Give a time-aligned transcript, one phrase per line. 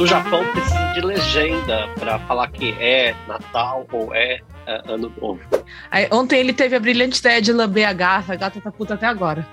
[0.00, 5.42] No Japão precisa de legenda para falar que é Natal ou é, é Ano Novo.
[5.90, 8.94] Aí, ontem ele teve a brilhante ideia de lamber a gata, a gata tá puta
[8.94, 9.46] até agora.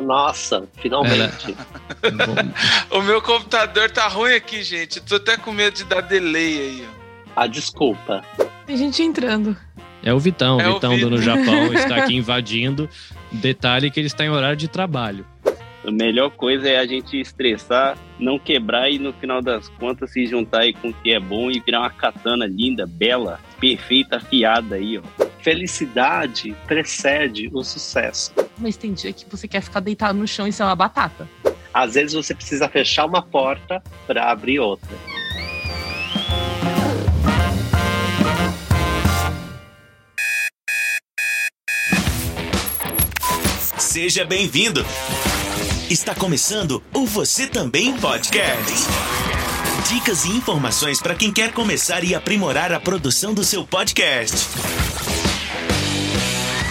[0.00, 1.56] Nossa, finalmente.
[2.90, 5.00] o meu computador tá ruim aqui, gente.
[5.00, 6.88] Tô até com medo de dar delay aí.
[7.36, 8.24] Ah, desculpa.
[8.66, 9.56] Tem gente entrando.
[10.02, 10.60] É o Vitão.
[10.60, 12.90] É o Vitão do No Japão está aqui invadindo.
[13.30, 15.24] Detalhe que ele está em horário de trabalho.
[15.84, 20.26] A melhor coisa é a gente estressar, não quebrar e no final das contas se
[20.26, 24.76] juntar aí com o que é bom e virar uma katana linda, bela, perfeita, afiada
[24.76, 25.02] aí, ó.
[25.40, 28.32] Felicidade precede o sucesso.
[28.56, 31.28] Mas tem dia que você quer ficar deitado no chão e ser uma batata.
[31.74, 34.96] Às vezes você precisa fechar uma porta para abrir outra.
[43.78, 44.84] Seja bem-vindo.
[45.92, 48.88] Está começando o Você Também Podcast.
[49.92, 54.34] Dicas e informações para quem quer começar e aprimorar a produção do seu podcast.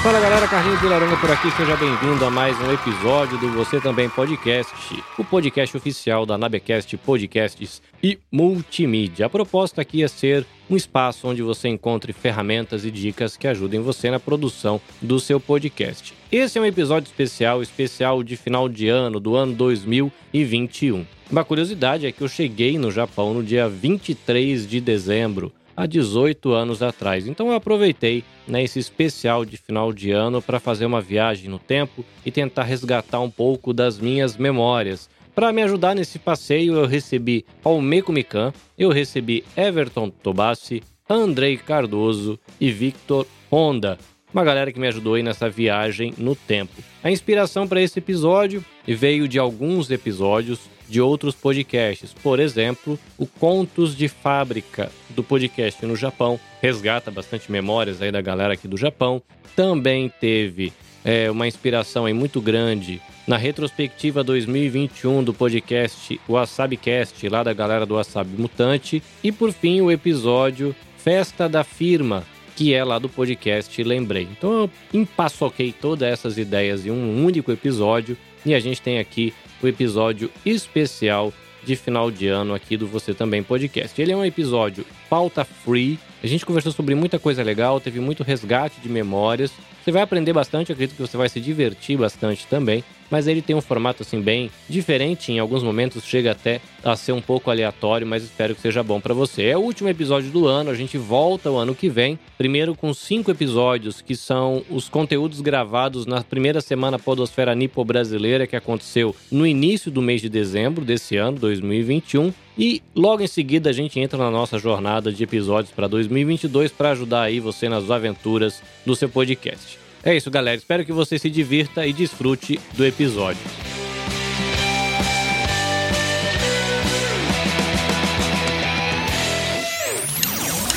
[0.02, 4.10] Fala galera, Carlinhos Vilaronga por aqui, seja bem-vindo a mais um episódio do Você Também
[4.10, 4.74] Podcast,
[5.20, 9.28] o podcast oficial da Nabecast Podcasts e Multimídia.
[9.28, 13.82] A proposta aqui é ser um espaço onde você encontre ferramentas e dicas que ajudem
[13.82, 16.21] você na produção do seu podcast.
[16.32, 21.06] Esse é um episódio especial, especial de final de ano, do ano 2021.
[21.30, 26.54] Uma curiosidade é que eu cheguei no Japão no dia 23 de dezembro há 18
[26.54, 27.28] anos atrás.
[27.28, 31.60] Então eu aproveitei né, esse especial de final de ano para fazer uma viagem no
[31.60, 35.10] tempo e tentar resgatar um pouco das minhas memórias.
[35.36, 42.40] Para me ajudar nesse passeio, eu recebi Almeco Mikan, eu recebi Everton Tobassi, Andrei Cardoso
[42.58, 43.98] e Victor Honda.
[44.34, 46.82] Uma galera que me ajudou aí nessa viagem no tempo.
[47.04, 52.14] A inspiração para esse episódio veio de alguns episódios de outros podcasts.
[52.14, 58.22] Por exemplo, o Contos de Fábrica do podcast no Japão resgata bastante memórias aí da
[58.22, 59.22] galera aqui do Japão.
[59.56, 60.72] Também teve
[61.04, 67.86] é, uma inspiração aí muito grande na retrospectiva 2021 do podcast WasabiCast, lá da galera
[67.86, 69.02] do Wasabi Mutante.
[69.24, 72.26] E por fim, o episódio Festa da Firma,
[72.56, 74.28] que é lá do podcast Lembrei.
[74.32, 79.34] Então eu empaçoquei todas essas ideias em um único episódio e a gente tem aqui
[79.62, 84.00] o episódio especial de final de ano aqui do Você Também Podcast.
[84.02, 86.00] Ele é um episódio pauta free.
[86.24, 89.52] A gente conversou sobre muita coisa legal, teve muito resgate de memórias.
[89.84, 93.56] Você vai aprender bastante, acredito que você vai se divertir bastante também mas ele tem
[93.56, 98.08] um formato assim bem diferente, em alguns momentos chega até a ser um pouco aleatório,
[98.08, 99.44] mas espero que seja bom para você.
[99.44, 102.94] É o último episódio do ano, a gente volta o ano que vem, primeiro com
[102.94, 109.14] cinco episódios que são os conteúdos gravados na primeira semana Podosfera Nipo Brasileira, que aconteceu
[109.30, 112.34] no início do mês de dezembro desse ano, 2021.
[112.58, 116.92] E logo em seguida a gente entra na nossa jornada de episódios para 2022 para
[116.92, 119.80] ajudar aí você nas aventuras do seu podcast.
[120.04, 120.58] É isso, galera.
[120.58, 123.42] Espero que você se divirta e desfrute do episódio.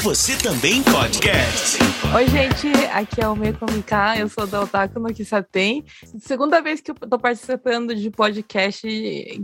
[0.04, 1.78] Você também podcast.
[2.14, 2.68] Oi, gente.
[2.92, 4.14] Aqui é o Meiko Mika.
[4.18, 5.82] Eu sou da Otaku no Kisaten.
[6.18, 8.86] Segunda vez que eu tô participando de podcast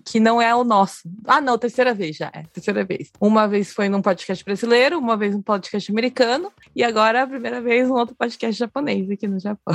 [0.05, 1.11] que não é o nosso.
[1.25, 2.31] Ah, não, terceira vez já.
[2.35, 3.11] É, terceira vez.
[3.19, 6.53] Uma vez foi num podcast brasileiro, uma vez num podcast americano.
[6.77, 9.75] E agora, a primeira vez, um outro podcast japonês aqui no Japão.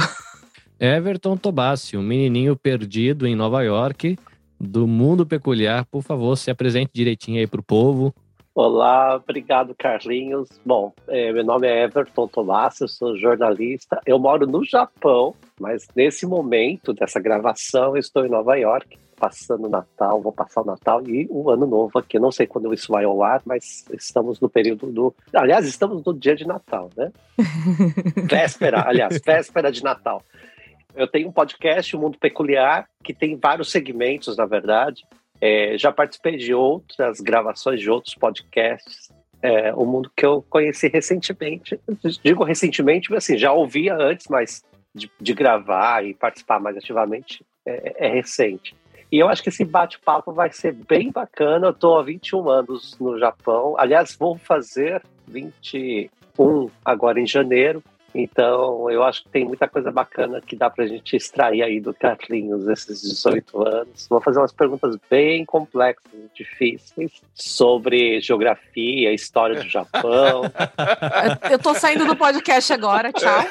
[0.79, 4.19] Everton Tobassi, um menininho perdido em Nova York,
[4.61, 5.83] do mundo peculiar.
[5.85, 8.13] Por favor, se apresente direitinho aí pro povo.
[8.55, 10.47] Olá, obrigado Carlinhos.
[10.65, 13.99] Bom, é, meu nome é Everton Tomás, eu sou jornalista.
[14.05, 19.65] Eu moro no Japão, mas nesse momento dessa gravação eu estou em Nova York, passando
[19.65, 22.17] o Natal, vou passar o Natal e o Ano Novo aqui.
[22.17, 25.13] Não sei quando isso vai ao ar, mas estamos no período do.
[25.33, 27.11] Aliás, estamos no dia de Natal, né?
[28.23, 30.23] véspera, aliás, véspera de Natal.
[30.95, 35.03] Eu tenho um podcast, O Mundo Peculiar, que tem vários segmentos, na verdade.
[35.41, 39.09] É, já participei de outras gravações de outros podcasts.
[39.41, 41.79] É, o mundo que eu conheci recentemente,
[42.23, 48.07] digo recentemente, assim, já ouvia antes, mas de, de gravar e participar mais ativamente é,
[48.07, 48.75] é recente.
[49.11, 51.67] E eu acho que esse bate-papo vai ser bem bacana.
[51.67, 53.75] Eu estou há 21 anos no Japão.
[53.77, 57.83] Aliás, vou fazer 21 agora em janeiro.
[58.17, 61.81] Então, eu acho que tem muita coisa bacana que dá para a gente extrair aí
[61.81, 64.07] do Carlinhos esses 18 anos.
[64.09, 70.43] Vou fazer umas perguntas bem complexas, difíceis, sobre geografia, história do Japão.
[71.51, 73.45] Eu tô saindo do podcast agora, tchau.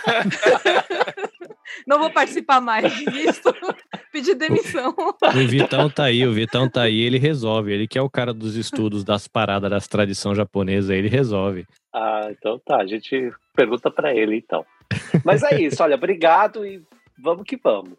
[1.86, 3.54] Não vou participar mais disso.
[4.14, 4.94] Pedir demissão.
[4.96, 7.72] O Vitão tá aí, o Vitão tá aí, ele resolve.
[7.72, 11.66] Ele que é o cara dos estudos das paradas das tradição japonesa, ele resolve.
[11.92, 12.76] Ah, então tá.
[12.76, 14.64] A gente pergunta para ele, então.
[15.24, 16.80] Mas é isso, olha, obrigado e
[17.20, 17.94] vamos que vamos.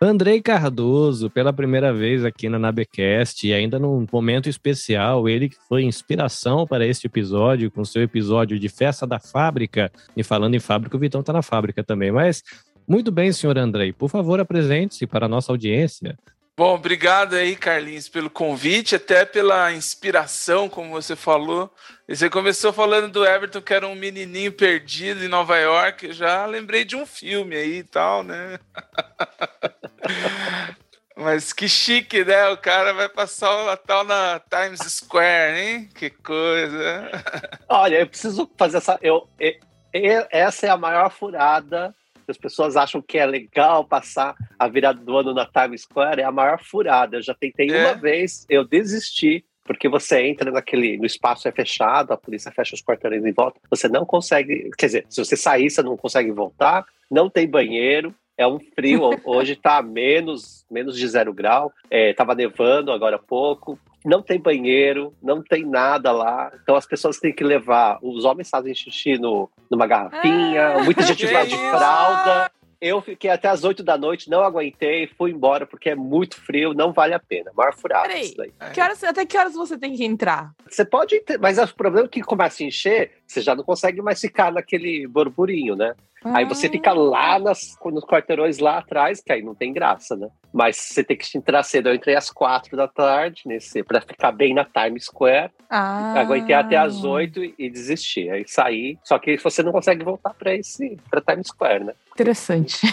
[0.00, 5.56] Andrei Cardoso, pela primeira vez aqui na Nabecast, e ainda num momento especial, ele que
[5.68, 9.90] foi inspiração para este episódio, com seu episódio de Festa da Fábrica.
[10.16, 12.12] E falando em fábrica, o Vitão tá na fábrica também.
[12.12, 12.44] Mas,
[12.88, 16.16] muito bem, senhor Andrei, por favor, apresente-se para a nossa audiência.
[16.58, 21.72] Bom, obrigado aí, Carlinhos, pelo convite, até pela inspiração, como você falou.
[22.08, 26.12] E você começou falando do Everton, que era um menininho perdido em Nova York.
[26.12, 28.58] Já lembrei de um filme aí e tal, né?
[31.14, 32.48] Mas que chique, né?
[32.48, 35.88] O cara vai passar o Natal na Times Square, hein?
[35.94, 37.08] Que coisa.
[37.68, 38.98] Olha, eu preciso fazer essa.
[39.00, 41.94] Eu, eu, essa é a maior furada
[42.30, 46.24] as pessoas acham que é legal passar a virada do ano na Times Square, é
[46.24, 47.16] a maior furada.
[47.16, 47.84] Eu já tentei é.
[47.84, 52.74] uma vez, eu desisti, porque você entra naquele, no espaço é fechado, a polícia fecha
[52.74, 56.30] os quarteirões em volta, você não consegue, quer dizer, se você sair, você não consegue
[56.32, 62.32] voltar, não tem banheiro, é um frio, hoje está menos, menos de zero grau, estava
[62.32, 63.78] é, nevando agora há pouco,
[64.08, 66.50] não tem banheiro, não tem nada lá.
[66.62, 67.98] Então as pessoas têm que levar.
[68.02, 72.50] Os homens fazem xixi no, numa garrafinha, ah, muita gente vai de fralda.
[72.80, 76.72] Eu fiquei até as 8 da noite, não aguentei, fui embora porque é muito frio,
[76.72, 77.50] não vale a pena.
[77.54, 78.52] Maior furada Peraí, isso daí.
[78.72, 80.52] Que horas, até que horas você tem que entrar?
[80.68, 84.20] Você pode, mas o problema é que começa a encher, você já não consegue mais
[84.20, 85.94] ficar naquele burburinho, né?
[86.24, 86.70] Aí você ah.
[86.70, 90.28] fica lá nas, nos quarteirões lá atrás, que aí não tem graça, né?
[90.52, 91.88] Mas você tem que entrar cedo.
[91.88, 95.52] Eu entrei às quatro da tarde, nesse, pra ficar bem na Times Square.
[95.70, 96.14] Ah.
[96.18, 98.28] Aguentei até às oito e desisti.
[98.30, 98.98] Aí saí.
[99.04, 101.94] Só que você não consegue voltar pra esse pra Times Square, né?
[102.12, 102.86] Interessante.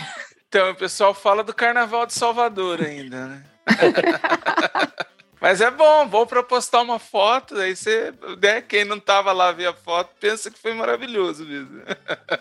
[0.48, 3.44] Então, o pessoal fala do Carnaval de Salvador ainda, né?
[5.42, 9.51] Mas é bom, bom para postar uma foto, aí você, né, quem não tava lá
[9.51, 11.81] ver a foto, pensa que foi maravilhoso mesmo.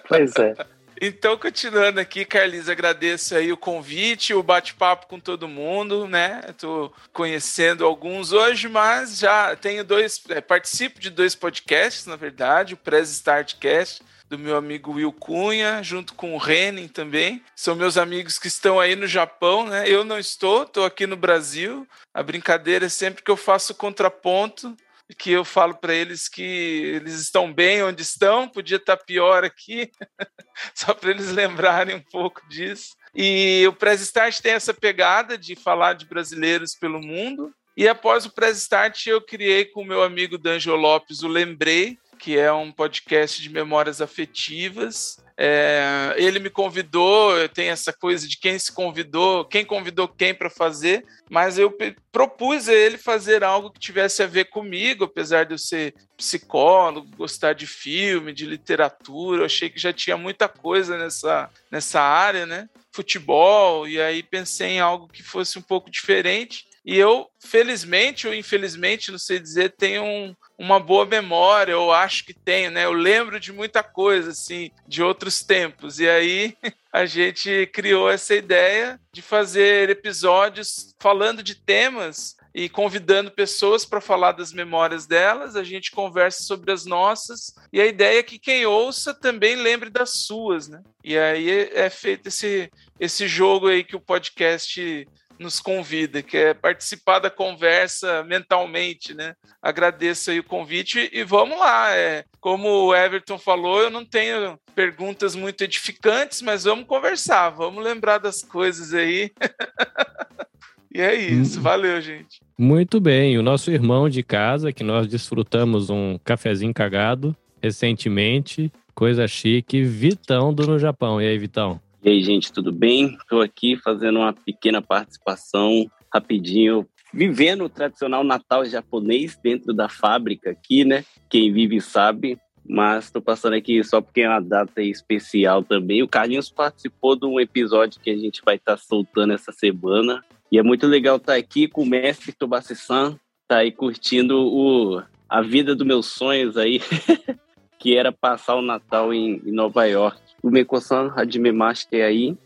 [0.08, 0.54] Pois é.
[1.00, 6.40] Então, continuando aqui, Carlinhos, agradeço aí o convite, o bate-papo com todo mundo, né?
[6.48, 12.74] Estou conhecendo alguns hoje, mas já tenho dois, é, participo de dois podcasts, na verdade,
[12.74, 17.42] o Press Startcast do meu amigo Will Cunha, junto com o Renin também.
[17.54, 19.88] São meus amigos que estão aí no Japão, né?
[19.88, 21.86] Eu não estou, estou aqui no Brasil.
[22.12, 24.76] A brincadeira é sempre que eu faço contraponto,
[25.18, 29.44] que eu falo para eles que eles estão bem onde estão, podia estar tá pior
[29.44, 29.90] aqui,
[30.74, 32.96] só para eles lembrarem um pouco disso.
[33.14, 37.54] E o Press Start tem essa pegada de falar de brasileiros pelo mundo.
[37.76, 41.98] E após o Press Start, eu criei com o meu amigo D'Angelo Lopes o Lembrei,
[42.24, 45.22] que é um podcast de memórias afetivas.
[45.36, 50.48] É, ele me convidou, tenho essa coisa de quem se convidou, quem convidou quem para
[50.48, 51.76] fazer, mas eu
[52.10, 57.14] propus a ele fazer algo que tivesse a ver comigo, apesar de eu ser psicólogo,
[57.14, 62.46] gostar de filme, de literatura, eu achei que já tinha muita coisa nessa, nessa área,
[62.46, 62.70] né?
[62.90, 66.64] Futebol, e aí pensei em algo que fosse um pouco diferente.
[66.86, 72.24] E eu, felizmente ou infelizmente, não sei dizer, tenho um, uma boa memória, eu acho
[72.24, 72.84] que tenho, né?
[72.84, 75.98] Eu lembro de muita coisa, assim, de outros tempos.
[75.98, 76.56] E aí
[76.92, 84.00] a gente criou essa ideia de fazer episódios falando de temas e convidando pessoas para
[84.00, 85.56] falar das memórias delas.
[85.56, 89.90] A gente conversa sobre as nossas e a ideia é que quem ouça também lembre
[89.90, 90.80] das suas, né?
[91.02, 92.70] E aí é feito esse,
[93.00, 95.06] esse jogo aí que o podcast
[95.38, 99.34] nos convida, que é participar da conversa mentalmente, né?
[99.60, 101.94] Agradeço aí o convite e vamos lá.
[101.94, 107.82] É, como o Everton falou, eu não tenho perguntas muito edificantes, mas vamos conversar, vamos
[107.82, 109.30] lembrar das coisas aí.
[110.94, 111.62] e é isso, hum.
[111.62, 112.40] valeu, gente.
[112.56, 119.26] Muito bem, o nosso irmão de casa, que nós desfrutamos um cafezinho cagado recentemente, coisa
[119.26, 121.20] chique, Vitão do No Japão.
[121.20, 121.80] E aí, Vitão?
[122.04, 123.16] E aí, gente, tudo bem?
[123.18, 130.50] Estou aqui fazendo uma pequena participação rapidinho, vivendo o tradicional Natal japonês dentro da fábrica
[130.50, 131.02] aqui, né?
[131.30, 136.02] Quem vive sabe, mas estou passando aqui só porque é uma data especial também.
[136.02, 140.22] O Carlinhos participou de um episódio que a gente vai estar tá soltando essa semana.
[140.52, 143.18] E é muito legal estar tá aqui com o mestre Tobassi-san,
[143.48, 146.82] tá aí curtindo o, a vida dos meus sonhos aí,
[147.80, 152.36] que era passar o Natal em, em Nova York o Mekosan Hajime Master aí.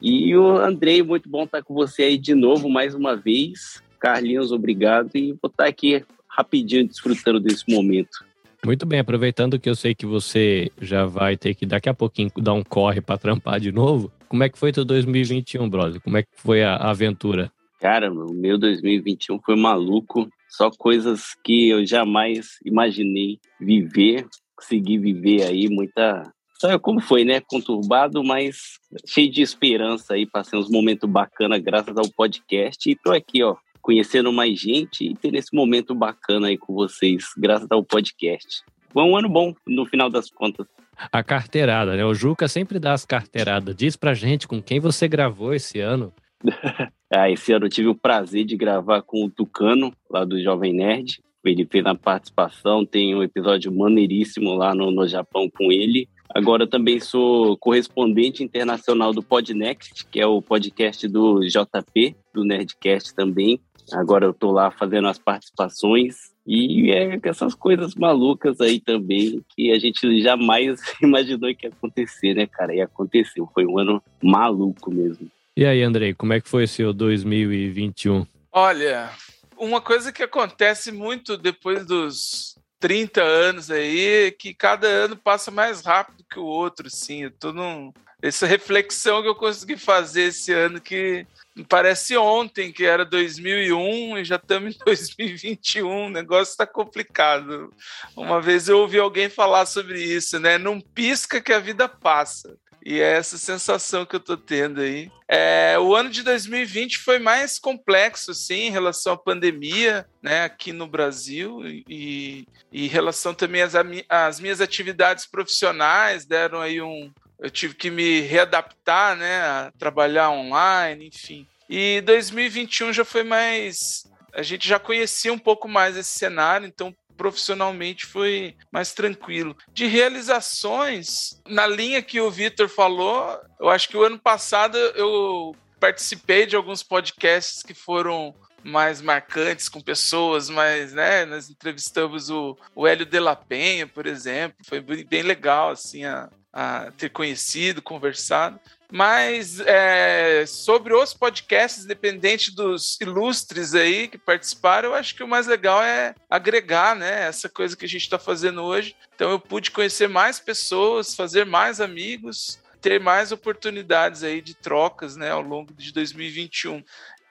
[0.00, 3.82] E o Andrei, muito bom estar com você aí de novo, mais uma vez.
[3.98, 5.10] Carlinhos, obrigado.
[5.16, 8.24] E vou estar aqui rapidinho desfrutando desse momento.
[8.64, 12.30] Muito bem, aproveitando que eu sei que você já vai ter que daqui a pouquinho
[12.36, 16.00] dar um corre para trampar de novo, como é que foi teu 2021, brother?
[16.02, 17.50] Como é que foi a, aventura?
[17.80, 20.28] Cara, o meu 2021 foi maluco.
[20.50, 26.30] Só coisas que eu jamais imaginei viver, conseguir viver aí, muita.
[26.60, 27.40] Sabe como foi, né?
[27.40, 32.90] Conturbado, mas cheio de esperança aí, passei uns momentos bacanas graças ao podcast.
[32.90, 37.26] E tô aqui, ó, conhecendo mais gente e ter esse momento bacana aí com vocês,
[37.38, 38.64] graças ao podcast.
[38.90, 40.66] Foi um ano bom, no final das contas.
[41.12, 42.04] A carteirada, né?
[42.04, 43.76] O Juca sempre dá as carteiradas.
[43.76, 46.12] Diz pra gente com quem você gravou esse ano.
[47.14, 50.72] ah, esse ano eu tive o prazer de gravar com o Tucano, lá do Jovem
[50.72, 51.20] Nerd.
[51.44, 56.08] Ele fez a participação, tem um episódio maneiríssimo lá no, no Japão com ele.
[56.34, 62.44] Agora eu também sou correspondente internacional do Podnext, que é o podcast do JP, do
[62.44, 63.60] Nerdcast também.
[63.92, 69.70] Agora eu tô lá fazendo as participações e é essas coisas malucas aí também que
[69.70, 72.74] a gente jamais imaginou que ia acontecer, né, cara?
[72.74, 73.48] E aconteceu.
[73.52, 75.30] Foi um ano maluco mesmo.
[75.56, 78.26] E aí, Andrei, como é que foi seu 2021?
[78.52, 79.10] Olha,
[79.58, 85.82] uma coisa que acontece muito depois dos 30 anos aí, que cada ano passa mais
[85.82, 87.24] rápido que o outro, assim.
[87.24, 87.92] Eu tô num...
[88.20, 91.24] Essa reflexão que eu consegui fazer esse ano que
[91.68, 96.06] parece ontem, que era 2001 e já estamos em 2021.
[96.06, 97.72] O negócio está complicado.
[98.16, 100.58] Uma vez eu ouvi alguém falar sobre isso, né?
[100.58, 102.56] Não pisca que a vida passa.
[102.88, 105.12] E é essa sensação que eu tô tendo aí.
[105.28, 110.72] É, o ano de 2020 foi mais complexo, sim, em relação à pandemia, né, aqui
[110.72, 113.74] no Brasil, e, e em relação também às,
[114.08, 117.12] às minhas atividades profissionais, deram aí um.
[117.38, 121.46] Eu tive que me readaptar, né, a trabalhar online, enfim.
[121.68, 124.04] E 2021 já foi mais.
[124.32, 129.54] A gente já conhecia um pouco mais esse cenário, então profissionalmente foi mais tranquilo.
[129.72, 135.54] De realizações, na linha que o Vitor falou, eu acho que o ano passado eu
[135.80, 142.56] participei de alguns podcasts que foram mais marcantes com pessoas, mas né, nós entrevistamos o,
[142.74, 147.82] o Hélio de la Penha, por exemplo, foi bem legal assim a, a ter conhecido,
[147.82, 148.58] conversado.
[148.90, 155.28] Mas é, sobre os podcasts, independente dos ilustres aí que participaram, eu acho que o
[155.28, 157.26] mais legal é agregar, né?
[157.26, 158.96] Essa coisa que a gente está fazendo hoje.
[159.14, 165.16] Então eu pude conhecer mais pessoas, fazer mais amigos, ter mais oportunidades aí de trocas,
[165.16, 165.30] né?
[165.30, 166.82] Ao longo de 2021.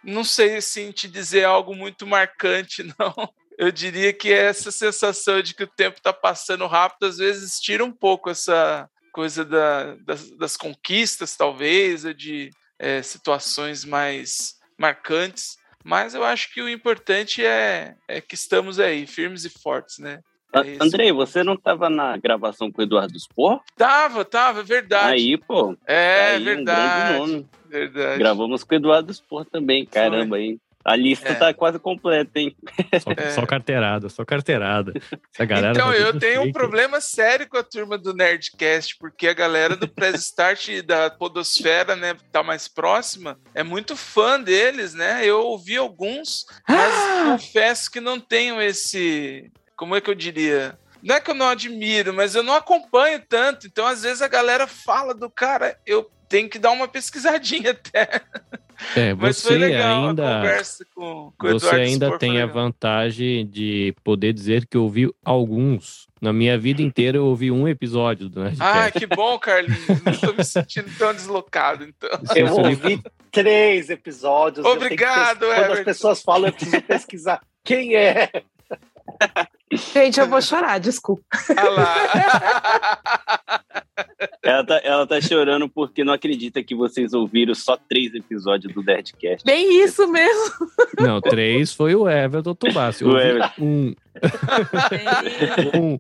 [0.04, 3.34] Não sei assim te dizer algo muito marcante, não.
[3.58, 7.84] Eu diria que essa sensação de que o tempo está passando rápido às vezes tira
[7.84, 8.88] um pouco essa
[9.18, 15.58] coisa da, das, das, conquistas, talvez, de é, situações mais marcantes.
[15.84, 20.20] Mas eu acho que o importante é, é que estamos aí, firmes e fortes, né?
[20.54, 23.60] É Andrei, você não estava na gravação com o Eduardo Spor?
[23.76, 25.14] Tava, tava, é verdade.
[25.14, 25.76] Aí, pô.
[25.88, 27.20] É, aí, verdade.
[27.20, 28.20] Um verdade.
[28.20, 30.44] Gravamos com o Eduardo Spor também, caramba, Foi.
[30.44, 30.62] hein?
[30.88, 31.36] A lista é.
[31.36, 32.56] tá quase completa, hein?
[33.04, 33.32] Só, é.
[33.32, 34.94] só carteirada, só carteirada.
[35.34, 39.34] Essa galera então, eu tenho um problema sério com a turma do Nerdcast, porque a
[39.34, 45.26] galera do Press Start da Podosfera, né, tá mais próxima, é muito fã deles, né?
[45.26, 47.24] Eu ouvi alguns, mas ah!
[47.32, 49.52] confesso que não tenho esse.
[49.76, 50.80] Como é que eu diria?
[51.04, 53.68] Não é que eu não admiro, mas eu não acompanho tanto.
[53.68, 58.22] Então, às vezes, a galera fala do cara, eu tenho que dar uma pesquisadinha até.
[58.96, 60.44] É, você ainda,
[60.94, 66.08] com, com você ainda tem a vantagem de poder dizer que ouviu alguns.
[66.20, 68.78] Na minha vida inteira eu ouvi um episódio do Nerdcast.
[68.78, 69.88] Ah, que bom, Carlinhos.
[70.04, 72.10] Não estou me sentindo tão deslocado, então.
[72.36, 74.66] Eu ouvi três episódios.
[74.66, 75.74] Obrigado, Quando Everton.
[75.74, 78.32] as pessoas falam, eu preciso pesquisar quem é.
[79.72, 81.24] Gente, eu vou chorar, desculpa.
[81.56, 83.62] Ah lá.
[84.44, 88.82] Ela tá, ela tá chorando porque não acredita que vocês ouviram só três episódios do
[88.82, 89.44] Nerdcast.
[89.44, 90.54] Bem isso mesmo.
[91.00, 93.04] Não, três foi o Everton Tubassi.
[93.04, 93.62] O Everton.
[93.62, 93.96] Um.
[95.76, 96.00] um.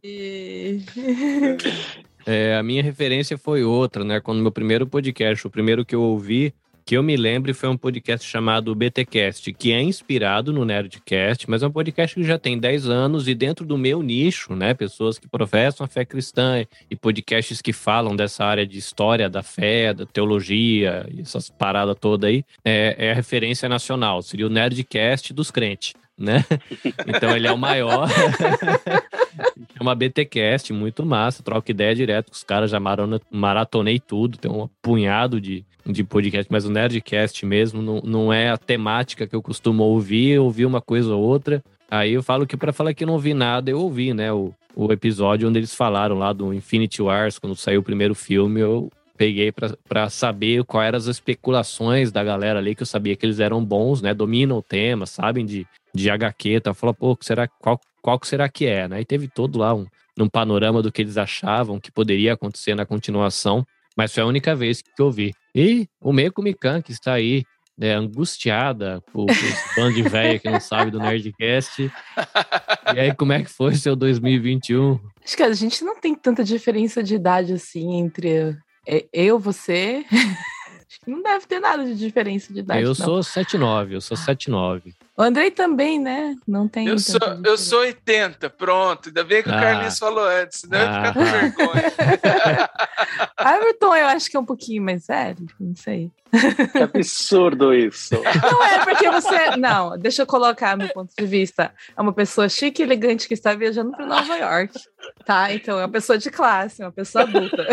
[2.25, 4.19] É, a minha referência foi outra, né?
[4.19, 6.53] Quando meu primeiro podcast, o primeiro que eu ouvi,
[6.87, 11.61] que eu me lembre foi um podcast chamado BTcast, que é inspirado no Nerdcast, mas
[11.61, 15.19] é um podcast que já tem 10 anos e dentro do meu nicho, né, pessoas
[15.19, 19.93] que professam a fé cristã e podcasts que falam dessa área de história da fé,
[19.93, 25.51] da teologia, essas paradas todas aí, é, é a referência nacional, seria o Nerdcast dos
[25.51, 26.43] crentes né?
[27.07, 28.07] Então ele é o maior.
[29.79, 32.79] é uma BTcast muito massa, troca ideia direto com os caras, já
[33.31, 38.49] maratonei tudo, tem um punhado de, de podcast, mas o Nerdcast mesmo não, não é
[38.49, 41.63] a temática que eu costumo ouvir, ouvir uma coisa ou outra.
[41.89, 44.31] Aí eu falo que para falar que não ouvi nada, eu ouvi, né?
[44.33, 48.59] O, o episódio onde eles falaram lá do Infinity Wars, quando saiu o primeiro filme,
[48.59, 53.25] eu peguei para saber quais eram as especulações da galera ali, que eu sabia que
[53.25, 54.13] eles eram bons, né?
[54.13, 56.73] Dominam o tema, sabem de, de HQ, tá?
[56.73, 59.01] Falou, pô, será, qual, qual será que é, né?
[59.01, 59.85] E teve todo lá um,
[60.17, 64.55] um panorama do que eles achavam que poderia acontecer na continuação, mas foi a única
[64.55, 65.33] vez que eu vi.
[65.53, 67.43] E o Meiko Mikan, que está aí
[67.79, 71.91] é, angustiada por, por esse bando de velha que não sabe do Nerdcast.
[72.95, 74.99] E aí, como é que foi seu 2021?
[75.23, 78.57] Acho que a gente não tem tanta diferença de idade assim entre
[79.11, 80.05] eu, você.
[80.87, 82.81] Acho que não deve ter nada de diferença de idade.
[82.81, 82.95] Eu não.
[82.95, 84.93] sou 79, eu sou 79.
[85.17, 86.35] O Andrei também, né?
[86.47, 86.87] Não tem.
[86.87, 89.09] Eu sou, eu sou 80, pronto.
[89.09, 89.57] Ainda bem que ah.
[89.57, 90.83] o Carlinhos falou antes, senão ah.
[90.83, 92.69] eu ia ficar com vergonha.
[93.57, 96.11] Everton, eu acho que é um pouquinho mais velho, não sei.
[96.71, 98.15] Que absurdo isso.
[98.21, 99.55] Não é porque você.
[99.55, 101.73] Não, deixa eu colocar meu ponto de vista.
[101.95, 104.77] É uma pessoa chique e elegante que está viajando para Nova York.
[105.25, 105.53] Tá?
[105.53, 107.65] Então é uma pessoa de classe, uma pessoa adulta.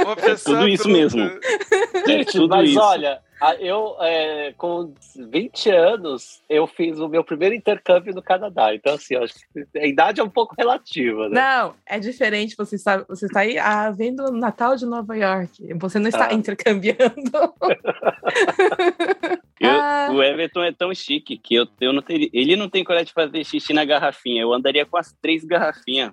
[0.00, 1.30] Uma pessoa Tudo isso mesmo.
[2.06, 2.80] Gente, Tudo mas isso.
[2.80, 3.20] olha,
[3.60, 8.74] eu, é, com 20 anos, eu fiz o meu primeiro intercâmbio no Canadá.
[8.74, 11.40] Então, assim, acho que a idade é um pouco relativa, né?
[11.40, 12.56] Não, é diferente.
[12.56, 15.74] Você está, você está aí ah, vendo o Natal de Nova York.
[15.74, 16.34] Você não está ah.
[16.34, 16.96] intercambiando.
[19.58, 20.08] Eu, ah.
[20.12, 22.28] O Everton é tão chique que eu, eu não teria.
[22.32, 24.42] Ele não tem coragem de fazer xixi na garrafinha.
[24.42, 26.12] Eu andaria com as três garrafinhas.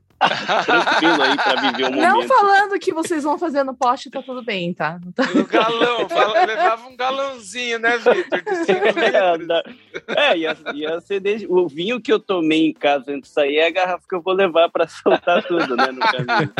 [0.65, 2.09] Tranquilo aí pra viver o momento.
[2.09, 4.97] Não falando que vocês vão fazer no poste, tá tudo bem, tá?
[5.35, 6.07] No galão,
[6.47, 8.43] levava um galãozinho, né, Vitor?
[10.15, 13.57] É, ia, ia ser desde, o vinho que eu tomei em casa antes de sair
[13.57, 16.53] é a garrafa que eu vou levar pra soltar tudo, né, no caminho.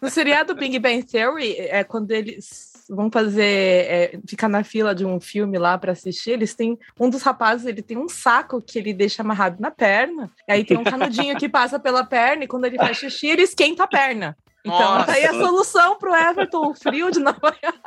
[0.00, 5.04] No seriado Big Bang Theory, é quando eles vão fazer, é, ficar na fila de
[5.04, 8.78] um filme lá para assistir, eles têm, um dos rapazes, ele tem um saco que
[8.78, 12.48] ele deixa amarrado na perna, e aí tem um canudinho que passa pela perna, e
[12.48, 14.36] quando ele faz xixi, ele esquenta a perna.
[14.64, 15.06] Então, Nossa.
[15.06, 17.78] tá aí a solução pro Everton, o frio de Nova York.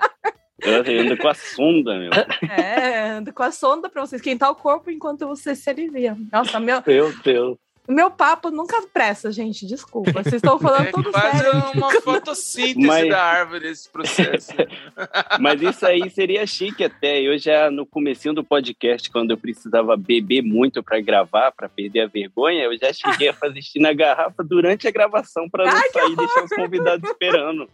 [0.61, 2.11] Eu ando com a sonda, meu.
[2.49, 6.17] É, ando com a sonda pra você esquentar o corpo enquanto você se alivia.
[6.31, 6.81] Nossa, meu.
[6.85, 7.57] Meu Deus.
[7.87, 9.65] O meu papo nunca pressa, gente.
[9.65, 10.11] Desculpa.
[10.11, 11.63] Vocês estão falando é tudo faz sério.
[11.75, 13.09] uma fotossíntese Mas...
[13.09, 14.51] da árvore esse processo.
[15.39, 17.21] Mas isso aí seria chique até.
[17.21, 22.01] Eu já no comecinho do podcast, quando eu precisava beber muito para gravar, para perder
[22.01, 25.73] a vergonha, eu já cheguei a fazer xixi na garrafa durante a gravação para não
[25.73, 27.69] Ai, sair e deixar os convidados esperando.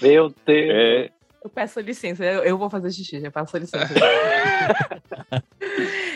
[0.00, 0.68] Meu Deus.
[0.70, 1.10] É.
[1.42, 3.88] Eu peço licença, eu, eu vou fazer xixi, já peço licença.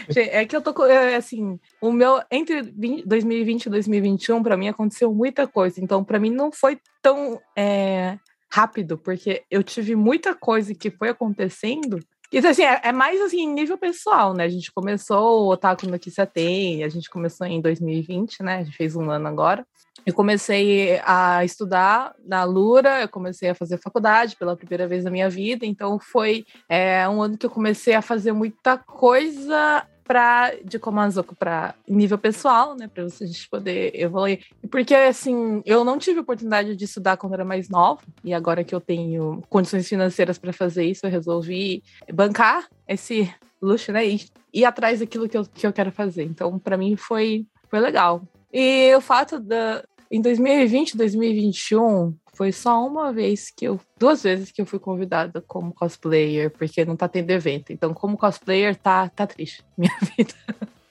[0.08, 4.56] Gente, é que eu tô é, assim, o meu entre 20, 2020 e 2021 para
[4.56, 8.18] mim aconteceu muita coisa, então para mim não foi tão é,
[8.52, 11.98] rápido, porque eu tive muita coisa que foi acontecendo
[12.32, 14.44] isso, assim, é, é, mais, assim, nível pessoal, né?
[14.44, 18.56] A gente começou o Otaku no Kissa Tem, a gente começou em 2020, né?
[18.56, 19.66] A gente fez um ano agora.
[20.04, 25.10] Eu comecei a estudar na Lura, eu comecei a fazer faculdade pela primeira vez na
[25.10, 30.52] minha vida, então foi é, um ano que eu comecei a fazer muita coisa para
[30.64, 34.44] de Komazoku para nível pessoal, né, para a gente poder evoluir.
[34.70, 38.74] Porque assim, eu não tive oportunidade de estudar quando era mais nova e agora que
[38.74, 44.20] eu tenho condições financeiras para fazer isso, eu resolvi bancar esse luxo, né, e
[44.52, 46.24] ir atrás daquilo que eu, que eu quero fazer.
[46.24, 48.22] Então, para mim foi foi legal.
[48.52, 53.80] E o fato da em 2020, 2021, foi só uma vez que eu.
[53.98, 57.72] Duas vezes que eu fui convidada como cosplayer, porque não tá tendo evento.
[57.72, 60.34] Então, como cosplayer, tá, tá triste minha vida.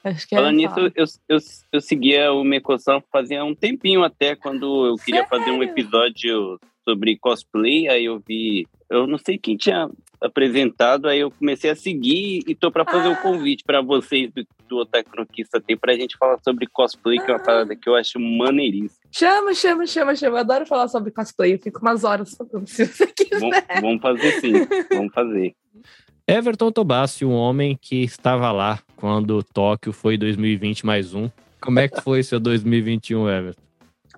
[0.03, 1.37] Acho que Falando nisso, eu, eu,
[1.71, 5.29] eu seguia o Mecosan fazia um tempinho até, quando eu queria Sério?
[5.29, 8.67] fazer um episódio sobre cosplay, aí eu vi.
[8.89, 9.89] Eu não sei quem tinha
[10.21, 13.13] apresentado, aí eu comecei a seguir e tô para fazer o ah.
[13.13, 17.29] um convite para vocês do, do Otaku Conquista ter pra gente falar sobre cosplay, que
[17.29, 17.43] é uma ah.
[17.43, 19.02] parada que eu acho maneiríssima.
[19.15, 20.37] Chama, chama, chama, chama.
[20.37, 23.63] Eu adoro falar sobre cosplay, eu fico umas horas falando se você quiser.
[23.79, 24.53] Vamos fazer sim,
[24.89, 25.55] vamos fazer.
[26.27, 31.29] Everton Tobassi, um homem que estava lá quando Tóquio foi 2020 mais um.
[31.61, 33.61] Como é que foi seu 2021, Everton?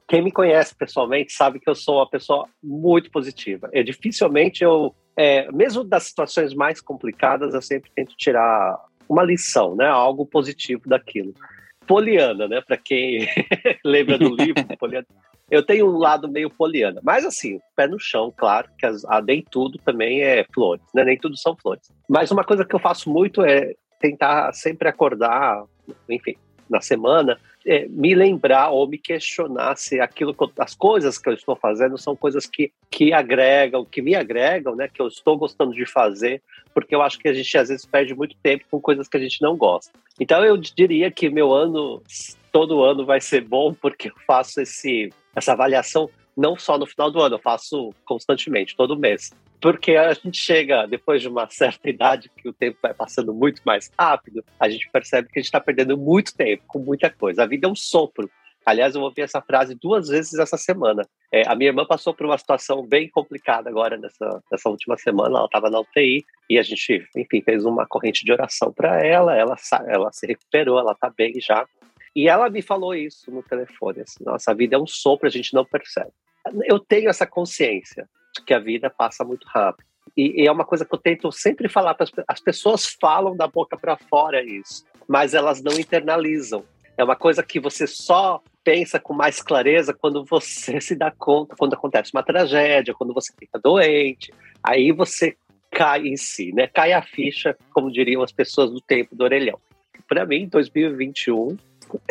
[0.08, 3.70] Quem me conhece pessoalmente sabe que eu sou uma pessoa muito positiva.
[3.74, 8.78] Eu dificilmente eu é, mesmo das situações mais complicadas, eu sempre tento tirar
[9.10, 9.88] uma lição, né?
[9.88, 11.34] Algo positivo daquilo.
[11.88, 12.62] Poliana, né?
[12.62, 13.28] Para quem
[13.84, 15.06] lembra do livro, Poliana.
[15.50, 19.22] Eu tenho um lado meio poliana, mas assim, pé no chão, claro, que as, a,
[19.22, 21.04] nem tudo também é flores, né?
[21.04, 21.92] Nem tudo são flores.
[22.10, 25.64] Mas uma coisa que eu faço muito é tentar sempre acordar,
[26.10, 26.36] enfim,
[26.68, 31.34] na semana, é, me lembrar ou me questionar se aquilo que as coisas que eu
[31.34, 34.88] estou fazendo são coisas que, que agregam, que me agregam, né?
[34.88, 36.42] Que eu estou gostando de fazer,
[36.74, 39.20] porque eu acho que a gente às vezes perde muito tempo com coisas que a
[39.20, 39.92] gente não gosta.
[40.20, 42.02] Então eu diria que meu ano,
[42.52, 47.10] todo ano vai ser bom, porque eu faço esse, essa avaliação não só no final
[47.10, 49.32] do ano, eu faço constantemente, todo mês.
[49.62, 53.62] Porque a gente chega, depois de uma certa idade, que o tempo vai passando muito
[53.66, 57.44] mais rápido, a gente percebe que a gente está perdendo muito tempo com muita coisa.
[57.44, 58.30] A vida é um sopro.
[58.66, 61.08] Aliás, eu ouvi essa frase duas vezes essa semana.
[61.32, 65.38] É, a minha irmã passou por uma situação bem complicada agora nessa, nessa última semana.
[65.38, 69.36] Ela estava na UTI e a gente, enfim, fez uma corrente de oração para ela.
[69.36, 69.56] Ela,
[69.88, 71.68] ela se recuperou, ela está bem já.
[72.16, 74.02] E ela me falou isso no telefone.
[74.02, 76.12] Assim, Nossa, a vida é um sopro, a gente não percebe.
[76.66, 79.86] Eu tenho essa consciência de que a vida passa muito rápido.
[80.16, 83.48] E, e é uma coisa que eu tento sempre falar para as pessoas falam da
[83.48, 86.64] boca para fora isso, mas elas não internalizam.
[86.98, 91.56] É uma coisa que você só pensa com mais clareza quando você se dá conta,
[91.58, 95.36] quando acontece uma tragédia, quando você fica doente, aí você
[95.72, 96.68] cai em si, né?
[96.68, 99.60] Cai a ficha, como diriam as pessoas do tempo do orelhão.
[100.08, 101.58] Para mim, 2021,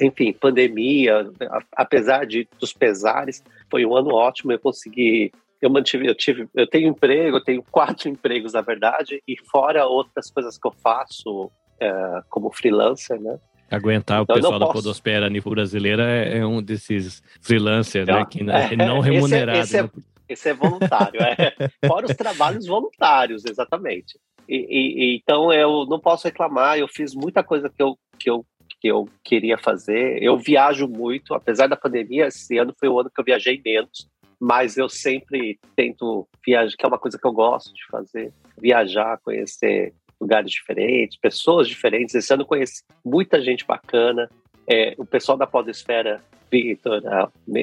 [0.03, 1.31] enfim, pandemia,
[1.73, 3.42] apesar de dos pesares,
[3.74, 4.52] foi um ano ótimo.
[4.52, 9.20] Eu consegui, eu mantive, eu tive, eu tenho emprego, eu tenho quatro empregos na verdade,
[9.26, 13.37] e fora outras coisas que eu faço é, como freelancer, né?
[13.68, 18.24] Aguentar então, o pessoal da Podosfera Nipo Brasileira é, é, um desses freelancers, né?
[18.30, 19.58] Que é, não remunerado.
[19.58, 21.52] Esse é, esse, é, esse é voluntário, é.
[21.84, 24.16] Fora os trabalhos voluntários, exatamente.
[24.48, 28.46] E, e, então eu não posso reclamar, eu fiz muita coisa que eu, que eu
[28.85, 30.23] que eu queria fazer.
[30.23, 34.07] Eu viajo muito, apesar da pandemia, esse ano foi o ano que eu viajei menos,
[34.38, 39.18] mas eu sempre tento viajar, que é uma coisa que eu gosto de fazer, viajar,
[39.25, 42.14] conhecer lugares diferentes, pessoas diferentes.
[42.14, 44.29] Esse ano eu conheci muita gente bacana.
[44.70, 46.20] É, o pessoal da Podesfera,
[46.51, 47.03] Vitor,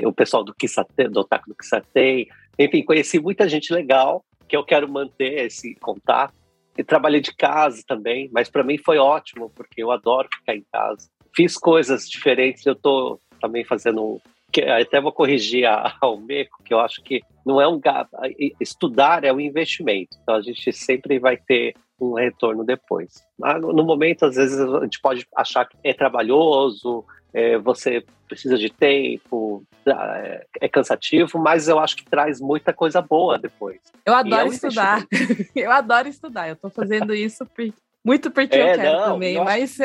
[0.04, 2.30] o pessoal do Kissatei, do Otaku do Kissatei.
[2.58, 6.34] Enfim, conheci muita gente legal que eu quero manter esse contato.
[6.78, 10.66] E trabalhei de casa também, mas para mim foi ótimo, porque eu adoro ficar em
[10.72, 11.10] casa.
[11.36, 16.74] Fiz coisas diferentes, eu estou também fazendo que até vou corrigir a, a Meco, que
[16.74, 17.80] eu acho que não é um
[18.60, 20.18] estudar é um investimento.
[20.22, 23.24] Então a gente sempre vai ter um retorno depois.
[23.40, 28.70] No momento, às vezes, a gente pode achar que é trabalhoso, é, você precisa de
[28.70, 33.80] tempo, é, é, cansativo, mas eu acho que traz muita coisa boa depois.
[34.06, 35.06] Eu adoro é estudar.
[35.56, 36.48] eu adoro estudar.
[36.48, 39.78] Eu estou fazendo isso porque muito porque é, eu quero não, também, mas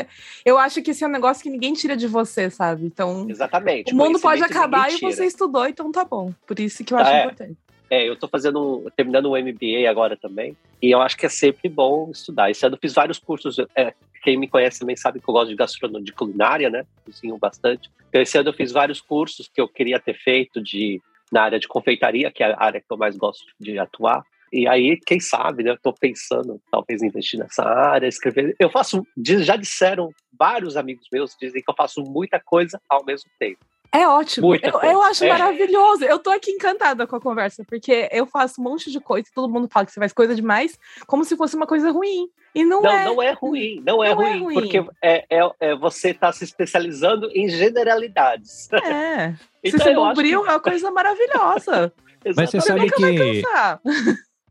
[0.44, 2.87] eu acho que esse é um negócio que ninguém tira de você, sabe?
[2.87, 3.92] Então, exatamente.
[3.92, 6.32] O mundo pode acabar e você estudou, então tá bom.
[6.46, 7.24] Por isso que eu acho é.
[7.24, 7.56] importante.
[7.90, 11.68] É, eu estou fazendo, terminando um MBA agora também, e eu acho que é sempre
[11.68, 12.50] bom estudar.
[12.50, 13.92] Esse ano eu fiz vários cursos, é,
[14.26, 16.84] quem me conhece também sabe que eu gosto de gastronomia, de culinária, né?
[17.04, 17.88] Cozinho bastante.
[18.08, 21.60] Então, esse ano eu fiz vários cursos que eu queria ter feito de na área
[21.60, 24.24] de confeitaria, que é a área que eu mais gosto de atuar.
[24.52, 25.70] E aí, quem sabe, né?
[25.70, 28.56] Eu tô pensando, talvez, investir nessa área, escrever.
[28.58, 33.30] Eu faço, já disseram, vários amigos meus dizem que eu faço muita coisa ao mesmo
[33.38, 33.60] tempo.
[33.96, 34.54] É ótimo.
[34.54, 35.28] Eu, eu, acho é.
[35.30, 36.04] maravilhoso.
[36.04, 39.32] Eu tô aqui encantada com a conversa, porque eu faço um monte de coisa e
[39.32, 42.28] todo mundo fala que você faz coisa demais, como se fosse uma coisa ruim.
[42.54, 43.04] E não, não é.
[43.06, 46.30] Não é ruim, não, é, não ruim, é ruim, porque é, é, é você está
[46.30, 48.70] se especializando em generalidades.
[48.72, 49.35] É.
[49.64, 50.32] então, se você não que...
[50.32, 51.90] é uma coisa maravilhosa.
[52.37, 53.42] Mas você sabe que,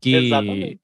[0.00, 0.80] que,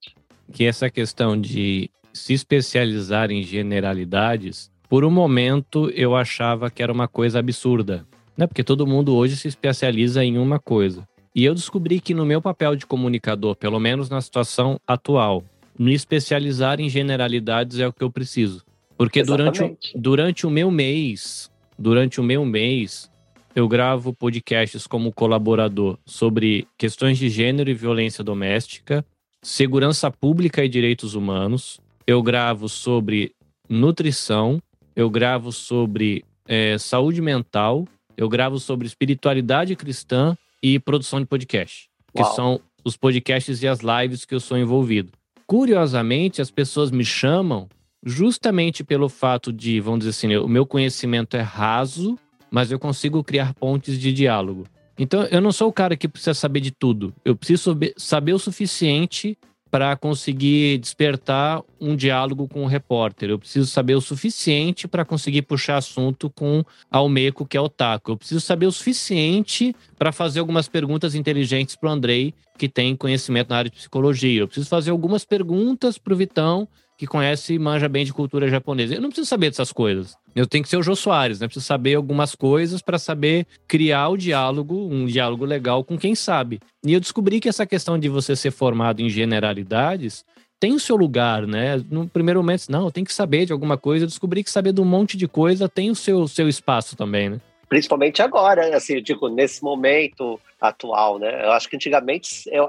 [0.53, 6.93] que essa questão de se especializar em generalidades, por um momento eu achava que era
[6.93, 8.47] uma coisa absurda né?
[8.47, 11.07] Porque todo mundo hoje se especializa em uma coisa.
[11.35, 15.43] E eu descobri que no meu papel de comunicador, pelo menos na situação atual,
[15.79, 18.63] me especializar em generalidades é o que eu preciso.
[18.97, 23.11] Porque durante o, durante o meu mês, durante o meu mês,
[23.55, 29.05] eu gravo podcasts como colaborador sobre questões de gênero e violência doméstica,
[29.43, 31.81] segurança pública e direitos humanos.
[32.07, 33.33] Eu gravo sobre
[33.69, 34.61] nutrição,
[34.95, 41.89] eu gravo sobre é, saúde mental eu gravo sobre espiritualidade cristã e produção de podcast,
[42.15, 42.35] que Uau.
[42.35, 45.13] são os podcasts e as lives que eu sou envolvido.
[45.47, 47.69] Curiosamente, as pessoas me chamam
[48.05, 52.19] justamente pelo fato de, vamos dizer assim, o meu conhecimento é raso,
[52.51, 54.67] mas eu consigo criar pontes de diálogo.
[54.99, 57.15] Então, eu não sou o cara que precisa saber de tudo.
[57.25, 59.39] Eu preciso saber o suficiente
[59.73, 63.31] para conseguir despertar um diálogo com o repórter.
[63.31, 68.11] Eu preciso saber o suficiente para conseguir puxar assunto com Almeco, que é o Taco.
[68.11, 72.95] Eu preciso saber o suficiente para fazer algumas perguntas inteligentes para o Andrei, que tem
[72.95, 74.43] conhecimento na área de psicologia.
[74.43, 78.49] Eu preciso fazer algumas perguntas para o Vitão, que conhece e manja bem de cultura
[78.49, 78.95] japonesa.
[78.95, 80.17] Eu não preciso saber dessas coisas.
[80.35, 81.47] Eu tenho que ser o Jô Soares, né?
[81.47, 86.61] Preciso saber algumas coisas para saber criar o diálogo, um diálogo legal com quem sabe.
[86.85, 90.25] E eu descobri que essa questão de você ser formado em generalidades
[90.61, 91.83] tem o seu lugar, né?
[91.91, 94.05] No primeiro momento, não, tenho que saber de alguma coisa.
[94.05, 97.31] Eu descobri que saber de um monte de coisa tem o seu, seu espaço também,
[97.31, 97.41] né?
[97.73, 101.43] principalmente agora, assim, eu digo, nesse momento atual, né?
[101.43, 102.69] Eu acho que antigamente eu,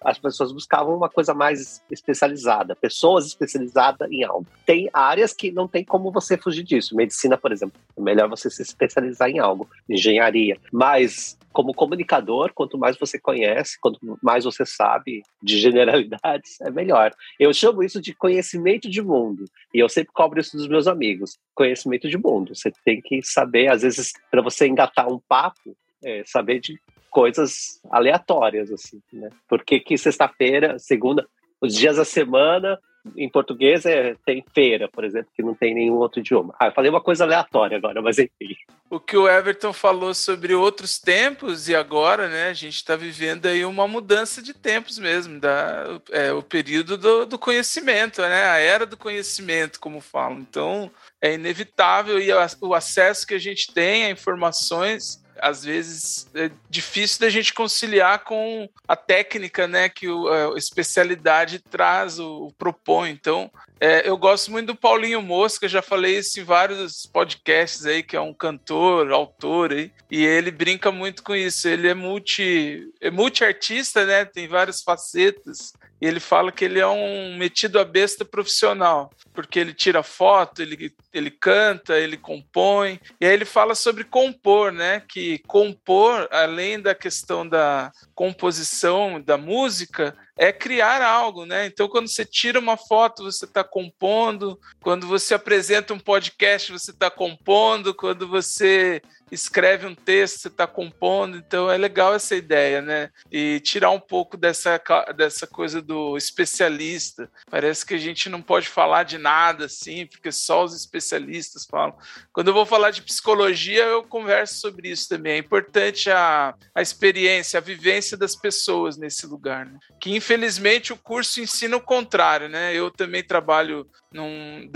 [0.00, 4.46] as pessoas buscavam uma coisa mais especializada, pessoas especializadas em algo.
[4.64, 6.94] Tem áreas que não tem como você fugir disso.
[6.94, 10.58] Medicina, por exemplo, é melhor você se especializar em algo, engenharia.
[10.72, 17.12] Mas como comunicador, quanto mais você conhece, quanto mais você sabe de generalidades, é melhor.
[17.38, 19.44] Eu chamo isso de conhecimento de mundo.
[19.74, 21.36] E eu sempre cobro isso dos meus amigos.
[21.54, 22.54] Conhecimento de mundo.
[22.54, 26.80] Você tem que saber, às vezes, para você engatar um papo, é, saber de
[27.18, 29.28] coisas aleatórias, assim, né?
[29.48, 31.26] Por que que sexta-feira, segunda,
[31.60, 32.78] os dias da semana,
[33.16, 36.54] em português é, tem feira, por exemplo, que não tem nenhum outro idioma.
[36.60, 38.54] Ah, eu falei uma coisa aleatória agora, mas enfim.
[38.88, 43.46] O que o Everton falou sobre outros tempos e agora, né, a gente está vivendo
[43.46, 48.58] aí uma mudança de tempos mesmo, da, é, o período do, do conhecimento, né, a
[48.58, 50.38] era do conhecimento, como falam.
[50.38, 50.88] Então,
[51.20, 57.20] é inevitável e o acesso que a gente tem a informações às vezes é difícil
[57.20, 63.10] da gente conciliar com a técnica, né, que o, a especialidade traz, o, o propõe.
[63.10, 68.02] Então, é, eu gosto muito do Paulinho Mosca, já falei isso em vários podcasts aí,
[68.02, 71.68] que é um cantor, autor aí, e ele brinca muito com isso.
[71.68, 74.24] Ele é multi, é multi-artista, né?
[74.24, 75.72] Tem várias facetas.
[76.00, 80.62] E ele fala que ele é um metido a besta profissional, porque ele tira foto,
[80.62, 83.00] ele, ele canta, ele compõe.
[83.20, 85.02] E aí ele fala sobre compor, né?
[85.08, 91.66] Que compor, além da questão da composição da música, é criar algo, né?
[91.66, 94.58] Então, quando você tira uma foto, você está compondo.
[94.80, 97.92] Quando você apresenta um podcast, você está compondo.
[97.92, 103.10] Quando você escreve um texto, você está compondo, então é legal essa ideia, né?
[103.30, 104.80] E tirar um pouco dessa,
[105.16, 107.30] dessa coisa do especialista.
[107.50, 111.96] Parece que a gente não pode falar de nada assim, porque só os especialistas falam.
[112.38, 115.32] Quando eu vou falar de psicologia, eu converso sobre isso também.
[115.32, 119.76] É importante a, a experiência, a vivência das pessoas nesse lugar, né?
[120.00, 122.72] Que infelizmente o curso ensina o contrário, né?
[122.72, 124.70] Eu também trabalho num,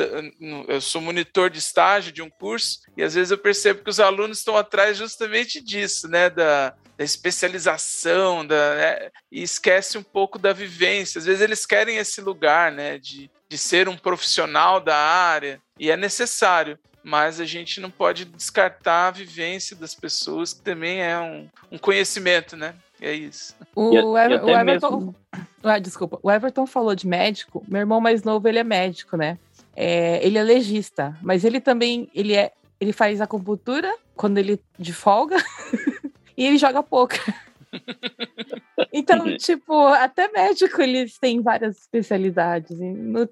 [0.66, 4.00] eu sou monitor de estágio de um curso e às vezes eu percebo que os
[4.00, 6.28] alunos estão atrás justamente disso, né?
[6.28, 9.10] Da, da especialização, da, né?
[9.30, 11.20] e esquece um pouco da vivência.
[11.20, 12.98] Às vezes eles querem esse lugar, né?
[12.98, 16.76] De, de ser um profissional da área e é necessário.
[17.02, 21.78] Mas a gente não pode descartar a vivência das pessoas, que também é um, um
[21.78, 22.74] conhecimento, né?
[23.00, 23.56] É isso.
[23.74, 24.96] O, Ever, o Everton.
[24.96, 25.14] Mesmo...
[25.64, 26.18] Ah, desculpa.
[26.24, 27.64] O Everton falou de médico.
[27.68, 29.38] Meu irmão mais novo, ele é médico, né?
[29.76, 34.92] É, ele é legista, mas ele também ele é ele faz acupuntura quando ele de
[34.92, 35.36] folga
[36.36, 37.22] e ele joga poker.
[38.92, 42.76] então, tipo, até médico eles têm várias especialidades,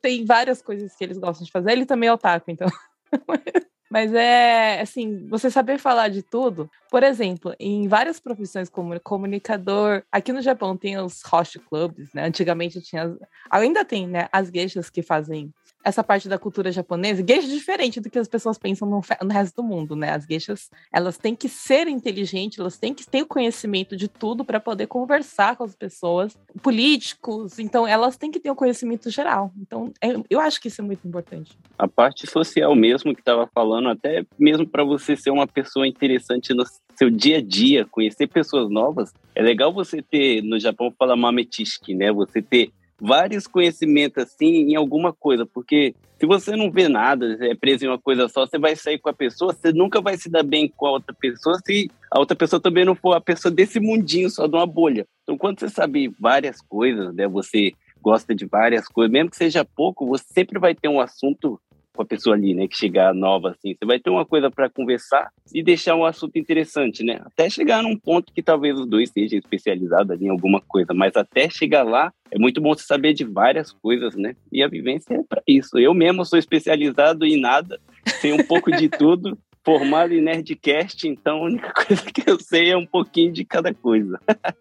[0.01, 1.73] tem várias coisas que eles gostam de fazer.
[1.73, 2.69] Ele também é otaku, então.
[3.91, 6.71] Mas é assim, você saber falar de tudo.
[6.89, 12.25] Por exemplo, em várias profissões como comunicador, aqui no Japão tem os host clubs, né?
[12.25, 13.17] Antigamente tinha,
[13.51, 14.29] ainda tem, né?
[14.33, 18.29] As geishas que fazem essa parte da cultura japonesa, geisha é diferente do que as
[18.29, 20.11] pessoas pensam no, no, resto do mundo, né?
[20.11, 24.45] As geishas, elas têm que ser inteligentes, elas têm que ter o conhecimento de tudo
[24.45, 29.51] para poder conversar com as pessoas, políticos, então elas têm que ter o conhecimento geral.
[29.59, 31.57] Então, é, eu acho que isso é muito importante.
[31.79, 36.53] A parte social mesmo que estava falando, até mesmo para você ser uma pessoa interessante
[36.53, 36.65] no
[36.95, 41.95] seu dia a dia, conhecer pessoas novas, é legal você ter, no Japão fala mametishiki,
[41.95, 42.13] né?
[42.13, 47.55] Você ter vários conhecimentos assim em alguma coisa, porque se você não vê nada, é
[47.55, 50.29] preso em uma coisa só, você vai sair com a pessoa, você nunca vai se
[50.29, 53.51] dar bem com a outra pessoa se a outra pessoa também não for a pessoa
[53.51, 55.07] desse mundinho só de uma bolha.
[55.23, 59.65] Então, quando você sabe várias coisas, né, você gosta de várias coisas, mesmo que seja
[59.65, 61.59] pouco, você sempre vai ter um assunto
[61.95, 63.75] com a pessoa ali, né, que chegar nova assim.
[63.75, 67.21] Você vai ter uma coisa para conversar e deixar um assunto interessante, né?
[67.25, 71.17] Até chegar num ponto que talvez os dois sejam especializados ali em alguma coisa, mas
[71.17, 74.37] até chegar lá é muito bom você saber de várias coisas, né?
[74.53, 75.79] E a vivência é para isso.
[75.79, 77.81] Eu mesmo sou especializado em nada,
[78.21, 79.37] sei um pouco de tudo.
[79.63, 83.75] Formado em Nerdcast, então a única coisa que eu sei é um pouquinho de cada
[83.75, 84.19] coisa.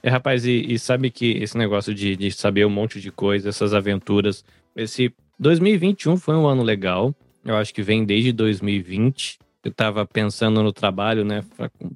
[0.00, 3.48] É, rapaz, e, e, sabe que esse negócio de, de saber um monte de coisa,
[3.48, 4.44] essas aventuras,
[4.76, 7.14] esse 2021 foi um ano legal.
[7.44, 9.38] Eu acho que vem desde 2020.
[9.64, 11.44] Eu estava pensando no trabalho, né?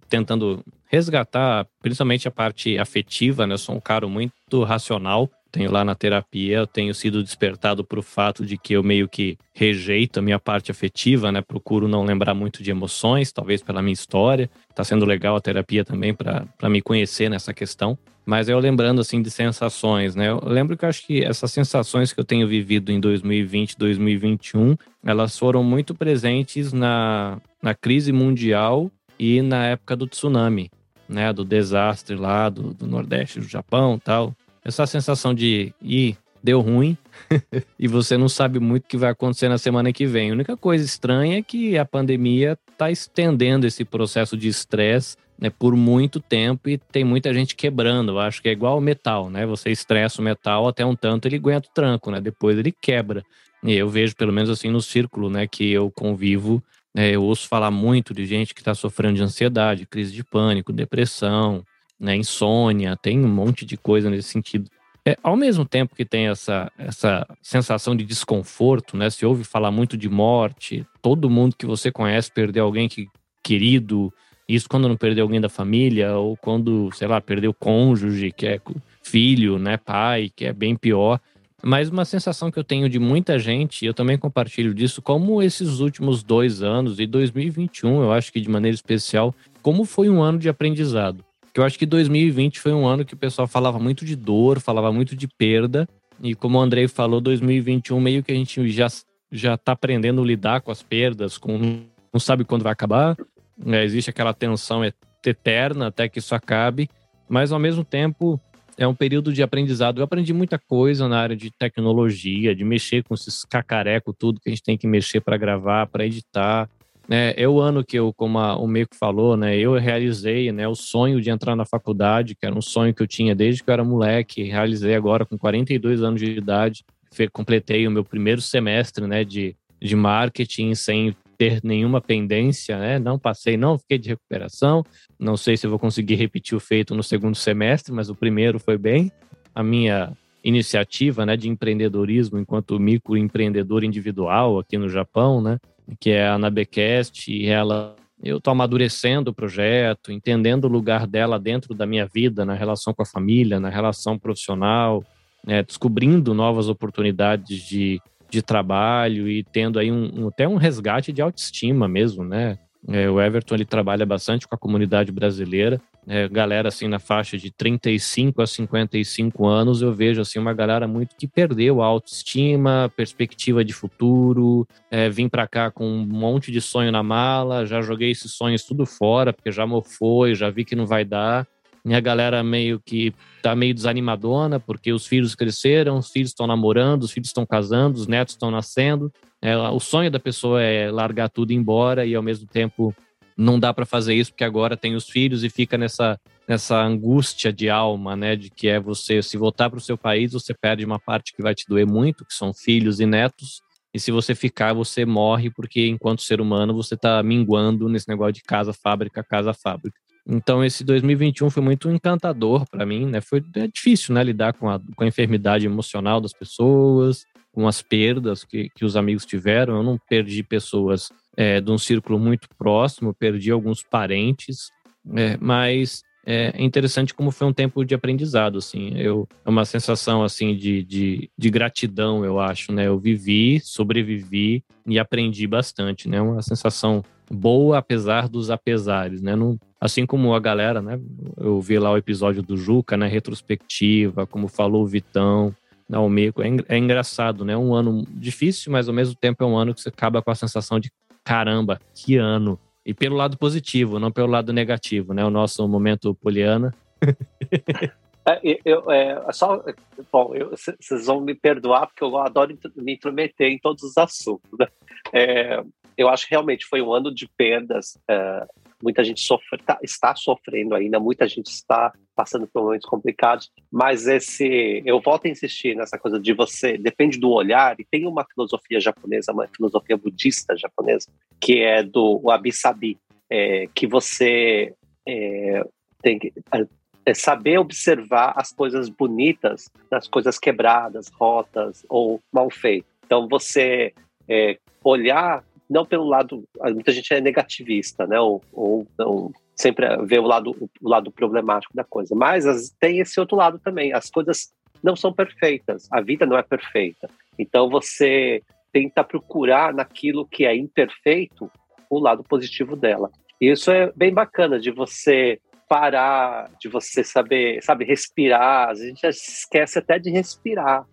[0.08, 3.54] Tentando resgatar, principalmente a parte afetiva, né?
[3.54, 5.30] Eu sou um cara muito racional.
[5.52, 9.06] Tenho lá na terapia, eu tenho sido despertado para o fato de que eu meio
[9.06, 11.42] que rejeito a minha parte afetiva, né?
[11.42, 14.48] Procuro não lembrar muito de emoções, talvez pela minha história.
[14.74, 17.98] Tá sendo legal a terapia também para me conhecer nessa questão.
[18.24, 20.30] Mas eu lembrando assim de sensações, né?
[20.30, 24.74] Eu lembro que eu acho que essas sensações que eu tenho vivido em 2020, 2021,
[25.04, 30.70] elas foram muito presentes na, na crise mundial e na época do tsunami,
[31.08, 34.34] né, do desastre lá do, do Nordeste do Japão tal.
[34.64, 36.96] Essa sensação de ir deu ruim
[37.78, 40.30] e você não sabe muito o que vai acontecer na semana que vem.
[40.30, 45.50] A única coisa estranha é que a pandemia está estendendo esse processo de estresse né,
[45.50, 48.12] por muito tempo e tem muita gente quebrando.
[48.12, 49.46] Eu acho que é igual o metal, né?
[49.46, 52.20] Você estressa o metal até um tanto ele aguenta o tranco, né?
[52.20, 53.24] Depois ele quebra.
[53.64, 56.62] E eu vejo, pelo menos assim, no círculo né, que eu convivo,
[56.94, 60.72] né, eu ouço falar muito de gente que está sofrendo de ansiedade, crise de pânico,
[60.72, 61.64] depressão,
[62.02, 64.68] né, insônia, tem um monte de coisa nesse sentido.
[65.06, 69.08] É, ao mesmo tempo que tem essa, essa sensação de desconforto, né?
[69.08, 73.08] Se ouve falar muito de morte, todo mundo que você conhece perdeu alguém que,
[73.42, 74.12] querido,
[74.48, 78.60] isso quando não perdeu alguém da família, ou quando, sei lá, perdeu cônjuge, que é
[79.02, 81.20] filho, né, pai, que é bem pior.
[81.64, 85.42] Mas uma sensação que eu tenho de muita gente, e eu também compartilho disso, como
[85.42, 90.22] esses últimos dois anos, e 2021, eu acho que de maneira especial, como foi um
[90.22, 93.78] ano de aprendizado que eu acho que 2020 foi um ano que o pessoal falava
[93.78, 95.86] muito de dor, falava muito de perda.
[96.22, 98.86] E como o Andrei falou, 2021 meio que a gente já,
[99.30, 103.16] já tá aprendendo a lidar com as perdas, com não sabe quando vai acabar.
[103.56, 103.84] Né?
[103.84, 104.82] Existe aquela tensão
[105.24, 106.88] eterna até que isso acabe.
[107.28, 108.40] Mas ao mesmo tempo
[108.76, 110.00] é um período de aprendizado.
[110.00, 114.48] Eu aprendi muita coisa na área de tecnologia, de mexer com esses cacareco, tudo que
[114.48, 116.68] a gente tem que mexer para gravar, para editar.
[117.10, 120.68] É, é o ano que eu, como a, o Meco falou, né, eu realizei né,
[120.68, 123.68] o sonho de entrar na faculdade, que era um sonho que eu tinha desde que
[123.68, 126.84] eu era moleque, realizei agora com 42 anos de idade,
[127.32, 133.00] completei o meu primeiro semestre né, de, de marketing sem ter nenhuma pendência, né?
[133.00, 134.84] Não passei, não fiquei de recuperação.
[135.18, 138.78] Não sei se vou conseguir repetir o feito no segundo semestre, mas o primeiro foi
[138.78, 139.10] bem.
[139.52, 140.12] A minha
[140.44, 145.58] iniciativa, né, de empreendedorismo enquanto microempreendedor individual aqui no Japão, né?
[146.00, 151.40] Que é a Nabecast, e ela eu estou amadurecendo o projeto, entendendo o lugar dela
[151.40, 155.04] dentro da minha vida, na relação com a família, na relação profissional,
[155.44, 161.12] né, descobrindo novas oportunidades de, de trabalho e tendo aí um, um, até um resgate
[161.12, 162.58] de autoestima mesmo, né?
[162.88, 165.80] É, o Everton ele trabalha bastante com a comunidade brasileira.
[166.06, 170.88] É, galera assim na faixa de 35 a 55 anos, eu vejo assim uma galera
[170.88, 176.50] muito que perdeu a autoestima, perspectiva de futuro, é, vim para cá com um monte
[176.50, 180.64] de sonho na mala, já joguei esses sonhos tudo fora, porque já mofou, já vi
[180.64, 181.46] que não vai dar.
[181.84, 183.12] E a galera meio que
[183.42, 187.98] tá meio desanimadona, porque os filhos cresceram, os filhos estão namorando, os filhos estão casando,
[187.98, 189.12] os netos estão nascendo.
[189.40, 192.94] É, o sonho da pessoa é largar tudo embora e ao mesmo tempo
[193.42, 197.52] não dá para fazer isso porque agora tem os filhos e fica nessa nessa angústia
[197.52, 200.84] de alma, né, de que é você se voltar para o seu país, você perde
[200.84, 203.62] uma parte que vai te doer muito, que são filhos e netos,
[203.94, 208.34] e se você ficar, você morre porque enquanto ser humano você está minguando nesse negócio
[208.34, 209.98] de casa fábrica, casa fábrica.
[210.26, 213.20] Então esse 2021 foi muito encantador para mim, né?
[213.20, 217.82] Foi é difícil, né, lidar com a, com a enfermidade emocional das pessoas, com as
[217.82, 219.76] perdas que, que os amigos tiveram.
[219.76, 224.70] Eu não perdi pessoas é, de um círculo muito próximo, perdi alguns parentes,
[225.14, 230.22] é, mas é interessante como foi um tempo de aprendizado, assim, eu, é uma sensação,
[230.22, 236.20] assim, de, de, de gratidão, eu acho, né, eu vivi, sobrevivi e aprendi bastante, né,
[236.20, 241.00] uma sensação boa apesar dos apesares, né, não, assim como a galera, né,
[241.36, 245.52] eu vi lá o episódio do Juca, né, retrospectiva, como falou o Vitão,
[245.92, 249.74] Almeco, é, é engraçado, né, um ano difícil, mas ao mesmo tempo é um ano
[249.74, 250.90] que você acaba com a sensação de
[251.24, 252.58] caramba, que ano.
[252.84, 255.24] E pelo lado positivo, não pelo lado negativo, né?
[255.24, 256.74] O nosso momento poliana.
[258.26, 259.62] é, eu, é, só,
[260.10, 264.50] bom, vocês vão me perdoar porque eu adoro me intrometer em todos os assuntos.
[264.58, 264.66] Né?
[265.12, 265.62] É,
[265.96, 268.46] eu acho que realmente foi um ano de perdas é,
[268.82, 274.06] muita gente sofre, tá, está sofrendo ainda, muita gente está passando por momentos complicados, mas
[274.06, 278.24] esse, eu volto a insistir nessa coisa de você, depende do olhar, e tem uma
[278.24, 281.08] filosofia japonesa, uma filosofia budista japonesa,
[281.40, 282.98] que é do wabi-sabi,
[283.30, 284.74] é, que você
[285.08, 285.64] é,
[286.02, 286.66] tem que é,
[287.06, 292.90] é saber observar as coisas bonitas nas coisas quebradas, rotas ou mal feitas.
[293.04, 293.92] Então, você
[294.28, 296.44] é, olhar não pelo lado.
[296.72, 298.20] Muita gente é negativista, né?
[298.20, 300.50] Ou, ou não, sempre vê o lado,
[300.80, 302.14] o lado problemático da coisa.
[302.14, 303.92] Mas as, tem esse outro lado também.
[303.92, 304.52] As coisas
[304.82, 305.88] não são perfeitas.
[305.90, 307.08] A vida não é perfeita.
[307.38, 308.42] Então você
[308.72, 311.50] tenta procurar naquilo que é imperfeito
[311.88, 313.10] o lado positivo dela.
[313.40, 318.68] E isso é bem bacana de você parar, de você saber, sabe, respirar.
[318.68, 320.86] A gente esquece até de respirar.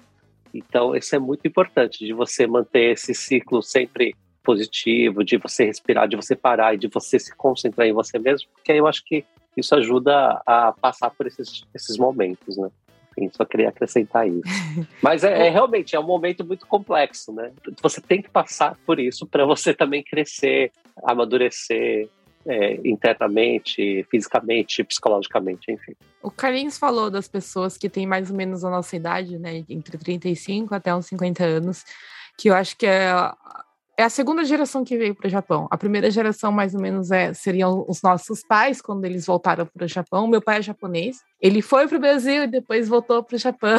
[0.54, 4.16] Então, isso é muito importante, de você manter esse ciclo sempre
[4.50, 8.50] positivo, de você respirar, de você parar e de você se concentrar em você mesmo,
[8.52, 9.24] porque aí eu acho que
[9.56, 12.68] isso ajuda a passar por esses, esses momentos, né?
[13.12, 14.42] Enfim, só queria acrescentar isso.
[15.04, 17.52] Mas é, é, realmente é um momento muito complexo, né?
[17.80, 20.72] Você tem que passar por isso para você também crescer,
[21.04, 22.10] amadurecer
[22.48, 25.94] é, internamente, fisicamente, psicologicamente, enfim.
[26.24, 29.64] O Carlinhos falou das pessoas que têm mais ou menos a nossa idade, né?
[29.70, 31.86] Entre 35 até uns 50 anos,
[32.36, 33.14] que eu acho que é
[34.00, 35.68] é a segunda geração que veio para o Japão.
[35.70, 39.84] A primeira geração, mais ou menos, é, seriam os nossos pais, quando eles voltaram para
[39.84, 40.26] o Japão.
[40.26, 41.18] Meu pai é japonês.
[41.42, 43.78] Ele foi para o Brasil e depois voltou para o Japão.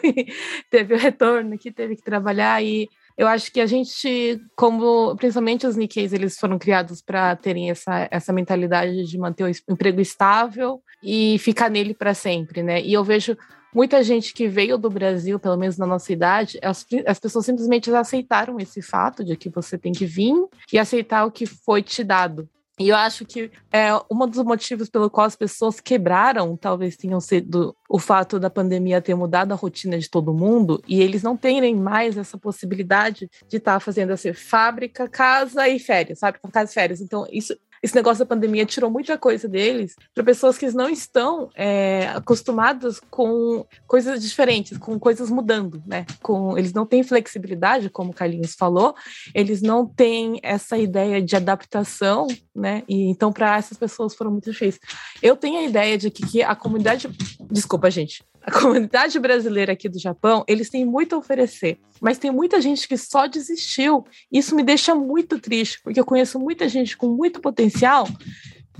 [0.70, 2.64] teve o retorno que teve que trabalhar.
[2.64, 2.88] E
[3.18, 8.08] eu acho que a gente, como principalmente os Nikkeis, eles foram criados para terem essa,
[8.10, 12.80] essa mentalidade de manter o emprego estável e ficar nele para sempre, né?
[12.80, 13.36] E eu vejo
[13.74, 17.90] muita gente que veio do Brasil, pelo menos na nossa idade, as, as pessoas simplesmente
[17.92, 20.34] aceitaram esse fato de que você tem que vir
[20.72, 22.48] e aceitar o que foi te dado.
[22.80, 27.20] E eu acho que é um dos motivos pelo qual as pessoas quebraram, talvez tenham
[27.20, 31.36] sido o fato da pandemia ter mudado a rotina de todo mundo e eles não
[31.36, 36.38] terem mais essa possibilidade de estar tá fazendo assim, fábrica, casa e férias, sabe?
[36.50, 37.00] Casa e férias.
[37.02, 41.48] Então, isso esse negócio da pandemia tirou muita coisa deles para pessoas que não estão
[41.54, 46.04] é, acostumadas com coisas diferentes, com coisas mudando, né?
[46.22, 48.94] Com, eles não têm flexibilidade, como o Carlinhos falou,
[49.34, 52.82] eles não têm essa ideia de adaptação, né?
[52.88, 54.80] E então para essas pessoas foram muito difíceis.
[55.22, 57.08] Eu tenho a ideia de que, que a comunidade,
[57.50, 62.30] desculpa gente, a comunidade brasileira aqui do Japão, eles têm muito a oferecer, mas tem
[62.30, 64.04] muita gente que só desistiu.
[64.30, 68.06] Isso me deixa muito triste, porque eu conheço muita gente com muito potencial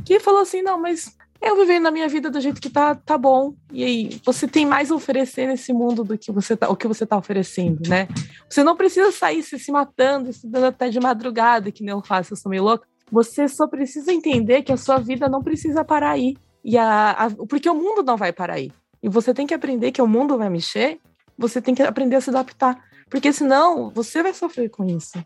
[0.05, 3.17] que falou assim: não, mas eu vivendo na minha vida do jeito que tá, tá
[3.17, 3.55] bom.
[3.73, 6.87] E aí, você tem mais a oferecer nesse mundo do que você tá, o que
[6.87, 8.09] você tá oferecendo, né?
[8.49, 12.33] Você não precisa sair se, se matando, estudando até de madrugada, que nem eu faço,
[12.33, 12.87] eu sou meio louca.
[13.11, 16.37] Você só precisa entender que a sua vida não precisa parar aí.
[16.63, 18.71] E a, a, porque o mundo não vai parar aí
[19.03, 20.99] e você tem que aprender que o mundo vai mexer,
[21.37, 22.83] você tem que aprender a se adaptar.
[23.09, 25.19] Porque senão você vai sofrer com isso.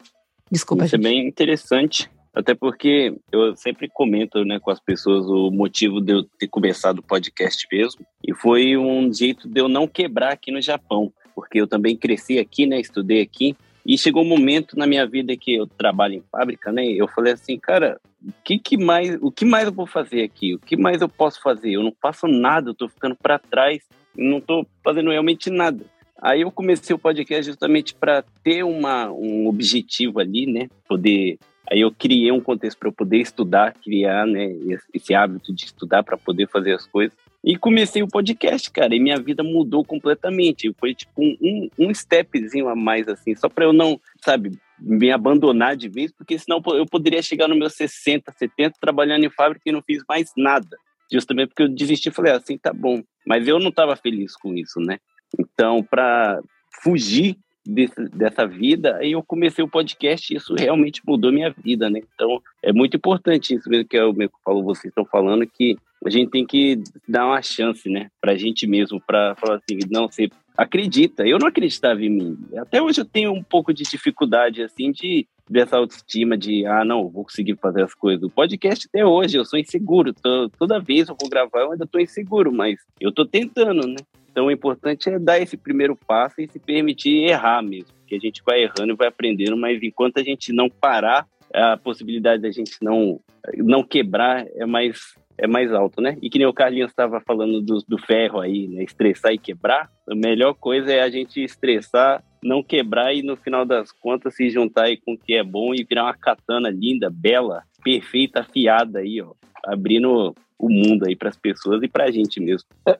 [0.50, 1.06] Desculpa, Isso gente.
[1.06, 2.10] é bem interessante.
[2.32, 6.98] Até porque eu sempre comento né, com as pessoas o motivo de eu ter começado
[6.98, 8.04] o podcast mesmo.
[8.26, 11.12] E foi um jeito de eu não quebrar aqui no Japão.
[11.34, 12.80] Porque eu também cresci aqui, né?
[12.80, 13.56] Estudei aqui.
[13.86, 16.86] E chegou um momento na minha vida que eu trabalho em fábrica, né?
[16.86, 20.54] Eu falei assim, cara, o que, que mais, o que mais eu vou fazer aqui?
[20.54, 21.72] O que mais eu posso fazer?
[21.72, 23.82] Eu não faço nada, eu tô ficando para trás,
[24.16, 25.84] não tô fazendo realmente nada.
[26.20, 30.68] Aí eu comecei o podcast justamente para ter uma, um objetivo ali, né?
[30.88, 31.38] Poder.
[31.70, 34.54] Aí eu criei um contexto para eu poder estudar, criar, né?
[34.94, 37.16] Esse hábito de estudar para poder fazer as coisas.
[37.44, 40.74] E comecei o podcast, cara, e minha vida mudou completamente.
[40.80, 45.76] Foi tipo um, um, stepzinho a mais, assim, só para eu não, sabe, me abandonar
[45.76, 49.72] de vez, porque senão eu poderia chegar no meu 60, 70 trabalhando em fábrica e
[49.72, 50.74] não fiz mais nada.
[51.12, 53.02] Justamente porque eu desisti e falei ah, assim, tá bom.
[53.26, 54.98] Mas eu não estava feliz com isso, né?
[55.38, 56.40] Então, para
[56.82, 57.36] fugir
[57.66, 62.00] desse, dessa vida, aí eu comecei o podcast e isso realmente mudou minha vida, né?
[62.14, 66.10] Então, é muito importante isso mesmo que o meu falou, vocês estão falando, que a
[66.10, 70.28] gente tem que dar uma chance, né, pra gente mesmo, para falar assim, não, você
[70.56, 71.26] acredita.
[71.26, 72.38] Eu não acreditava em mim.
[72.56, 77.08] Até hoje eu tenho um pouco de dificuldade, assim, de dessa autoestima de, ah, não,
[77.08, 78.22] vou conseguir fazer as coisas.
[78.22, 80.12] O podcast até hoje, eu sou inseguro.
[80.14, 83.96] Tô, toda vez eu vou gravar, eu ainda tô inseguro, mas eu tô tentando, né?
[84.34, 88.18] Então, o importante é dar esse primeiro passo e se permitir errar mesmo, porque a
[88.18, 91.24] gente vai errando e vai aprendendo, mas enquanto a gente não parar,
[91.54, 93.20] a possibilidade da gente não,
[93.58, 96.18] não quebrar é mais, é mais alto, né?
[96.20, 98.82] E que nem o Carlinhos estava falando do, do ferro aí, né?
[98.82, 103.64] Estressar e quebrar, a melhor coisa é a gente estressar, não quebrar e no final
[103.64, 107.08] das contas se juntar aí com o que é bom e virar uma katana linda,
[107.08, 109.32] bela, perfeita, afiada aí, ó,
[109.64, 112.68] abrindo o mundo aí para as pessoas e para a gente mesmo.
[112.86, 112.98] É,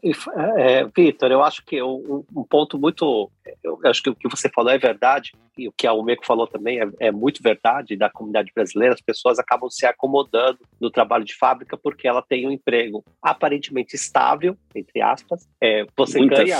[0.57, 3.31] é, Vitor, eu acho que um, um, ponto muito,
[3.63, 6.47] eu acho que o que você falou é verdade e o que a Umeco falou
[6.47, 8.95] também é, é, muito verdade da comunidade brasileira.
[8.95, 13.95] As pessoas acabam se acomodando no trabalho de fábrica porque ela tem um emprego aparentemente
[13.95, 15.49] estável, entre aspas.
[15.61, 16.41] É, você Muitas.
[16.41, 16.59] ganha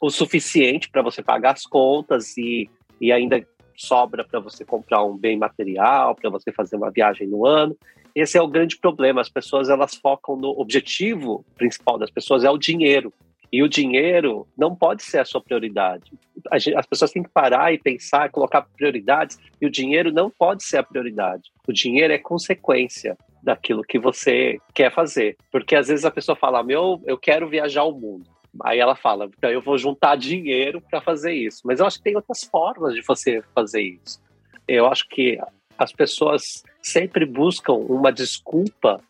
[0.00, 2.68] o, o suficiente para você pagar as contas e,
[3.00, 3.46] e ainda
[3.76, 7.76] sobra para você comprar um bem material, para você fazer uma viagem no ano.
[8.14, 9.20] Esse é o grande problema.
[9.20, 13.12] As pessoas elas focam no objetivo principal das pessoas é o dinheiro.
[13.52, 16.12] E o dinheiro não pode ser a sua prioridade.
[16.50, 20.78] As pessoas têm que parar e pensar, colocar prioridades, e o dinheiro não pode ser
[20.78, 21.50] a prioridade.
[21.66, 25.36] O dinheiro é consequência daquilo que você quer fazer.
[25.50, 28.30] Porque às vezes a pessoa fala: Meu, eu quero viajar o mundo.
[28.62, 31.62] Aí ela fala: Então eu vou juntar dinheiro para fazer isso.
[31.64, 34.20] Mas eu acho que tem outras formas de você fazer isso
[34.70, 35.38] eu acho que
[35.80, 39.00] as pessoas sempre buscam uma desculpa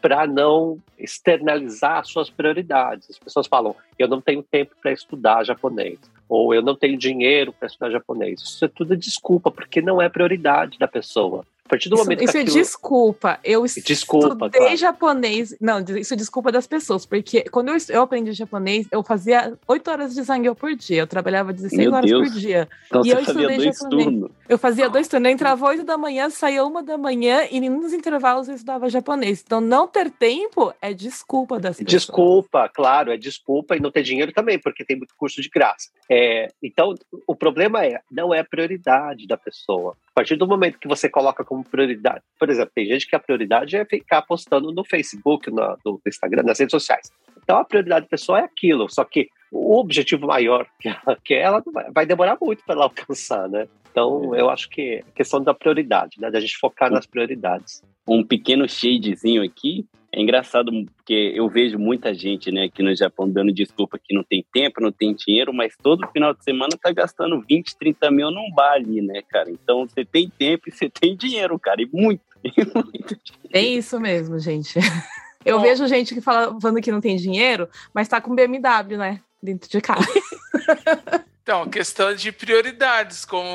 [0.00, 3.08] para não externalizar suas prioridades.
[3.10, 5.98] As pessoas falam: eu não tenho tempo para estudar japonês,
[6.28, 8.42] ou eu não tenho dinheiro para estudar japonês.
[8.42, 11.46] Isso é tudo desculpa, porque não é prioridade da pessoa.
[11.68, 12.56] A partir do isso, momento isso que é aquilo...
[12.56, 13.38] desculpa.
[13.44, 14.76] Eu desculpa, estudei claro.
[14.78, 15.54] japonês.
[15.60, 19.90] Não, isso é desculpa das pessoas, porque quando eu, eu aprendi japonês, eu fazia 8
[19.90, 21.02] horas de zangyo por dia.
[21.02, 22.30] Eu trabalhava 16 Meu horas Deus.
[22.30, 22.66] por dia.
[22.86, 24.04] Então E você eu fazia estudei dois japonês.
[24.04, 24.30] turnos.
[24.48, 25.28] Eu fazia dois turnos.
[25.28, 29.42] Eu entrava 8 da manhã, saía 1 da manhã e nos intervalos eu estudava japonês.
[29.44, 31.90] Então não ter tempo é desculpa das pessoas.
[31.90, 35.90] Desculpa, claro, é desculpa e não ter dinheiro também, porque tem muito curso de graça.
[36.10, 36.94] É, então,
[37.26, 39.94] o problema é, não é prioridade da pessoa.
[40.18, 43.20] A partir do momento que você coloca como prioridade, por exemplo, tem gente que a
[43.20, 47.08] prioridade é ficar postando no Facebook, no, no Instagram, nas redes sociais.
[47.40, 51.42] Então, a prioridade da pessoa é aquilo, só que o objetivo maior que ela quer,
[51.42, 53.68] ela vai, vai demorar muito para ela alcançar, né?
[53.92, 56.32] Então, eu acho que é questão da prioridade, né?
[56.32, 57.80] Da gente focar nas prioridades.
[58.04, 59.86] um pequeno shadezinho aqui.
[60.10, 64.22] É engraçado porque eu vejo muita gente, né, aqui no Japão dando desculpa que não
[64.22, 68.30] tem tempo, não tem dinheiro, mas todo final de semana tá gastando 20, 30 mil
[68.30, 69.50] num bar ali, né, cara?
[69.50, 73.20] Então você tem tempo e você tem dinheiro, cara, e muito, e muito.
[73.52, 74.78] É isso mesmo, gente.
[75.44, 75.62] Eu Bom.
[75.62, 79.20] vejo gente que fala, falando que não tem dinheiro, mas tá com BMW, né?
[79.42, 80.06] Dentro de casa.
[81.48, 83.48] Então, questão de prioridades, como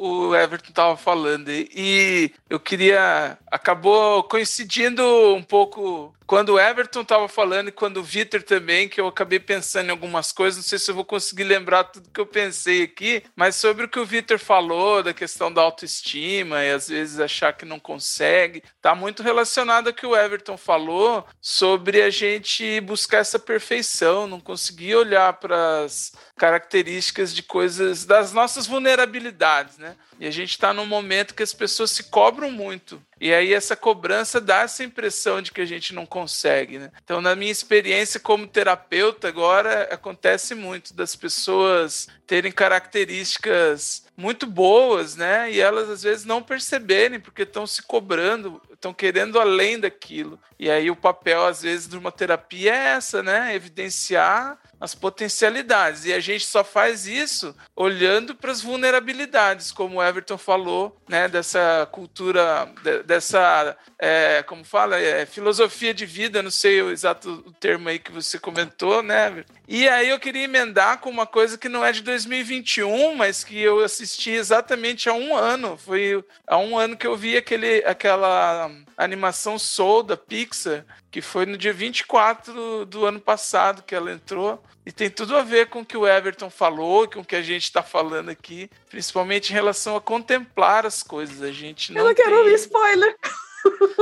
[0.00, 1.48] o Everton estava falando.
[1.48, 3.38] E eu queria.
[3.48, 9.00] Acabou coincidindo um pouco quando o Everton estava falando e quando o Vitor também, que
[9.00, 10.56] eu acabei pensando em algumas coisas.
[10.56, 13.88] Não sei se eu vou conseguir lembrar tudo que eu pensei aqui, mas sobre o
[13.88, 18.62] que o Vitor falou, da questão da autoestima e às vezes achar que não consegue,
[18.82, 24.40] tá muito relacionado ao que o Everton falou sobre a gente buscar essa perfeição, não
[24.40, 29.96] conseguir olhar para as características de coisas das nossas vulnerabilidades, né?
[30.18, 33.02] E a gente está num momento que as pessoas se cobram muito.
[33.20, 36.90] E aí essa cobrança dá essa impressão de que a gente não consegue, né?
[37.02, 45.16] Então, na minha experiência como terapeuta, agora acontece muito das pessoas terem características muito boas,
[45.16, 45.50] né?
[45.50, 50.38] E elas às vezes não perceberem porque estão se cobrando, estão querendo além daquilo.
[50.58, 53.54] E aí o papel às vezes de uma terapia é essa, né?
[53.54, 56.04] Evidenciar as potencialidades.
[56.04, 61.28] E a gente só faz isso olhando para as vulnerabilidades, como o Everton falou, né?
[61.28, 67.42] Dessa cultura, de- dessa, é, como fala, é, filosofia de vida, não sei o exato
[67.58, 69.28] termo aí que você comentou, né?
[69.28, 69.54] Everton?
[69.68, 73.60] E aí eu queria emendar com uma coisa que não é de 2021, mas que
[73.60, 75.76] eu assisti exatamente há um ano.
[75.76, 80.84] Foi há um ano que eu vi aquele, aquela animação Soul da Pixar,
[81.16, 84.62] que foi no dia 24 do ano passado que ela entrou.
[84.84, 87.40] E tem tudo a ver com o que o Everton falou, com o que a
[87.40, 91.40] gente está falando aqui, principalmente em relação a contemplar as coisas.
[91.40, 92.38] A gente não Eu não quero tem...
[92.38, 93.16] ouvir spoiler.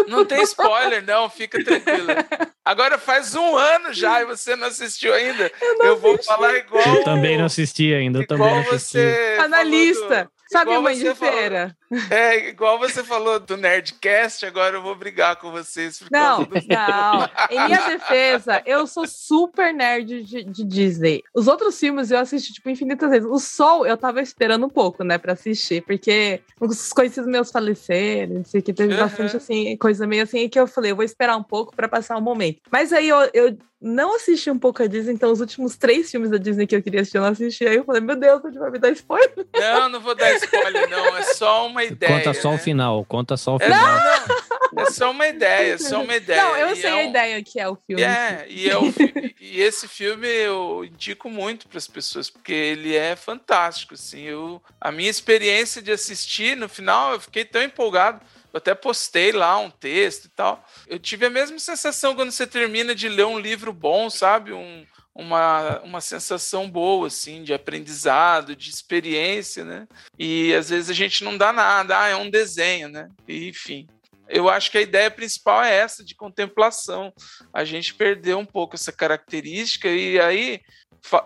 [0.09, 2.27] Não tem spoiler, não, fica tranquila.
[2.65, 5.53] Agora faz um ano já e você não assistiu ainda.
[5.81, 6.85] Eu, vou falar igual.
[6.85, 8.99] Eu também não assisti ainda, eu também igual não assisti.
[8.99, 9.37] você.
[9.41, 10.31] Analista.
[10.59, 11.33] Falou Sabe igual mãe de falou.
[11.35, 11.77] feira?
[11.91, 16.01] do- é, igual você falou do Nerdcast, agora eu vou brigar com vocês.
[16.11, 16.55] Não, do...
[16.67, 17.29] não.
[17.51, 21.23] Em minha defesa, eu sou super nerd de, de Disney.
[21.35, 23.29] Os outros filmes eu assisti, tipo, infinitas vezes.
[23.29, 28.35] O Sol, eu tava esperando um pouco, né, pra assistir, porque os conhecidos meus faleceram,
[28.37, 29.01] não sei que, teve Uhum.
[29.01, 32.17] bastante, assim, coisa meio assim, que eu falei, eu vou esperar um pouco pra passar
[32.17, 32.61] o momento.
[32.73, 33.57] Mas aí eu, eu
[33.87, 36.83] não assisti um pouco a Disney, então os últimos três filmes da Disney que eu
[36.83, 37.67] queria assistir, eu não assisti.
[37.67, 39.47] Aí eu falei, meu Deus, você vai me dar spoiler?
[39.55, 41.17] Não, não vou dar spoiler, não.
[41.17, 42.13] É só uma ideia.
[42.17, 42.57] Conta só né?
[42.57, 43.87] o final, conta só o É, final.
[43.99, 44.83] não, não.
[44.83, 46.43] É só uma ideia, é só uma ideia.
[46.43, 48.03] Não, eu E sei é a um- ideia que é o filme.
[48.03, 52.53] É, e, é o fi- e esse filme eu indico muito para as pessoas, porque
[52.53, 54.23] ele é fantástico, assim.
[54.23, 58.21] Eu, a minha experiência de assistir, no final, eu fiquei tão empolgado.
[58.55, 60.65] Eu até postei lá um texto e tal.
[60.87, 64.53] Eu tive a mesma sensação quando você termina de ler um livro bom, sabe?
[64.53, 69.89] Um, uma, uma sensação boa, assim, de aprendizado, de experiência, né?
[70.17, 73.09] E às vezes a gente não dá nada, ah, é um desenho, né?
[73.27, 73.89] E, enfim.
[74.29, 77.13] Eu acho que a ideia principal é essa, de contemplação.
[77.53, 80.61] A gente perdeu um pouco essa característica e aí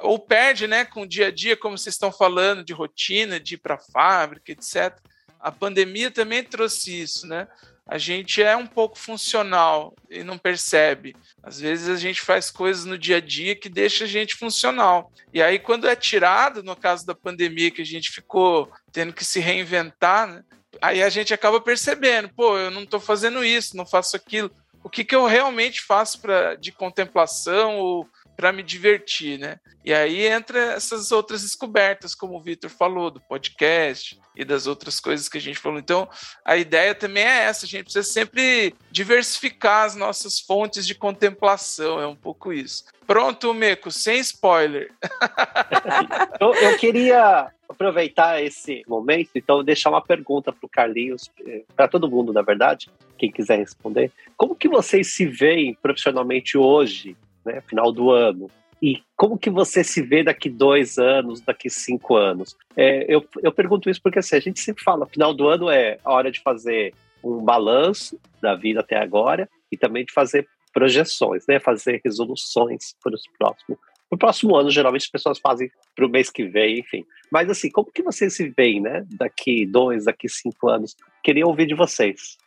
[0.02, 3.54] ou perde, né, com o dia a dia, como vocês estão falando, de rotina, de
[3.54, 4.98] ir para a fábrica, etc.
[5.40, 7.46] A pandemia também trouxe isso, né?
[7.86, 11.16] A gente é um pouco funcional e não percebe.
[11.42, 15.10] Às vezes a gente faz coisas no dia a dia que deixa a gente funcional.
[15.32, 19.24] E aí, quando é tirado, no caso da pandemia, que a gente ficou tendo que
[19.24, 20.44] se reinventar, né?
[20.82, 24.50] aí a gente acaba percebendo, pô, eu não estou fazendo isso, não faço aquilo.
[24.82, 28.08] O que, que eu realmente faço pra, de contemplação ou
[28.38, 29.58] para me divertir, né?
[29.84, 35.00] E aí entra essas outras descobertas, como o Vitor falou, do podcast e das outras
[35.00, 35.80] coisas que a gente falou.
[35.80, 36.08] Então,
[36.44, 42.00] a ideia também é essa, a gente precisa sempre diversificar as nossas fontes de contemplação,
[42.00, 42.84] é um pouco isso.
[43.08, 44.92] Pronto, Meco, sem spoiler.
[46.40, 51.88] eu, eu queria aproveitar esse momento, então deixar uma pergunta para o Carlinhos, eh, para
[51.88, 54.12] todo mundo, na verdade, quem quiser responder.
[54.36, 57.16] Como que vocês se veem profissionalmente hoje,
[57.48, 58.50] né, final do ano?
[58.80, 62.56] E como que você se vê daqui dois anos, daqui cinco anos?
[62.76, 65.98] É, eu, eu pergunto isso porque assim, a gente sempre fala, final do ano é
[66.04, 71.44] a hora de fazer um balanço da vida até agora e também de fazer projeções,
[71.48, 71.58] né?
[71.58, 73.78] Fazer resoluções para os próximos.
[74.08, 77.04] Para o próximo ano, geralmente as pessoas fazem para o mês que vem, enfim.
[77.32, 79.04] Mas assim, como que vocês se veem, né?
[79.18, 80.94] Daqui dois, daqui cinco anos?
[81.22, 82.38] Queria ouvir de vocês.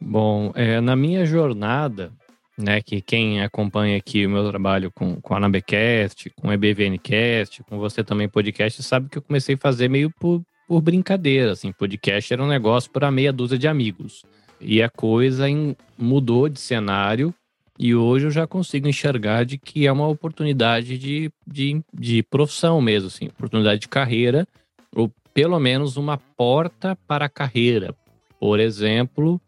[0.00, 2.12] Bom, é, na minha jornada,
[2.58, 7.62] né, que quem acompanha aqui o meu trabalho com, com a Nabecast, com o EBVNcast,
[7.64, 11.70] com você também podcast, sabe que eu comecei a fazer meio por, por brincadeira, assim,
[11.72, 14.24] podcast era um negócio para meia dúzia de amigos.
[14.60, 17.34] E a coisa em, mudou de cenário
[17.78, 22.80] e hoje eu já consigo enxergar de que é uma oportunidade de, de, de profissão
[22.80, 24.48] mesmo, assim, oportunidade de carreira,
[24.94, 27.94] ou pelo menos uma porta para a carreira.
[28.40, 29.40] Por exemplo,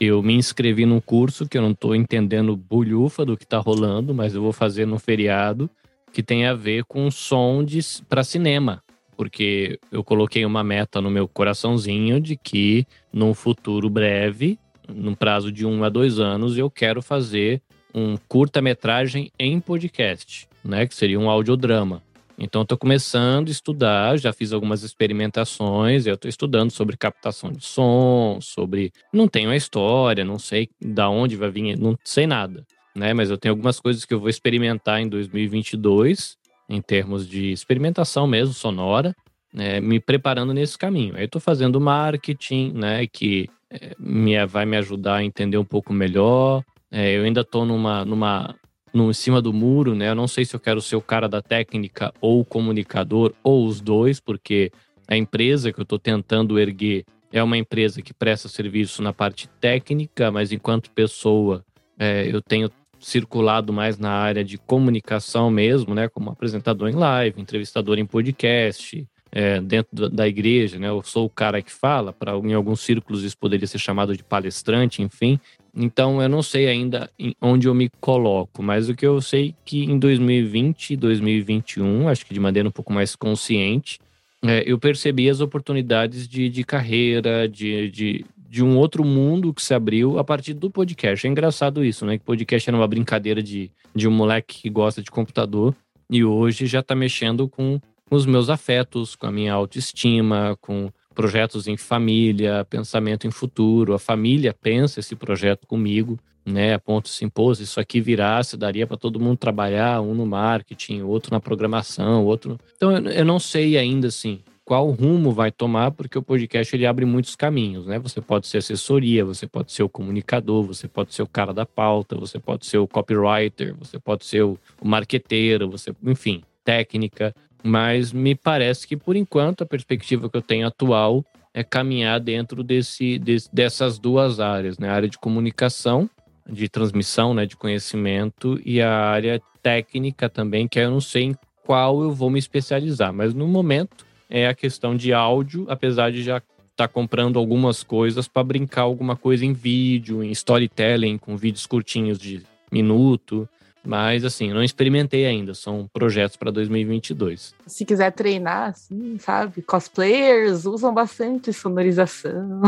[0.00, 4.14] eu me inscrevi num curso que eu não estou entendendo bulhufa do que está rolando,
[4.14, 5.68] mas eu vou fazer no feriado,
[6.10, 7.64] que tem a ver com som
[8.08, 8.82] para cinema.
[9.14, 15.52] Porque eu coloquei uma meta no meu coraçãozinho de que num futuro breve, num prazo
[15.52, 17.60] de um a dois anos, eu quero fazer
[17.94, 20.86] um curta-metragem em podcast, né?
[20.86, 22.02] Que seria um audiodrama.
[22.42, 27.62] Então, estou começando a estudar, já fiz algumas experimentações, eu estou estudando sobre captação de
[27.62, 28.90] som, sobre.
[29.12, 32.64] Não tenho a história, não sei da onde vai vir, não sei nada,
[32.96, 33.12] né?
[33.12, 38.26] Mas eu tenho algumas coisas que eu vou experimentar em 2022, em termos de experimentação
[38.26, 39.14] mesmo, sonora,
[39.52, 39.78] né?
[39.78, 41.14] me preparando nesse caminho.
[41.16, 43.06] Aí, estou fazendo marketing, né?
[43.06, 47.64] Que é, me, vai me ajudar a entender um pouco melhor, é, eu ainda estou
[47.64, 48.56] numa, numa,
[48.92, 50.10] no, em cima do muro, né?
[50.10, 53.66] Eu não sei se eu quero ser o cara da técnica ou o comunicador, ou
[53.66, 54.70] os dois, porque
[55.08, 59.48] a empresa que eu estou tentando erguer é uma empresa que presta serviço na parte
[59.60, 61.64] técnica, mas enquanto pessoa,
[61.98, 66.08] é, eu tenho circulado mais na área de comunicação mesmo, né?
[66.08, 70.88] Como apresentador em live, entrevistador em podcast, é, dentro da igreja, né?
[70.88, 74.24] Eu sou o cara que fala, para em alguns círculos isso poderia ser chamado de
[74.24, 75.38] palestrante, enfim.
[75.74, 77.08] Então eu não sei ainda
[77.40, 82.08] onde eu me coloco, mas o que eu sei é que em 2020 e 2021,
[82.08, 84.00] acho que de maneira um pouco mais consciente,
[84.42, 89.62] é, eu percebi as oportunidades de, de carreira, de, de, de um outro mundo que
[89.62, 91.26] se abriu a partir do podcast.
[91.26, 92.18] É engraçado isso, né?
[92.18, 95.74] Que podcast era uma brincadeira de, de um moleque que gosta de computador
[96.10, 97.78] e hoje já está mexendo com
[98.16, 103.94] os meus afetos, com a minha autoestima, com projetos em família, pensamento em futuro.
[103.94, 106.74] A família pensa esse projeto comigo, né?
[106.74, 111.02] A ponto se impôs, isso aqui virasse, daria para todo mundo trabalhar, um no marketing,
[111.02, 112.58] outro na programação, outro.
[112.76, 117.04] Então eu não sei ainda assim qual rumo vai tomar, porque o podcast ele abre
[117.04, 117.98] muitos caminhos, né?
[117.98, 121.66] Você pode ser assessoria, você pode ser o comunicador, você pode ser o cara da
[121.66, 128.12] pauta, você pode ser o copywriter, você pode ser o marqueteiro, você, enfim, técnica, mas
[128.12, 133.18] me parece que, por enquanto, a perspectiva que eu tenho atual é caminhar dentro desse,
[133.18, 134.88] desse dessas duas áreas, né?
[134.88, 136.08] A área de comunicação,
[136.48, 141.36] de transmissão, né, de conhecimento, e a área técnica também, que eu não sei em
[141.64, 143.12] qual eu vou me especializar.
[143.12, 147.82] Mas no momento é a questão de áudio, apesar de já estar tá comprando algumas
[147.82, 152.42] coisas para brincar alguma coisa em vídeo, em storytelling, com vídeos curtinhos de
[152.72, 153.48] minuto.
[153.84, 155.54] Mas, assim, não experimentei ainda.
[155.54, 157.54] São projetos para 2022.
[157.66, 159.62] Se quiser treinar, assim, sabe?
[159.62, 162.62] Cosplayers usam bastante sonorização.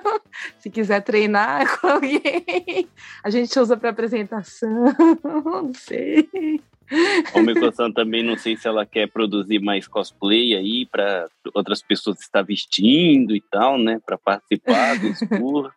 [0.58, 2.86] Se quiser treinar com alguém,
[3.24, 4.84] a gente usa para apresentação.
[5.44, 6.28] Não sei.
[7.34, 12.20] O Mikosan também não sei se ela quer produzir mais cosplay aí para outras pessoas
[12.20, 14.00] estar vestindo e tal, né?
[14.04, 15.72] Para participar do escuro.